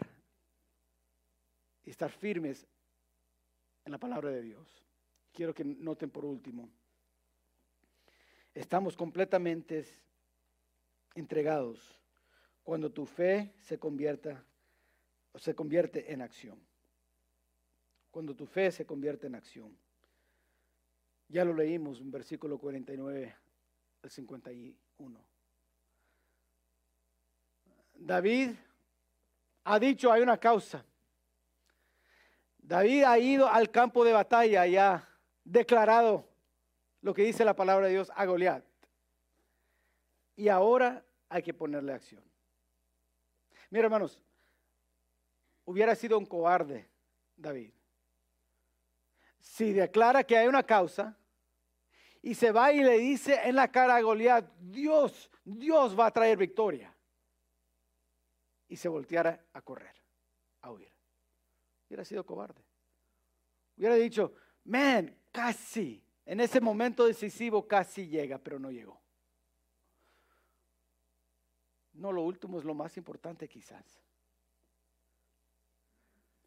y 1.82 1.90
estar 1.90 2.11
firmes 2.11 2.66
en 3.84 3.92
la 3.92 3.99
palabra 3.99 4.30
de 4.30 4.42
Dios. 4.42 4.84
Quiero 5.32 5.55
que 5.55 5.64
noten 5.64 6.11
por 6.11 6.24
último, 6.24 6.70
estamos 8.53 8.97
completamente 8.97 9.84
entregados 11.14 12.01
cuando 12.62 12.90
tu 12.90 13.05
fe 13.05 13.55
se 13.59 13.78
convierta 13.78 14.45
se 15.38 15.55
convierte 15.55 16.12
en 16.12 16.22
acción. 16.22 16.64
Cuando 18.15 18.33
tu 18.37 18.47
fe 18.47 18.71
se 18.71 18.87
convierte 18.87 19.27
en 19.27 19.35
acción. 19.35 19.77
Ya 21.27 21.45
lo 21.45 21.53
leímos 21.53 21.99
en 21.99 22.12
versículo 22.12 22.59
49 22.59 23.37
al 24.05 24.09
51. 24.09 25.25
David 27.95 28.51
ha 29.65 29.79
dicho 29.81 30.12
hay 30.12 30.23
una 30.23 30.39
causa. 30.39 30.85
David 32.59 33.03
ha 33.03 33.19
ido 33.19 33.49
al 33.49 33.73
campo 33.73 34.05
de 34.05 34.12
batalla 34.12 34.65
y 34.65 34.77
ha 34.77 35.09
declarado 35.43 36.29
lo 37.01 37.15
que 37.15 37.23
dice 37.23 37.45
la 37.45 37.57
palabra 37.57 37.87
de 37.87 37.95
Dios 37.95 38.12
a 38.15 38.25
Goliat. 38.27 38.65
Y 40.37 40.47
ahora 40.47 41.05
hay 41.29 41.43
que 41.43 41.53
ponerle 41.53 41.93
acción. 41.93 42.23
Mira, 43.71 43.87
hermanos, 43.87 44.23
hubiera 45.65 45.97
sido 45.97 46.17
un 46.17 46.27
cobarde 46.27 46.89
David. 47.37 47.73
Si 49.45 49.74
declara 49.74 50.24
que 50.24 50.38
hay 50.38 50.49
una 50.49 50.62
causa 50.62 51.16
y 52.22 52.34
se 52.34 52.51
va 52.51 52.72
y 52.72 52.82
le 52.82 52.99
dice 52.99 53.38
en 53.45 53.55
la 53.57 53.70
cara 53.70 53.97
a 53.97 54.01
Goliat, 54.01 54.51
Dios, 54.59 55.30
Dios 55.45 55.97
va 55.97 56.07
a 56.07 56.11
traer 56.11 56.38
victoria. 56.38 56.92
Y 58.66 58.76
se 58.76 58.88
volteara 58.88 59.45
a 59.53 59.61
correr, 59.61 59.95
a 60.62 60.72
huir. 60.72 60.90
Hubiera 61.86 62.07
sido 62.07 62.24
cobarde. 62.24 62.64
Hubiera 63.76 63.97
dicho, 63.97 64.34
man, 64.64 65.14
casi, 65.30 66.03
en 66.24 66.40
ese 66.40 66.59
momento 66.61 67.05
decisivo 67.05 67.68
casi 67.68 68.09
llega, 68.09 68.38
pero 68.38 68.59
no 68.59 68.70
llegó. 68.70 68.99
No, 71.92 72.11
lo 72.11 72.22
último 72.22 72.59
es 72.59 72.64
lo 72.64 72.74
más 72.74 72.97
importante 72.97 73.47
quizás. 73.47 74.01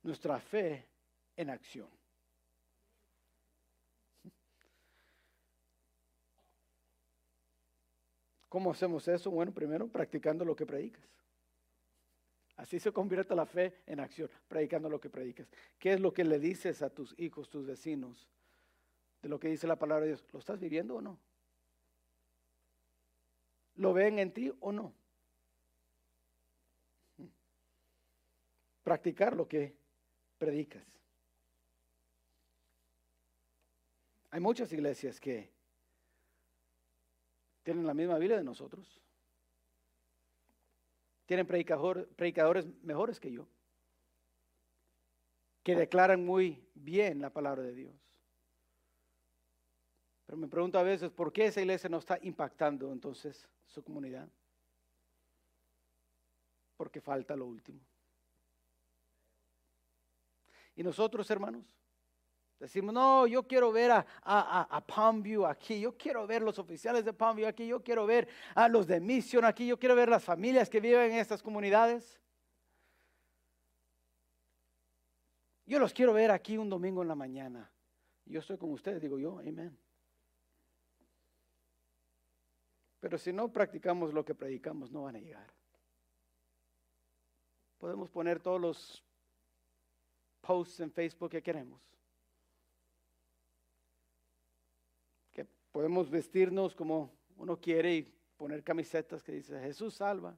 nuestra 0.02 0.40
fe 0.40 0.88
en 1.36 1.52
acción. 1.52 1.97
¿Cómo 8.50 8.72
hacemos 8.72 9.08
eso? 9.08 9.30
Bueno, 9.30 9.54
primero 9.54 9.88
practicando 9.88 10.46
lo 10.46 10.56
que 10.56 10.66
predicas. 10.66 11.06
Así 12.56 12.80
se 12.80 12.92
convierte 12.92 13.36
la 13.36 13.46
fe 13.46 13.82
en 13.86 14.00
acción, 14.00 14.30
predicando 14.48 14.90
lo 14.90 15.00
que 15.00 15.10
predicas. 15.10 15.48
¿Qué 15.78 15.94
es 15.94 16.00
lo 16.00 16.12
que 16.14 16.24
le 16.24 16.40
dices 16.40 16.82
a 16.82 16.90
tus 16.90 17.18
hijos, 17.20 17.50
tus 17.50 17.68
vecinos, 17.68 18.28
de 19.22 19.30
lo 19.30 19.40
que 19.40 19.50
dice 19.50 19.68
la 19.68 19.76
palabra 19.76 20.06
de 20.06 20.12
Dios? 20.12 20.26
¿Lo 20.32 20.40
estás 20.40 20.60
viviendo 20.60 20.96
o 20.96 21.02
no? 21.02 21.20
¿Lo 23.76 23.94
ven 23.94 24.18
en 24.18 24.34
ti 24.34 24.52
o 24.60 24.72
no? 24.72 24.92
Practicar 28.84 29.36
lo 29.36 29.48
que 29.48 29.76
predicas. 30.40 30.84
Hay 34.32 34.40
muchas 34.40 34.72
iglesias 34.74 35.20
que 35.20 35.57
tienen 37.68 37.86
la 37.86 37.94
misma 37.94 38.18
Biblia 38.18 38.38
de 38.38 38.46
nosotros. 38.46 38.88
Tienen 41.26 41.46
predicadores 41.46 42.66
mejores 42.82 43.20
que 43.20 43.30
yo, 43.30 43.46
que 45.64 45.76
declaran 45.76 46.26
muy 46.26 46.66
bien 46.76 47.20
la 47.20 47.30
palabra 47.30 47.64
de 47.64 47.74
Dios. 47.74 47.94
Pero 50.26 50.38
me 50.38 50.48
pregunto 50.48 50.80
a 50.80 50.84
veces, 50.84 51.12
¿por 51.12 51.34
qué 51.34 51.48
esa 51.48 51.60
iglesia 51.60 51.90
no 51.90 51.98
está 51.98 52.18
impactando 52.22 52.90
entonces 52.94 53.46
su 53.66 53.84
comunidad? 53.84 54.30
Porque 56.78 57.02
falta 57.02 57.36
lo 57.36 57.48
último. 57.48 57.82
Y 60.74 60.84
nosotros, 60.84 61.30
hermanos, 61.30 61.66
Decimos, 62.60 62.92
no, 62.92 63.28
yo 63.28 63.44
quiero 63.44 63.72
ver 63.72 63.92
a, 63.92 64.06
a, 64.24 64.82
Palmview 64.82 65.46
aquí, 65.46 65.80
yo 65.80 65.96
quiero 65.96 66.26
ver 66.26 66.42
los 66.42 66.58
oficiales 66.58 67.06
de 67.06 67.14
Palmview 67.14 67.48
aquí, 67.48 67.68
yo 67.68 67.84
quiero 67.84 68.08
ver 68.08 68.28
a 68.56 68.68
los 68.68 68.88
de 68.88 69.00
Mission 69.00 69.46
aquí, 69.46 69.68
yo 69.68 69.78
quiero 69.78 69.96
ver 69.96 70.10
las 70.10 70.24
familias 70.24 70.68
que 70.68 70.80
viven 70.80 71.12
en 71.12 71.20
estas 71.20 71.44
comunidades. 71.44 72.20
Yo 75.68 75.78
los 75.78 75.94
quiero 75.94 76.14
ver 76.14 76.32
aquí 76.32 76.58
un 76.58 76.70
domingo 76.70 77.04
en 77.04 77.10
la 77.10 77.16
mañana. 77.16 77.72
Yo 78.26 78.40
estoy 78.40 78.58
con 78.58 78.72
ustedes, 78.72 79.02
digo 79.02 79.20
yo, 79.20 79.38
amén. 79.38 79.78
Pero 83.00 83.18
si 83.20 83.32
no 83.32 83.52
practicamos 83.52 84.14
lo 84.14 84.26
que 84.26 84.34
predicamos, 84.34 84.92
no 84.92 85.04
van 85.04 85.18
a 85.18 85.20
llegar. 85.20 85.54
Podemos 87.78 88.10
poner 88.10 88.40
todos 88.40 88.60
los 88.60 89.04
posts 90.42 90.80
en 90.80 90.92
Facebook 90.92 91.30
que 91.30 91.44
queremos. 91.44 91.80
Podemos 95.78 96.10
vestirnos 96.10 96.74
como 96.74 97.14
uno 97.36 97.62
quiere 97.62 97.98
y 97.98 98.02
poner 98.36 98.64
camisetas 98.64 99.22
que 99.22 99.34
dice 99.34 99.60
Jesús 99.60 99.94
salva. 99.94 100.36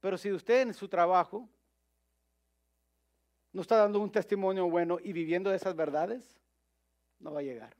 Pero 0.00 0.18
si 0.18 0.32
usted 0.32 0.62
en 0.62 0.74
su 0.74 0.88
trabajo 0.88 1.48
no 3.52 3.62
está 3.62 3.76
dando 3.76 4.00
un 4.00 4.10
testimonio 4.10 4.68
bueno 4.68 4.98
y 5.00 5.12
viviendo 5.12 5.54
esas 5.54 5.76
verdades, 5.76 6.36
no 7.20 7.32
va 7.32 7.38
a 7.38 7.44
llegar 7.44 7.76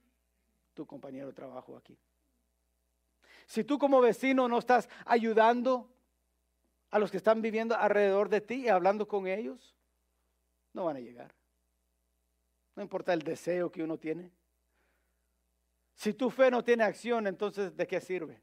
tu 0.73 0.87
compañero 0.87 1.27
de 1.27 1.33
trabajo 1.33 1.77
aquí. 1.77 1.99
Si 3.47 3.65
tú 3.65 3.81
como 3.81 4.01
vecino 4.01 4.47
no 4.47 4.61
estás 4.61 4.89
ayudando 5.05 5.93
a 6.89 7.01
los 7.01 7.11
que 7.11 7.17
están 7.17 7.43
viviendo 7.43 7.75
alrededor 7.75 8.29
de 8.29 8.41
ti 8.41 8.67
y 8.67 8.69
hablando 8.69 9.09
con 9.09 9.27
ellos, 9.27 9.75
no 10.73 10.85
van 10.85 10.99
a 10.99 11.01
llegar. 11.01 11.35
No 12.75 12.83
importa 12.83 13.13
el 13.13 13.23
deseo 13.23 13.71
que 13.71 13.83
uno 13.83 13.99
tiene. 13.99 14.31
Si 15.95 16.13
tu 16.13 16.31
fe 16.31 16.51
no 16.51 16.65
tiene 16.65 16.85
acción, 16.85 17.27
entonces 17.27 17.77
¿de 17.77 17.87
qué 17.87 18.01
sirve? 18.01 18.43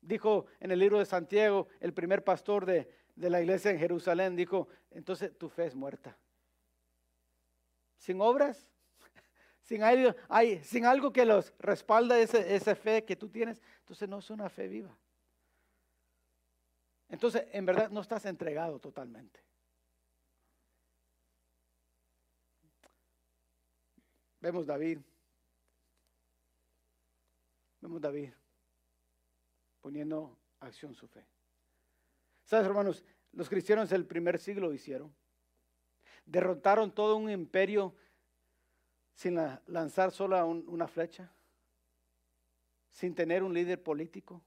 Dijo 0.00 0.46
en 0.60 0.70
el 0.70 0.78
libro 0.78 0.98
de 0.98 1.04
Santiago, 1.04 1.66
el 1.80 1.92
primer 1.92 2.22
pastor 2.22 2.64
de, 2.64 2.88
la 3.16 3.40
iglesia 3.40 3.72
en 3.72 3.78
Jerusalén, 3.78 4.36
dijo, 4.36 4.68
entonces 4.90 5.36
tu 5.36 5.48
fe 5.48 5.66
es 5.66 5.74
muerta. 5.74 6.16
Sin 7.96 8.20
obras, 8.20 8.70
sin 9.62 9.82
algo, 9.82 10.14
sin 10.62 10.84
algo 10.84 11.12
que 11.12 11.24
los 11.24 11.52
respalda 11.58 12.20
ese, 12.20 12.54
esa 12.54 12.76
fe 12.76 13.04
que 13.04 13.16
tú 13.16 13.28
tienes, 13.28 13.60
entonces 13.80 14.08
no 14.08 14.18
es 14.18 14.30
una 14.30 14.48
fe 14.48 14.68
viva. 14.68 14.96
Entonces, 17.08 17.46
en 17.52 17.66
verdad, 17.66 17.90
no 17.90 18.00
estás 18.00 18.24
entregado 18.26 18.78
totalmente. 18.78 19.45
Vemos 24.46 24.64
David. 24.64 25.00
Vemos 27.80 28.00
David 28.00 28.30
poniendo 29.80 30.38
acción 30.60 30.94
su 30.94 31.08
fe. 31.08 31.26
¿Sabes, 32.44 32.64
hermanos? 32.64 33.04
Los 33.32 33.48
cristianos 33.48 33.90
del 33.90 34.06
primer 34.06 34.38
siglo 34.38 34.72
hicieron. 34.72 35.12
Derrotaron 36.24 36.94
todo 36.94 37.16
un 37.16 37.28
imperio 37.28 37.96
sin 39.14 39.34
lanzar 39.66 40.12
solo 40.12 40.46
una 40.46 40.86
flecha, 40.86 41.28
sin 42.92 43.16
tener 43.16 43.42
un 43.42 43.52
líder 43.52 43.82
político 43.82 44.44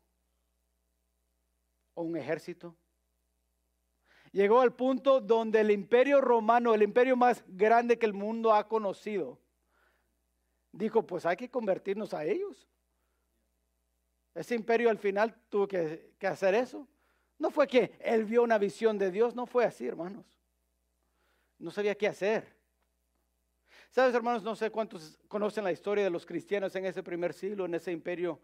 o 1.93 2.03
un 2.03 2.15
ejército. 2.15 2.73
Llegó 4.31 4.61
al 4.61 4.73
punto 4.73 5.19
donde 5.19 5.59
el 5.59 5.71
imperio 5.71 6.21
romano, 6.21 6.73
el 6.73 6.83
imperio 6.83 7.17
más 7.17 7.43
grande 7.49 7.99
que 7.99 8.05
el 8.05 8.13
mundo 8.13 8.53
ha 8.53 8.69
conocido, 8.69 9.41
dijo, 10.71 11.05
pues 11.05 11.25
hay 11.25 11.37
que 11.37 11.49
convertirnos 11.49 12.13
a 12.13 12.25
ellos. 12.25 12.67
Ese 14.33 14.55
imperio 14.55 14.89
al 14.89 14.97
final 14.97 15.35
tuvo 15.49 15.67
que, 15.67 16.13
hacer 16.21 16.55
eso. 16.55 16.87
No 17.37 17.51
fue 17.51 17.67
que 17.67 17.97
él 17.99 18.25
vio 18.25 18.43
una 18.43 18.57
visión 18.57 18.97
de 18.97 19.11
Dios, 19.11 19.35
no 19.35 19.45
fue 19.45 19.65
así, 19.65 19.87
hermanos. 19.87 20.25
No 21.57 21.71
sabía 21.71 21.95
qué 21.95 22.07
hacer. 22.07 22.55
Sabes, 23.89 24.13
hermanos, 24.13 24.43
no 24.43 24.55
sé 24.55 24.69
cuántos 24.69 25.19
conocen 25.27 25.63
la 25.63 25.71
historia 25.71 26.03
de 26.03 26.09
los 26.09 26.25
cristianos 26.25 26.75
en 26.75 26.85
ese 26.85 27.01
primer 27.01 27.33
siglo, 27.33 27.65
en 27.65 27.73
ese 27.73 27.91
imperio 27.91 28.39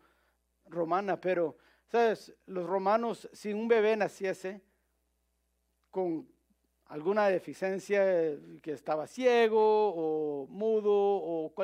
romano, 0.66 1.20
pero, 1.22 1.58
sabes, 1.88 2.36
los 2.48 2.66
romanos, 2.66 3.30
si 3.32 3.54
un 3.54 3.68
bebé 3.68 3.96
naciese 3.96 4.62
con 5.92 6.28
alguna 6.88 7.28
deficiencia, 7.28 8.04
que 8.62 8.72
estaba 8.72 9.08
ciego 9.08 9.94
o 9.96 10.48
mudo 10.48 10.75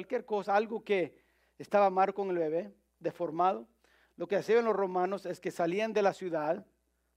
cualquier 0.02 0.26
cosa, 0.26 0.56
algo 0.56 0.84
que 0.84 1.16
estaba 1.60 1.92
mal 1.92 2.12
con 2.12 2.32
el 2.32 2.38
bebé, 2.38 2.74
deformado. 3.00 3.68
Lo 4.16 4.28
que 4.28 4.36
hacían 4.36 4.66
los 4.66 4.76
romanos 4.76 5.28
es 5.28 5.40
que 5.40 5.52
salían 5.52 5.94
de 5.94 6.02
la 6.02 6.14
ciudad, 6.14 6.66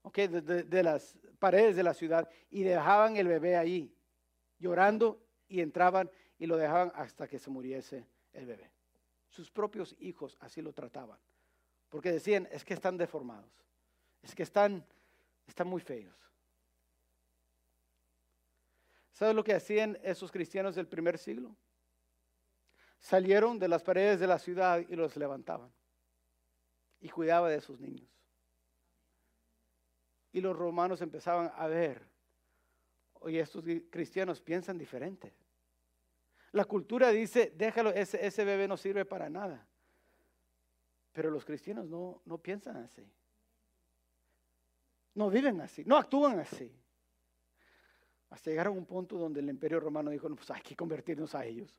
okay, 0.03 0.27
de, 0.27 0.83
las 0.83 1.17
paredes 1.39 1.75
de 1.75 1.81
la 1.81 1.95
ciudad 1.95 2.29
y 2.51 2.61
dejaban 2.61 3.17
el 3.17 3.27
bebé 3.27 3.57
ahí, 3.57 3.91
llorando 4.59 5.19
y 5.47 5.61
entraban 5.61 6.11
y 6.37 6.45
lo 6.45 6.57
dejaban 6.57 6.91
hasta 6.93 7.27
que 7.27 7.39
se 7.39 7.49
muriese 7.49 8.05
el 8.33 8.45
bebé. 8.45 8.69
Sus 9.29 9.49
propios 9.49 9.95
hijos 9.99 10.37
así 10.39 10.61
lo 10.61 10.71
trataban, 10.71 11.17
porque 11.89 12.11
decían, 12.11 12.47
es 12.51 12.63
que 12.63 12.75
están 12.75 12.97
deformados, 12.97 13.51
es 14.21 14.35
que 14.35 14.43
están, 14.43 14.85
están 15.47 15.67
muy 15.67 15.81
feos. 15.81 16.15
¿Sabes 19.11 19.35
lo 19.35 19.43
que 19.43 19.55
hacían 19.55 19.97
esos 20.03 20.31
cristianos 20.31 20.75
del 20.75 20.87
primer 20.87 21.17
siglo? 21.17 21.55
Salieron 22.99 23.59
de 23.59 23.67
las 23.67 23.83
paredes 23.83 24.19
de 24.19 24.27
la 24.27 24.39
ciudad 24.39 24.79
y 24.79 24.95
los 24.95 25.15
levantaban. 25.15 25.71
Y 26.99 27.09
cuidaba 27.09 27.49
de 27.49 27.61
sus 27.61 27.79
niños. 27.79 28.09
Y 30.31 30.41
los 30.41 30.55
romanos 30.55 31.01
empezaban 31.01 31.51
a 31.55 31.67
ver, 31.67 32.05
oye, 33.13 33.39
estos 33.39 33.63
cristianos 33.89 34.41
piensan 34.41 34.77
diferente. 34.77 35.33
La 36.51 36.65
cultura 36.65 37.09
dice, 37.09 37.53
déjalo, 37.55 37.91
ese, 37.91 38.45
bebé 38.45 38.67
no 38.67 38.77
sirve 38.77 39.03
para 39.03 39.29
nada. 39.29 39.67
Pero 41.11 41.29
los 41.29 41.43
cristianos 41.43 41.87
no, 41.87 42.21
no 42.25 42.37
piensan 42.37 42.77
así. 42.77 43.05
No 45.15 45.29
viven 45.29 45.61
así, 45.61 45.83
no 45.85 45.97
actúan 45.97 46.39
así. 46.39 46.73
Hasta 48.29 48.49
llegar 48.49 48.67
a 48.67 48.71
un 48.71 48.85
punto 48.85 49.17
donde 49.17 49.39
el 49.39 49.49
imperio 49.49 49.79
romano 49.79 50.11
dijo, 50.11 50.27
no, 50.27 50.35
pues 50.35 50.49
hay 50.51 50.61
que 50.61 50.75
convertirnos 50.75 51.35
a 51.35 51.45
ellos. 51.45 51.77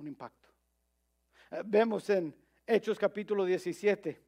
Un 0.00 0.08
impacto. 0.08 0.48
Eh, 1.50 1.62
vemos 1.62 2.08
en 2.08 2.34
Hechos 2.66 2.98
capítulo 2.98 3.44
17, 3.44 4.18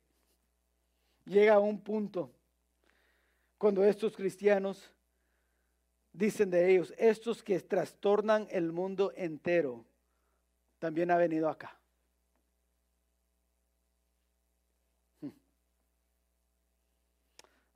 llega 1.25 1.55
a 1.55 1.61
un 1.61 1.83
punto 1.83 2.31
cuando 3.57 3.83
estos 3.83 4.15
cristianos 4.15 4.93
dicen 6.13 6.51
de 6.51 6.71
ellos, 6.71 6.93
estos 6.99 7.43
que 7.43 7.59
trastornan 7.61 8.49
el 8.51 8.71
mundo 8.71 9.15
entero, 9.17 9.87
también 10.79 11.11
ha 11.11 11.17
venido 11.17 11.49
acá. 11.49 11.81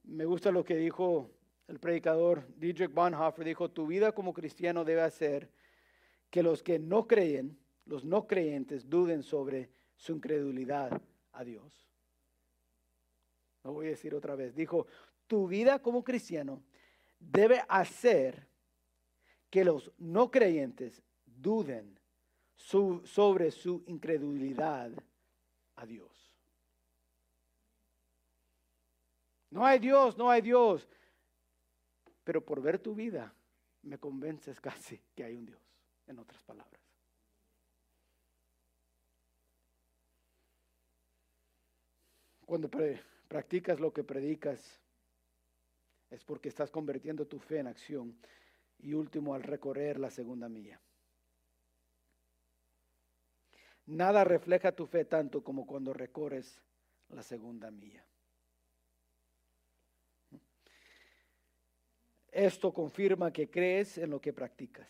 Me 0.02 0.26
gusta 0.26 0.50
lo 0.50 0.62
que 0.62 0.76
dijo 0.76 1.30
el 1.66 1.80
predicador 1.80 2.46
Dietrich 2.58 2.92
Bonhoeffer, 2.92 3.46
dijo, 3.46 3.70
tu 3.70 3.86
vida 3.86 4.12
como 4.12 4.34
cristiano 4.34 4.84
debe 4.84 5.00
hacer 5.00 5.50
que 6.28 6.42
los 6.42 6.62
que 6.62 6.78
no 6.78 7.06
creen, 7.06 7.58
los 7.86 8.04
no 8.04 8.26
creyentes, 8.26 8.88
duden 8.88 9.22
sobre 9.22 9.70
su 9.96 10.12
incredulidad 10.12 11.00
a 11.32 11.44
Dios. 11.44 11.88
Lo 13.64 13.72
voy 13.72 13.86
a 13.86 13.90
decir 13.90 14.14
otra 14.14 14.36
vez. 14.36 14.54
Dijo, 14.54 14.86
tu 15.26 15.48
vida 15.48 15.80
como 15.80 16.04
cristiano 16.04 16.62
debe 17.18 17.64
hacer 17.68 18.46
que 19.50 19.64
los 19.64 19.90
no 19.98 20.30
creyentes 20.30 21.02
duden 21.24 21.98
sobre 22.56 23.50
su 23.50 23.82
incredulidad 23.86 24.92
a 25.76 25.86
Dios. 25.86 26.34
No 29.50 29.64
hay 29.64 29.78
Dios, 29.78 30.16
no 30.16 30.30
hay 30.30 30.42
Dios. 30.42 30.88
Pero 32.24 32.44
por 32.44 32.60
ver 32.60 32.78
tu 32.78 32.94
vida 32.94 33.32
me 33.82 33.98
convences 33.98 34.60
casi 34.60 35.00
que 35.14 35.24
hay 35.24 35.36
un 35.36 35.46
Dios, 35.46 35.62
en 36.06 36.18
otras 36.18 36.42
palabras. 36.42 36.85
Cuando 42.46 42.70
practicas 43.28 43.80
lo 43.80 43.92
que 43.92 44.04
predicas, 44.04 44.80
es 46.08 46.24
porque 46.24 46.48
estás 46.48 46.70
convirtiendo 46.70 47.26
tu 47.26 47.38
fe 47.38 47.58
en 47.58 47.66
acción. 47.66 48.16
Y 48.78 48.94
último, 48.94 49.34
al 49.34 49.42
recorrer 49.42 49.98
la 49.98 50.10
segunda 50.10 50.48
milla. 50.48 50.80
Nada 53.86 54.24
refleja 54.24 54.72
tu 54.72 54.86
fe 54.86 55.04
tanto 55.04 55.42
como 55.42 55.66
cuando 55.66 55.92
recorres 55.92 56.60
la 57.08 57.22
segunda 57.22 57.70
milla. 57.70 58.04
Esto 62.30 62.72
confirma 62.72 63.32
que 63.32 63.48
crees 63.48 63.96
en 63.98 64.10
lo 64.10 64.20
que 64.20 64.32
practicas. 64.32 64.88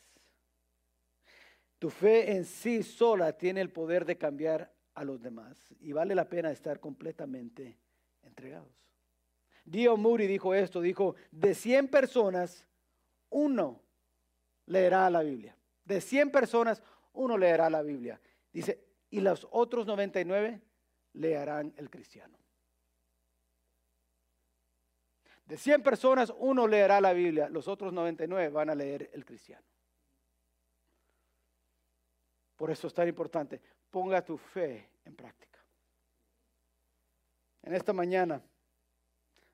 Tu 1.78 1.90
fe 1.90 2.32
en 2.32 2.44
sí 2.44 2.82
sola 2.82 3.36
tiene 3.36 3.61
el 3.61 3.70
poder 3.70 4.04
de 4.04 4.18
cambiar 4.18 4.76
a 4.97 5.05
los 5.05 5.22
demás 5.22 5.74
y 5.78 5.92
vale 5.92 6.14
la 6.14 6.28
pena 6.28 6.51
estar 6.51 6.80
completamente 6.80 7.78
entregados. 8.22 8.72
Dio 9.64 9.97
Muri 9.97 10.26
dijo 10.26 10.55
esto, 10.55 10.80
dijo, 10.80 11.16
de 11.30 11.55
100 11.55 11.88
personas, 11.88 12.66
uno 13.30 13.82
leerá 14.66 15.09
la 15.11 15.22
Biblia. 15.22 15.57
De 15.84 16.01
100 16.01 16.30
personas, 16.30 16.82
uno 17.12 17.36
leerá 17.36 17.68
la 17.68 17.82
Biblia. 17.82 18.20
Dice, 18.53 18.84
y 19.11 19.20
los 19.20 19.47
otros 19.51 19.86
99 19.86 20.62
leerán 21.12 21.74
el 21.76 21.90
cristiano. 21.90 22.38
De 25.44 25.59
100 25.59 25.82
personas, 25.82 26.32
uno 26.38 26.66
leerá 26.66 27.01
la 27.01 27.12
Biblia, 27.12 27.49
los 27.49 27.68
otros 27.68 27.92
99 27.92 28.49
van 28.49 28.70
a 28.70 28.74
leer 28.74 29.11
el 29.12 29.24
cristiano. 29.24 29.64
Por 32.57 32.70
eso 32.70 32.86
es 32.86 32.94
tan 32.94 33.07
importante, 33.07 33.61
ponga 33.97 34.22
tu 34.22 34.36
fe 34.36 34.90
en 35.07 35.16
práctica. 35.16 35.59
En 37.62 37.72
esta 37.72 37.94
mañana, 37.94 38.42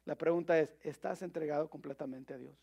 la 0.04 0.16
pregunta 0.16 0.58
es, 0.58 0.76
¿estás 0.80 1.22
entregado 1.22 1.70
completamente 1.70 2.34
a 2.34 2.38
Dios? 2.38 2.58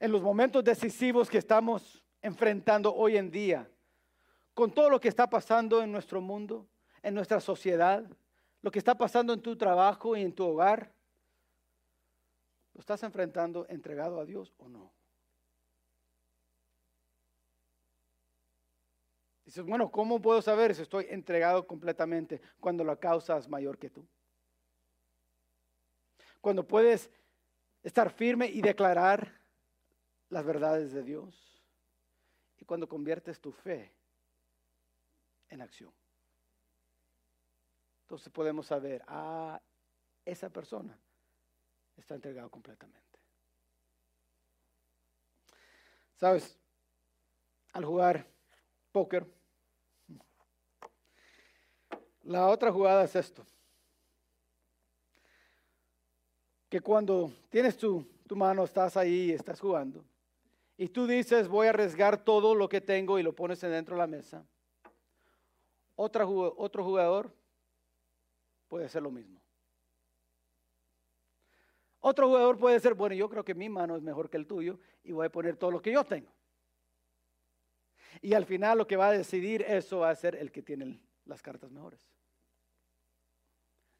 En 0.00 0.10
los 0.10 0.20
momentos 0.20 0.64
decisivos 0.64 1.30
que 1.30 1.38
estamos 1.38 2.04
enfrentando 2.20 2.92
hoy 2.92 3.18
en 3.18 3.30
día, 3.30 3.70
con 4.52 4.72
todo 4.72 4.90
lo 4.90 4.98
que 4.98 5.06
está 5.06 5.30
pasando 5.30 5.80
en 5.80 5.92
nuestro 5.92 6.20
mundo, 6.20 6.66
en 7.04 7.14
nuestra 7.14 7.38
sociedad, 7.38 8.04
lo 8.62 8.72
que 8.72 8.80
está 8.80 8.98
pasando 8.98 9.32
en 9.32 9.42
tu 9.42 9.54
trabajo 9.54 10.16
y 10.16 10.22
en 10.22 10.34
tu 10.34 10.44
hogar, 10.44 10.92
¿lo 12.74 12.80
estás 12.80 13.04
enfrentando 13.04 13.64
entregado 13.68 14.18
a 14.18 14.24
Dios 14.24 14.52
o 14.58 14.68
no? 14.68 14.92
Dices, 19.52 19.66
bueno, 19.66 19.92
¿cómo 19.92 20.18
puedo 20.18 20.40
saber 20.40 20.74
si 20.74 20.80
estoy 20.80 21.08
entregado 21.10 21.66
completamente 21.66 22.40
cuando 22.58 22.84
la 22.84 22.96
causa 22.96 23.36
es 23.36 23.46
mayor 23.46 23.76
que 23.76 23.90
tú? 23.90 24.08
Cuando 26.40 26.66
puedes 26.66 27.10
estar 27.82 28.10
firme 28.10 28.46
y 28.46 28.62
declarar 28.62 29.38
las 30.30 30.42
verdades 30.42 30.94
de 30.94 31.02
Dios. 31.02 31.62
Y 32.60 32.64
cuando 32.64 32.88
conviertes 32.88 33.42
tu 33.42 33.52
fe 33.52 33.92
en 35.50 35.60
acción. 35.60 35.92
Entonces 38.04 38.32
podemos 38.32 38.68
saber, 38.68 39.04
ah, 39.06 39.60
esa 40.24 40.48
persona 40.48 40.98
está 41.94 42.14
entregado 42.14 42.50
completamente. 42.50 43.18
¿Sabes? 46.16 46.58
Al 47.74 47.84
jugar 47.84 48.26
póker, 48.92 49.41
la 52.24 52.48
otra 52.48 52.72
jugada 52.72 53.04
es 53.04 53.16
esto. 53.16 53.44
Que 56.68 56.80
cuando 56.80 57.32
tienes 57.50 57.76
tu, 57.76 58.06
tu 58.26 58.34
mano, 58.36 58.64
estás 58.64 58.96
ahí, 58.96 59.30
estás 59.30 59.60
jugando, 59.60 60.04
y 60.76 60.88
tú 60.88 61.06
dices, 61.06 61.48
voy 61.48 61.66
a 61.66 61.70
arriesgar 61.70 62.24
todo 62.24 62.54
lo 62.54 62.68
que 62.68 62.80
tengo 62.80 63.18
y 63.18 63.22
lo 63.22 63.34
pones 63.34 63.60
dentro 63.60 63.94
de 63.94 64.00
la 64.00 64.06
mesa, 64.06 64.44
otra, 65.94 66.26
otro 66.26 66.82
jugador 66.82 67.32
puede 68.68 68.88
ser 68.88 69.02
lo 69.02 69.10
mismo. 69.10 69.40
Otro 72.00 72.26
jugador 72.26 72.58
puede 72.58 72.80
ser, 72.80 72.94
bueno, 72.94 73.14
yo 73.14 73.28
creo 73.28 73.44
que 73.44 73.54
mi 73.54 73.68
mano 73.68 73.94
es 73.94 74.02
mejor 74.02 74.28
que 74.28 74.36
el 74.36 74.46
tuyo 74.46 74.80
y 75.04 75.12
voy 75.12 75.26
a 75.26 75.30
poner 75.30 75.56
todo 75.56 75.70
lo 75.70 75.80
que 75.80 75.92
yo 75.92 76.02
tengo. 76.02 76.32
Y 78.20 78.34
al 78.34 78.44
final 78.44 78.78
lo 78.78 78.86
que 78.86 78.96
va 78.96 79.08
a 79.08 79.12
decidir 79.12 79.62
eso 79.62 79.98
va 79.98 80.10
a 80.10 80.16
ser 80.16 80.34
el 80.34 80.50
que 80.50 80.62
tiene 80.62 81.00
las 81.24 81.42
cartas 81.42 81.70
mejores. 81.70 82.00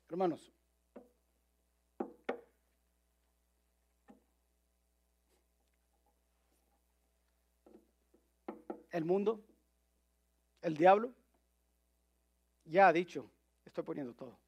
Hermanos, 0.08 0.52
el 8.90 9.04
mundo, 9.04 9.40
el 10.60 10.76
diablo, 10.76 11.12
ya 12.64 12.88
ha 12.88 12.92
dicho, 12.92 13.30
estoy 13.64 13.84
poniendo 13.84 14.14
todo. 14.14 14.38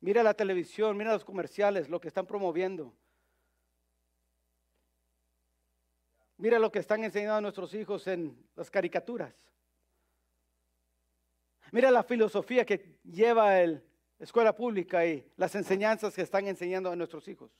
Mira 0.00 0.22
la 0.22 0.34
televisión, 0.34 0.96
mira 0.96 1.12
los 1.12 1.24
comerciales, 1.24 1.88
lo 1.88 2.00
que 2.00 2.08
están 2.08 2.26
promoviendo. 2.26 2.94
Mira 6.36 6.58
lo 6.58 6.70
que 6.70 6.78
están 6.78 7.04
enseñando 7.04 7.36
a 7.36 7.40
nuestros 7.40 7.72
hijos 7.74 8.06
en 8.06 8.36
las 8.54 8.70
caricaturas. 8.70 9.34
Mira 11.74 11.90
la 11.90 12.04
filosofía 12.04 12.64
que 12.64 13.00
lleva 13.02 13.60
la 13.66 13.80
escuela 14.20 14.54
pública 14.54 15.04
y 15.04 15.28
las 15.34 15.56
enseñanzas 15.56 16.14
que 16.14 16.22
están 16.22 16.46
enseñando 16.46 16.88
a 16.88 16.94
nuestros 16.94 17.26
hijos. 17.26 17.50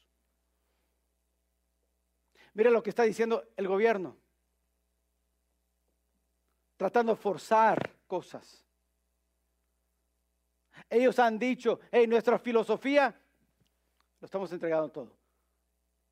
Mira 2.52 2.70
lo 2.70 2.80
que 2.80 2.90
está 2.90 3.02
diciendo 3.02 3.48
el 3.56 3.66
gobierno. 3.66 4.16
Tratando 6.76 7.16
de 7.16 7.20
forzar 7.20 7.90
cosas. 8.06 8.64
Ellos 10.88 11.18
han 11.18 11.36
dicho, 11.36 11.80
hey, 11.90 12.06
nuestra 12.06 12.38
filosofía, 12.38 13.20
lo 14.20 14.26
estamos 14.26 14.52
entregando 14.52 14.90
todo. 14.90 15.10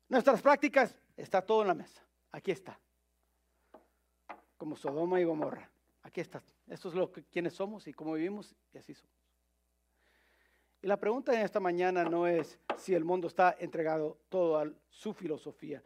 Nuestras 0.09 0.41
prácticas, 0.41 0.93
está 1.15 1.41
todo 1.41 1.61
en 1.61 1.69
la 1.69 1.73
mesa. 1.73 2.05
Aquí 2.33 2.51
está. 2.51 2.77
Como 4.57 4.75
Sodoma 4.75 5.21
y 5.21 5.23
Gomorra. 5.23 5.72
Aquí 6.03 6.21
está. 6.21 6.43
Esto 6.67 6.89
es 6.89 6.95
lo 6.95 7.11
que 7.11 7.23
quienes 7.23 7.53
somos 7.53 7.87
y 7.87 7.93
cómo 7.93 8.13
vivimos 8.13 8.53
y 8.73 8.77
así 8.77 8.93
somos. 8.93 9.15
Y 10.81 10.87
la 10.87 10.97
pregunta 10.97 11.33
en 11.33 11.39
esta 11.39 11.61
mañana 11.61 12.03
no 12.03 12.27
es 12.27 12.59
si 12.77 12.93
el 12.93 13.05
mundo 13.05 13.27
está 13.27 13.55
entregado 13.57 14.17
todo 14.27 14.59
a 14.59 14.69
su 14.89 15.13
filosofía. 15.13 15.81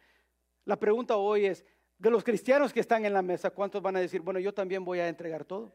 La 0.65 0.75
pregunta 0.75 1.15
hoy 1.15 1.45
es, 1.45 1.63
de 1.99 2.09
los 2.09 2.23
cristianos 2.23 2.73
que 2.73 2.79
están 2.79 3.05
en 3.05 3.13
la 3.13 3.21
mesa, 3.21 3.51
¿cuántos 3.51 3.81
van 3.81 3.95
a 3.95 3.99
decir, 3.99 4.21
bueno, 4.21 4.39
yo 4.39 4.53
también 4.53 4.83
voy 4.83 4.99
a 4.99 5.07
entregar 5.07 5.45
todo? 5.45 5.71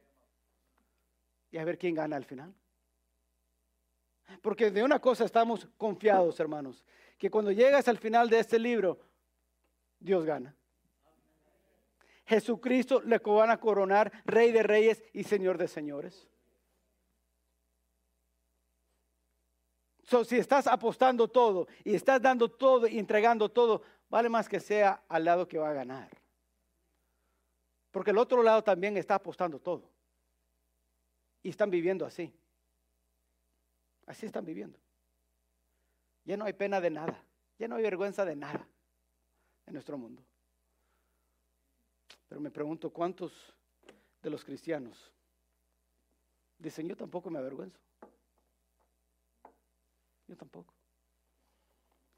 Y 1.52 1.58
a 1.58 1.64
ver 1.64 1.78
quién 1.78 1.94
gana 1.94 2.16
al 2.16 2.24
final. 2.24 2.52
Porque 4.40 4.70
de 4.70 4.82
una 4.82 4.98
cosa 4.98 5.24
estamos 5.24 5.68
confiados, 5.76 6.38
hermanos, 6.40 6.84
que 7.16 7.30
cuando 7.30 7.52
llegas 7.52 7.86
al 7.86 7.98
final 7.98 8.28
de 8.28 8.40
este 8.40 8.58
libro, 8.58 8.98
Dios 10.00 10.24
gana. 10.24 10.56
Jesucristo 12.26 13.00
le 13.02 13.18
van 13.18 13.50
a 13.50 13.58
coronar 13.58 14.12
Rey 14.24 14.52
de 14.52 14.62
Reyes 14.62 15.02
y 15.12 15.24
Señor 15.24 15.58
de 15.58 15.68
Señores. 15.68 16.28
So, 20.04 20.24
si 20.24 20.36
estás 20.36 20.66
apostando 20.66 21.28
todo 21.28 21.68
y 21.84 21.94
estás 21.94 22.20
dando 22.20 22.50
todo 22.50 22.86
y 22.86 22.98
entregando 22.98 23.48
todo, 23.48 23.82
vale 24.08 24.28
más 24.28 24.48
que 24.48 24.60
sea 24.60 25.02
al 25.08 25.24
lado 25.24 25.48
que 25.48 25.58
va 25.58 25.70
a 25.70 25.74
ganar. 25.74 26.10
Porque 27.90 28.10
el 28.10 28.18
otro 28.18 28.42
lado 28.42 28.62
también 28.62 28.96
está 28.96 29.14
apostando 29.14 29.58
todo. 29.58 29.90
Y 31.42 31.50
están 31.50 31.70
viviendo 31.70 32.06
así. 32.06 32.32
Así 34.06 34.26
están 34.26 34.44
viviendo. 34.44 34.78
Ya 36.24 36.36
no 36.36 36.44
hay 36.44 36.52
pena 36.52 36.80
de 36.80 36.90
nada. 36.90 37.24
Ya 37.58 37.68
no 37.68 37.76
hay 37.76 37.82
vergüenza 37.82 38.24
de 38.24 38.36
nada 38.36 38.66
en 39.66 39.74
nuestro 39.74 39.96
mundo. 39.98 40.22
Pero 42.32 42.40
me 42.40 42.50
pregunto 42.50 42.88
cuántos 42.88 43.54
de 44.22 44.30
los 44.30 44.42
cristianos 44.42 45.12
dicen, 46.56 46.88
yo 46.88 46.96
tampoco 46.96 47.28
me 47.28 47.38
avergüenzo. 47.38 47.78
Yo 50.26 50.34
tampoco. 50.34 50.72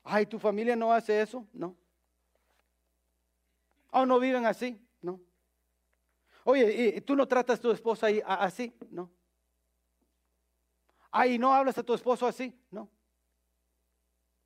Ay, 0.04 0.26
¿tu 0.26 0.38
familia 0.38 0.76
no 0.76 0.92
hace 0.92 1.20
eso? 1.20 1.44
No. 1.52 1.76
¿O 3.90 4.06
no 4.06 4.20
viven 4.20 4.46
así? 4.46 4.80
No. 5.02 5.20
Oye, 6.44 6.94
¿y 6.96 7.00
tú 7.00 7.16
no 7.16 7.26
tratas 7.26 7.58
a 7.58 7.62
tu 7.62 7.72
esposa 7.72 8.06
así? 8.24 8.72
No. 8.90 9.10
Ay, 11.10 11.40
¿no 11.40 11.52
hablas 11.52 11.76
a 11.76 11.82
tu 11.82 11.92
esposo 11.92 12.24
así? 12.24 12.56
No. 12.70 12.88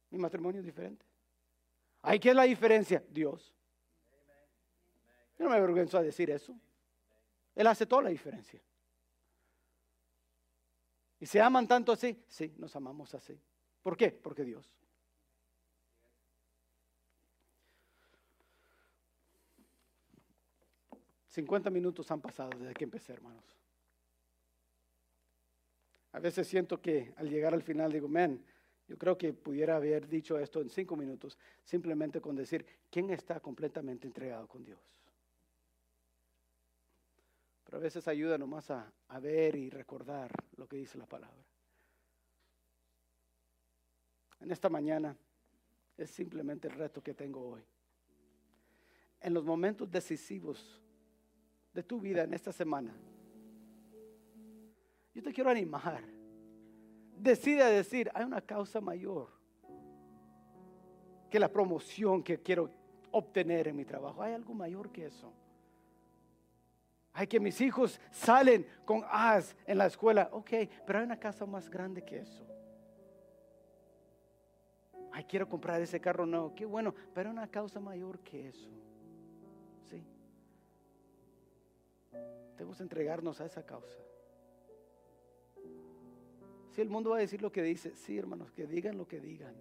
Mi 0.08 0.16
matrimonio 0.16 0.60
es 0.60 0.64
diferente. 0.64 1.04
Ay, 2.00 2.18
¿qué 2.18 2.30
es 2.30 2.34
la 2.34 2.44
diferencia? 2.44 3.04
Dios. 3.10 3.52
Yo 5.38 5.44
no 5.44 5.50
me 5.50 5.56
avergüenzo 5.56 5.98
a 5.98 6.02
decir 6.02 6.30
eso. 6.30 6.58
Él 7.54 7.66
hace 7.66 7.86
toda 7.86 8.02
la 8.02 8.10
diferencia. 8.10 8.60
¿Y 11.20 11.26
se 11.26 11.40
aman 11.40 11.66
tanto 11.66 11.92
así? 11.92 12.22
Sí, 12.28 12.54
nos 12.58 12.74
amamos 12.76 13.14
así. 13.14 13.40
¿Por 13.82 13.96
qué? 13.96 14.10
Porque 14.10 14.44
Dios. 14.44 14.74
Cincuenta 21.28 21.70
minutos 21.70 22.10
han 22.10 22.20
pasado 22.20 22.50
desde 22.58 22.74
que 22.74 22.84
empecé, 22.84 23.12
hermanos. 23.12 23.44
A 26.12 26.20
veces 26.20 26.48
siento 26.48 26.80
que 26.80 27.12
al 27.16 27.28
llegar 27.28 27.54
al 27.54 27.62
final 27.62 27.92
digo, 27.92 28.08
men, 28.08 28.44
yo 28.88 28.96
creo 28.96 29.18
que 29.18 29.32
pudiera 29.32 29.76
haber 29.76 30.08
dicho 30.08 30.38
esto 30.38 30.60
en 30.60 30.70
cinco 30.70 30.96
minutos, 30.96 31.38
simplemente 31.62 32.20
con 32.20 32.34
decir, 32.34 32.64
¿quién 32.90 33.10
está 33.10 33.38
completamente 33.38 34.06
entregado 34.06 34.48
con 34.48 34.64
Dios? 34.64 34.97
Pero 37.68 37.76
a 37.76 37.80
veces 37.80 38.08
ayuda 38.08 38.38
nomás 38.38 38.70
a, 38.70 38.90
a 39.08 39.20
ver 39.20 39.54
y 39.54 39.68
recordar 39.68 40.32
lo 40.56 40.66
que 40.66 40.76
dice 40.76 40.96
la 40.96 41.04
palabra. 41.04 41.44
En 44.40 44.50
esta 44.50 44.70
mañana 44.70 45.14
es 45.98 46.10
simplemente 46.10 46.68
el 46.68 46.74
reto 46.74 47.02
que 47.02 47.12
tengo 47.12 47.46
hoy. 47.46 47.62
En 49.20 49.34
los 49.34 49.44
momentos 49.44 49.90
decisivos 49.90 50.80
de 51.74 51.82
tu 51.82 52.00
vida 52.00 52.22
en 52.22 52.32
esta 52.32 52.52
semana, 52.52 52.96
yo 55.12 55.22
te 55.22 55.32
quiero 55.32 55.50
animar 55.50 56.18
decide 57.18 57.64
decir, 57.64 58.10
hay 58.14 58.24
una 58.24 58.40
causa 58.40 58.80
mayor 58.80 59.28
que 61.30 61.38
la 61.38 61.50
promoción 61.50 62.22
que 62.22 62.40
quiero 62.40 62.70
obtener 63.10 63.68
en 63.68 63.76
mi 63.76 63.84
trabajo. 63.84 64.22
Hay 64.22 64.32
algo 64.32 64.54
mayor 64.54 64.90
que 64.90 65.06
eso. 65.06 65.32
Hay 67.18 67.26
que 67.26 67.40
mis 67.40 67.60
hijos 67.60 68.00
salen 68.12 68.64
con 68.84 69.02
as 69.10 69.56
en 69.66 69.76
la 69.76 69.86
escuela. 69.86 70.28
Ok, 70.30 70.50
pero 70.86 71.00
hay 71.00 71.04
una 71.04 71.18
casa 71.18 71.44
más 71.46 71.68
grande 71.68 72.04
que 72.04 72.20
eso. 72.20 72.46
Ay, 75.10 75.24
quiero 75.24 75.48
comprar 75.48 75.82
ese 75.82 76.00
carro 76.00 76.26
nuevo. 76.26 76.54
Qué 76.54 76.64
bueno, 76.64 76.94
pero 77.12 77.28
hay 77.28 77.32
una 77.32 77.48
causa 77.48 77.80
mayor 77.80 78.20
que 78.20 78.46
eso. 78.46 78.70
Sí. 79.90 80.00
Debemos 82.56 82.80
entregarnos 82.80 83.40
a 83.40 83.46
esa 83.46 83.66
causa. 83.66 83.98
Si 86.70 86.80
el 86.80 86.88
mundo 86.88 87.10
va 87.10 87.16
a 87.16 87.20
decir 87.20 87.42
lo 87.42 87.50
que 87.50 87.64
dice, 87.64 87.96
sí, 87.96 88.16
hermanos, 88.16 88.52
que 88.52 88.64
digan 88.64 88.96
lo 88.96 89.08
que 89.08 89.18
digan. 89.18 89.56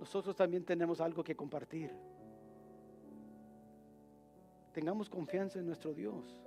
Nosotros 0.00 0.34
también 0.34 0.64
tenemos 0.64 1.00
algo 1.00 1.22
que 1.22 1.36
compartir. 1.36 1.94
Tengamos 4.72 5.08
confianza 5.08 5.58
en 5.58 5.66
nuestro 5.66 5.92
Dios. 5.92 6.40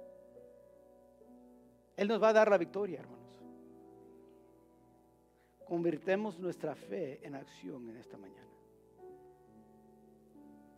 Él 1.96 2.08
nos 2.08 2.22
va 2.22 2.30
a 2.30 2.34
dar 2.34 2.50
la 2.50 2.58
victoria, 2.58 3.00
hermanos. 3.00 3.26
Convirtemos 5.66 6.40
nuestra 6.40 6.76
fe 6.76 7.26
en 7.26 7.36
acción 7.36 7.90
en 7.90 7.98
esta 7.98 8.18
mañana. 8.18 8.50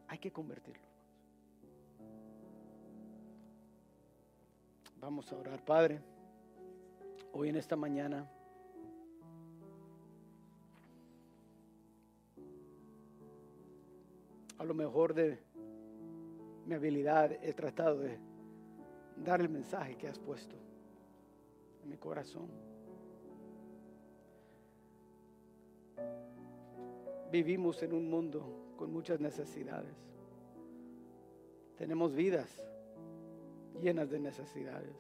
Hay 0.07 0.19
que 0.19 0.31
convertirlo. 0.31 0.87
Vamos 4.99 5.31
a 5.31 5.37
orar, 5.37 5.63
Padre 5.63 6.01
hoy 7.37 7.49
en 7.49 7.55
esta 7.55 7.75
mañana. 7.75 8.27
A 14.57 14.63
lo 14.63 14.73
mejor 14.73 15.13
de 15.13 15.39
mi 16.67 16.75
habilidad 16.75 17.31
he 17.41 17.53
tratado 17.53 17.99
de 17.99 18.19
dar 19.15 19.39
el 19.39 19.47
mensaje 19.47 19.95
que 19.95 20.09
has 20.09 20.19
puesto 20.19 20.57
en 21.81 21.89
mi 21.89 21.97
corazón. 21.97 22.49
Vivimos 27.31 27.81
en 27.83 27.93
un 27.93 28.09
mundo 28.09 28.73
con 28.75 28.91
muchas 28.91 29.21
necesidades. 29.21 29.95
Tenemos 31.77 32.13
vidas 32.13 32.61
llenas 33.81 34.09
de 34.09 34.19
necesidades. 34.19 34.95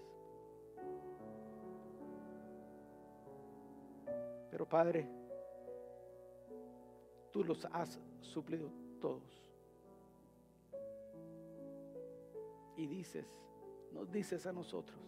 Pero 4.49 4.69
Padre, 4.69 5.05
tú 7.31 7.43
los 7.43 7.65
has 7.65 7.99
suplido 8.21 8.69
todos. 9.01 9.46
Y 12.77 12.87
dices, 12.87 13.25
nos 13.91 14.11
dices 14.11 14.45
a 14.45 14.53
nosotros, 14.53 14.99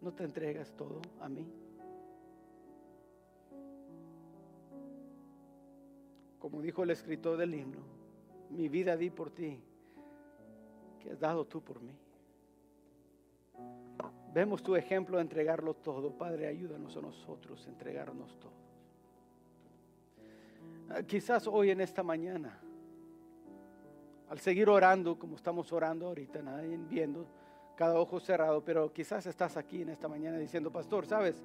¿no 0.00 0.12
te 0.12 0.24
entregas 0.24 0.72
todo 0.72 1.00
a 1.20 1.28
mí? 1.28 1.46
Como 6.38 6.62
dijo 6.62 6.82
el 6.84 6.90
escritor 6.90 7.36
del 7.36 7.54
himno, 7.54 7.80
mi 8.50 8.68
vida 8.68 8.96
di 8.96 9.10
por 9.10 9.30
ti, 9.30 9.60
que 11.00 11.10
has 11.10 11.20
dado 11.20 11.44
tú 11.44 11.60
por 11.60 11.80
mí. 11.82 11.94
Vemos 14.32 14.62
tu 14.62 14.76
ejemplo 14.76 15.16
de 15.16 15.22
entregarlo 15.22 15.74
todo. 15.74 16.10
Padre, 16.12 16.46
ayúdanos 16.46 16.96
a 16.96 17.00
nosotros 17.00 17.66
a 17.66 17.70
entregarnos 17.70 18.38
todo. 18.38 18.52
Ah, 20.90 21.02
quizás 21.02 21.46
hoy 21.46 21.70
en 21.70 21.80
esta 21.80 22.02
mañana, 22.02 22.60
al 24.28 24.40
seguir 24.40 24.68
orando 24.68 25.18
como 25.18 25.36
estamos 25.36 25.72
orando 25.72 26.06
ahorita, 26.08 26.42
nadie 26.42 26.76
viendo, 26.76 27.26
cada 27.76 27.98
ojo 27.98 28.18
cerrado, 28.18 28.64
pero 28.64 28.92
quizás 28.92 29.26
estás 29.26 29.56
aquí 29.56 29.82
en 29.82 29.90
esta 29.90 30.08
mañana 30.08 30.38
diciendo, 30.38 30.72
pastor, 30.72 31.06
¿sabes? 31.06 31.44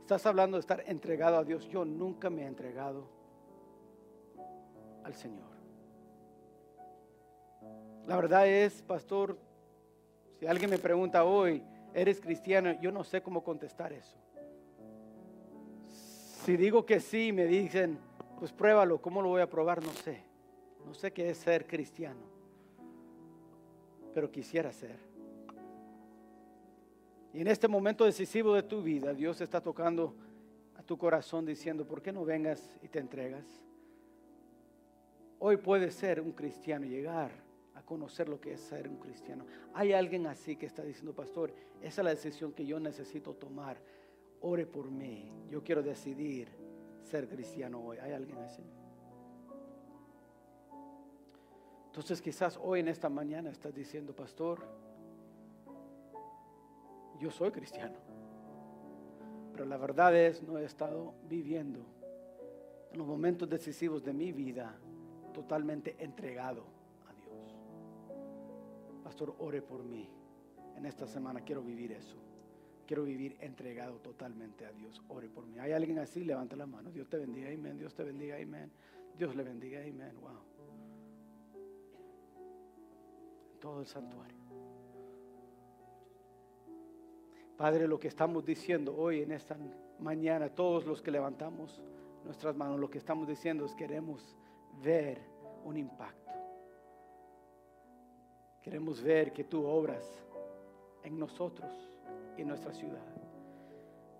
Estás 0.00 0.24
hablando 0.26 0.56
de 0.56 0.60
estar 0.60 0.82
entregado 0.86 1.38
a 1.38 1.44
Dios. 1.44 1.68
Yo 1.68 1.84
nunca 1.84 2.30
me 2.30 2.42
he 2.42 2.46
entregado 2.46 3.08
al 5.02 5.14
Señor. 5.14 5.54
La 8.06 8.16
verdad 8.16 8.46
es, 8.46 8.82
pastor, 8.82 9.38
si 10.38 10.46
alguien 10.46 10.70
me 10.70 10.78
pregunta 10.78 11.24
hoy, 11.24 11.62
eres 11.94 12.20
cristiano, 12.20 12.72
yo 12.80 12.92
no 12.92 13.02
sé 13.02 13.22
cómo 13.22 13.42
contestar 13.42 13.92
eso. 13.92 14.16
Si 16.44 16.56
digo 16.56 16.84
que 16.84 17.00
sí, 17.00 17.32
me 17.32 17.46
dicen, 17.46 17.98
pues 18.38 18.52
pruébalo, 18.52 19.00
¿cómo 19.00 19.22
lo 19.22 19.30
voy 19.30 19.40
a 19.40 19.48
probar? 19.48 19.82
No 19.82 19.92
sé. 19.92 20.22
No 20.84 20.94
sé 20.94 21.12
qué 21.12 21.30
es 21.30 21.38
ser 21.38 21.66
cristiano, 21.66 22.20
pero 24.12 24.30
quisiera 24.30 24.72
ser. 24.72 24.98
Y 27.32 27.40
en 27.40 27.48
este 27.48 27.66
momento 27.66 28.04
decisivo 28.04 28.54
de 28.54 28.62
tu 28.62 28.82
vida, 28.82 29.12
Dios 29.12 29.40
está 29.40 29.60
tocando 29.60 30.14
a 30.76 30.82
tu 30.82 30.96
corazón 30.96 31.44
diciendo, 31.44 31.86
¿por 31.86 32.00
qué 32.00 32.12
no 32.12 32.24
vengas 32.24 32.78
y 32.82 32.88
te 32.88 33.00
entregas? 33.00 33.44
Hoy 35.40 35.56
puedes 35.56 35.94
ser 35.94 36.20
un 36.20 36.32
cristiano, 36.32 36.86
llegar 36.86 37.44
conocer 37.84 38.28
lo 38.28 38.40
que 38.40 38.54
es 38.54 38.60
ser 38.60 38.88
un 38.88 38.96
cristiano. 38.96 39.44
Hay 39.74 39.92
alguien 39.92 40.26
así 40.26 40.56
que 40.56 40.66
está 40.66 40.82
diciendo, 40.82 41.14
pastor, 41.14 41.52
esa 41.82 42.00
es 42.00 42.04
la 42.04 42.10
decisión 42.10 42.52
que 42.52 42.66
yo 42.66 42.80
necesito 42.80 43.34
tomar. 43.34 43.78
Ore 44.40 44.66
por 44.66 44.90
mí. 44.90 45.30
Yo 45.50 45.62
quiero 45.62 45.82
decidir 45.82 46.48
ser 47.02 47.28
cristiano 47.28 47.80
hoy. 47.80 47.98
¿Hay 47.98 48.12
alguien 48.12 48.38
así? 48.38 48.62
Entonces 51.94 52.20
quizás 52.20 52.58
hoy 52.60 52.80
en 52.80 52.88
esta 52.88 53.08
mañana 53.08 53.50
estás 53.50 53.72
diciendo, 53.72 54.12
pastor, 54.14 54.66
yo 57.20 57.30
soy 57.30 57.52
cristiano. 57.52 57.96
Pero 59.52 59.64
la 59.64 59.76
verdad 59.76 60.14
es, 60.16 60.42
no 60.42 60.58
he 60.58 60.64
estado 60.64 61.14
viviendo 61.28 61.86
en 62.92 62.98
los 62.98 63.06
momentos 63.06 63.48
decisivos 63.48 64.02
de 64.02 64.12
mi 64.12 64.32
vida 64.32 64.76
totalmente 65.32 65.94
entregado 65.98 66.74
pastor, 69.14 69.36
ore 69.38 69.62
por 69.62 69.84
mí. 69.84 70.08
En 70.76 70.86
esta 70.86 71.06
semana 71.06 71.42
quiero 71.42 71.62
vivir 71.62 71.92
eso. 71.92 72.16
quiero 72.84 73.04
vivir 73.04 73.36
entregado 73.40 73.98
totalmente 74.00 74.66
a 74.66 74.72
Dios. 74.72 75.00
Ore 75.08 75.28
por 75.28 75.46
mí. 75.46 75.58
¿Hay 75.60 75.70
alguien 75.70 76.00
así? 76.00 76.24
Levanta 76.24 76.56
la 76.56 76.66
mano. 76.66 76.90
Dios 76.90 77.08
te 77.08 77.16
bendiga, 77.16 77.48
amén. 77.48 77.78
Dios 77.78 77.94
te 77.94 78.02
bendiga, 78.02 78.36
amén. 78.36 78.72
Dios 79.16 79.36
le 79.36 79.44
bendiga, 79.44 79.80
amén. 79.80 80.14
Wow. 80.20 80.53
Todo 83.64 83.80
el 83.80 83.86
santuario. 83.86 84.36
Padre, 87.56 87.88
lo 87.88 87.98
que 87.98 88.08
estamos 88.08 88.44
diciendo 88.44 88.94
hoy 88.94 89.22
en 89.22 89.32
esta 89.32 89.56
mañana, 90.00 90.50
todos 90.50 90.84
los 90.84 91.00
que 91.00 91.10
levantamos 91.10 91.82
nuestras 92.26 92.54
manos, 92.54 92.78
lo 92.78 92.90
que 92.90 92.98
estamos 92.98 93.26
diciendo 93.26 93.64
es 93.64 93.74
queremos 93.74 94.36
ver 94.82 95.18
un 95.64 95.78
impacto. 95.78 96.30
Queremos 98.60 99.00
ver 99.00 99.32
que 99.32 99.44
tú 99.44 99.64
obras 99.64 100.04
en 101.02 101.18
nosotros 101.18 101.72
y 102.36 102.42
en 102.42 102.48
nuestra 102.48 102.74
ciudad. 102.74 103.14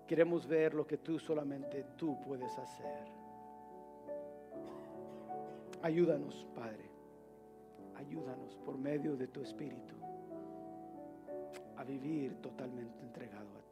Queremos 0.07 0.47
ver 0.47 0.73
lo 0.73 0.87
que 0.87 0.97
tú 0.97 1.19
solamente 1.19 1.85
tú 1.95 2.19
puedes 2.25 2.57
hacer. 2.57 3.05
Ayúdanos, 5.83 6.47
Padre. 6.55 6.94
Ayúdanos 8.05 8.55
por 8.63 8.77
medio 8.77 9.17
de 9.17 9.27
tu 9.27 9.41
Espíritu 9.41 9.95
a 11.75 11.83
vivir 11.83 12.35
totalmente 12.35 13.01
entregado 13.01 13.49
a 13.57 13.61
ti. 13.61 13.64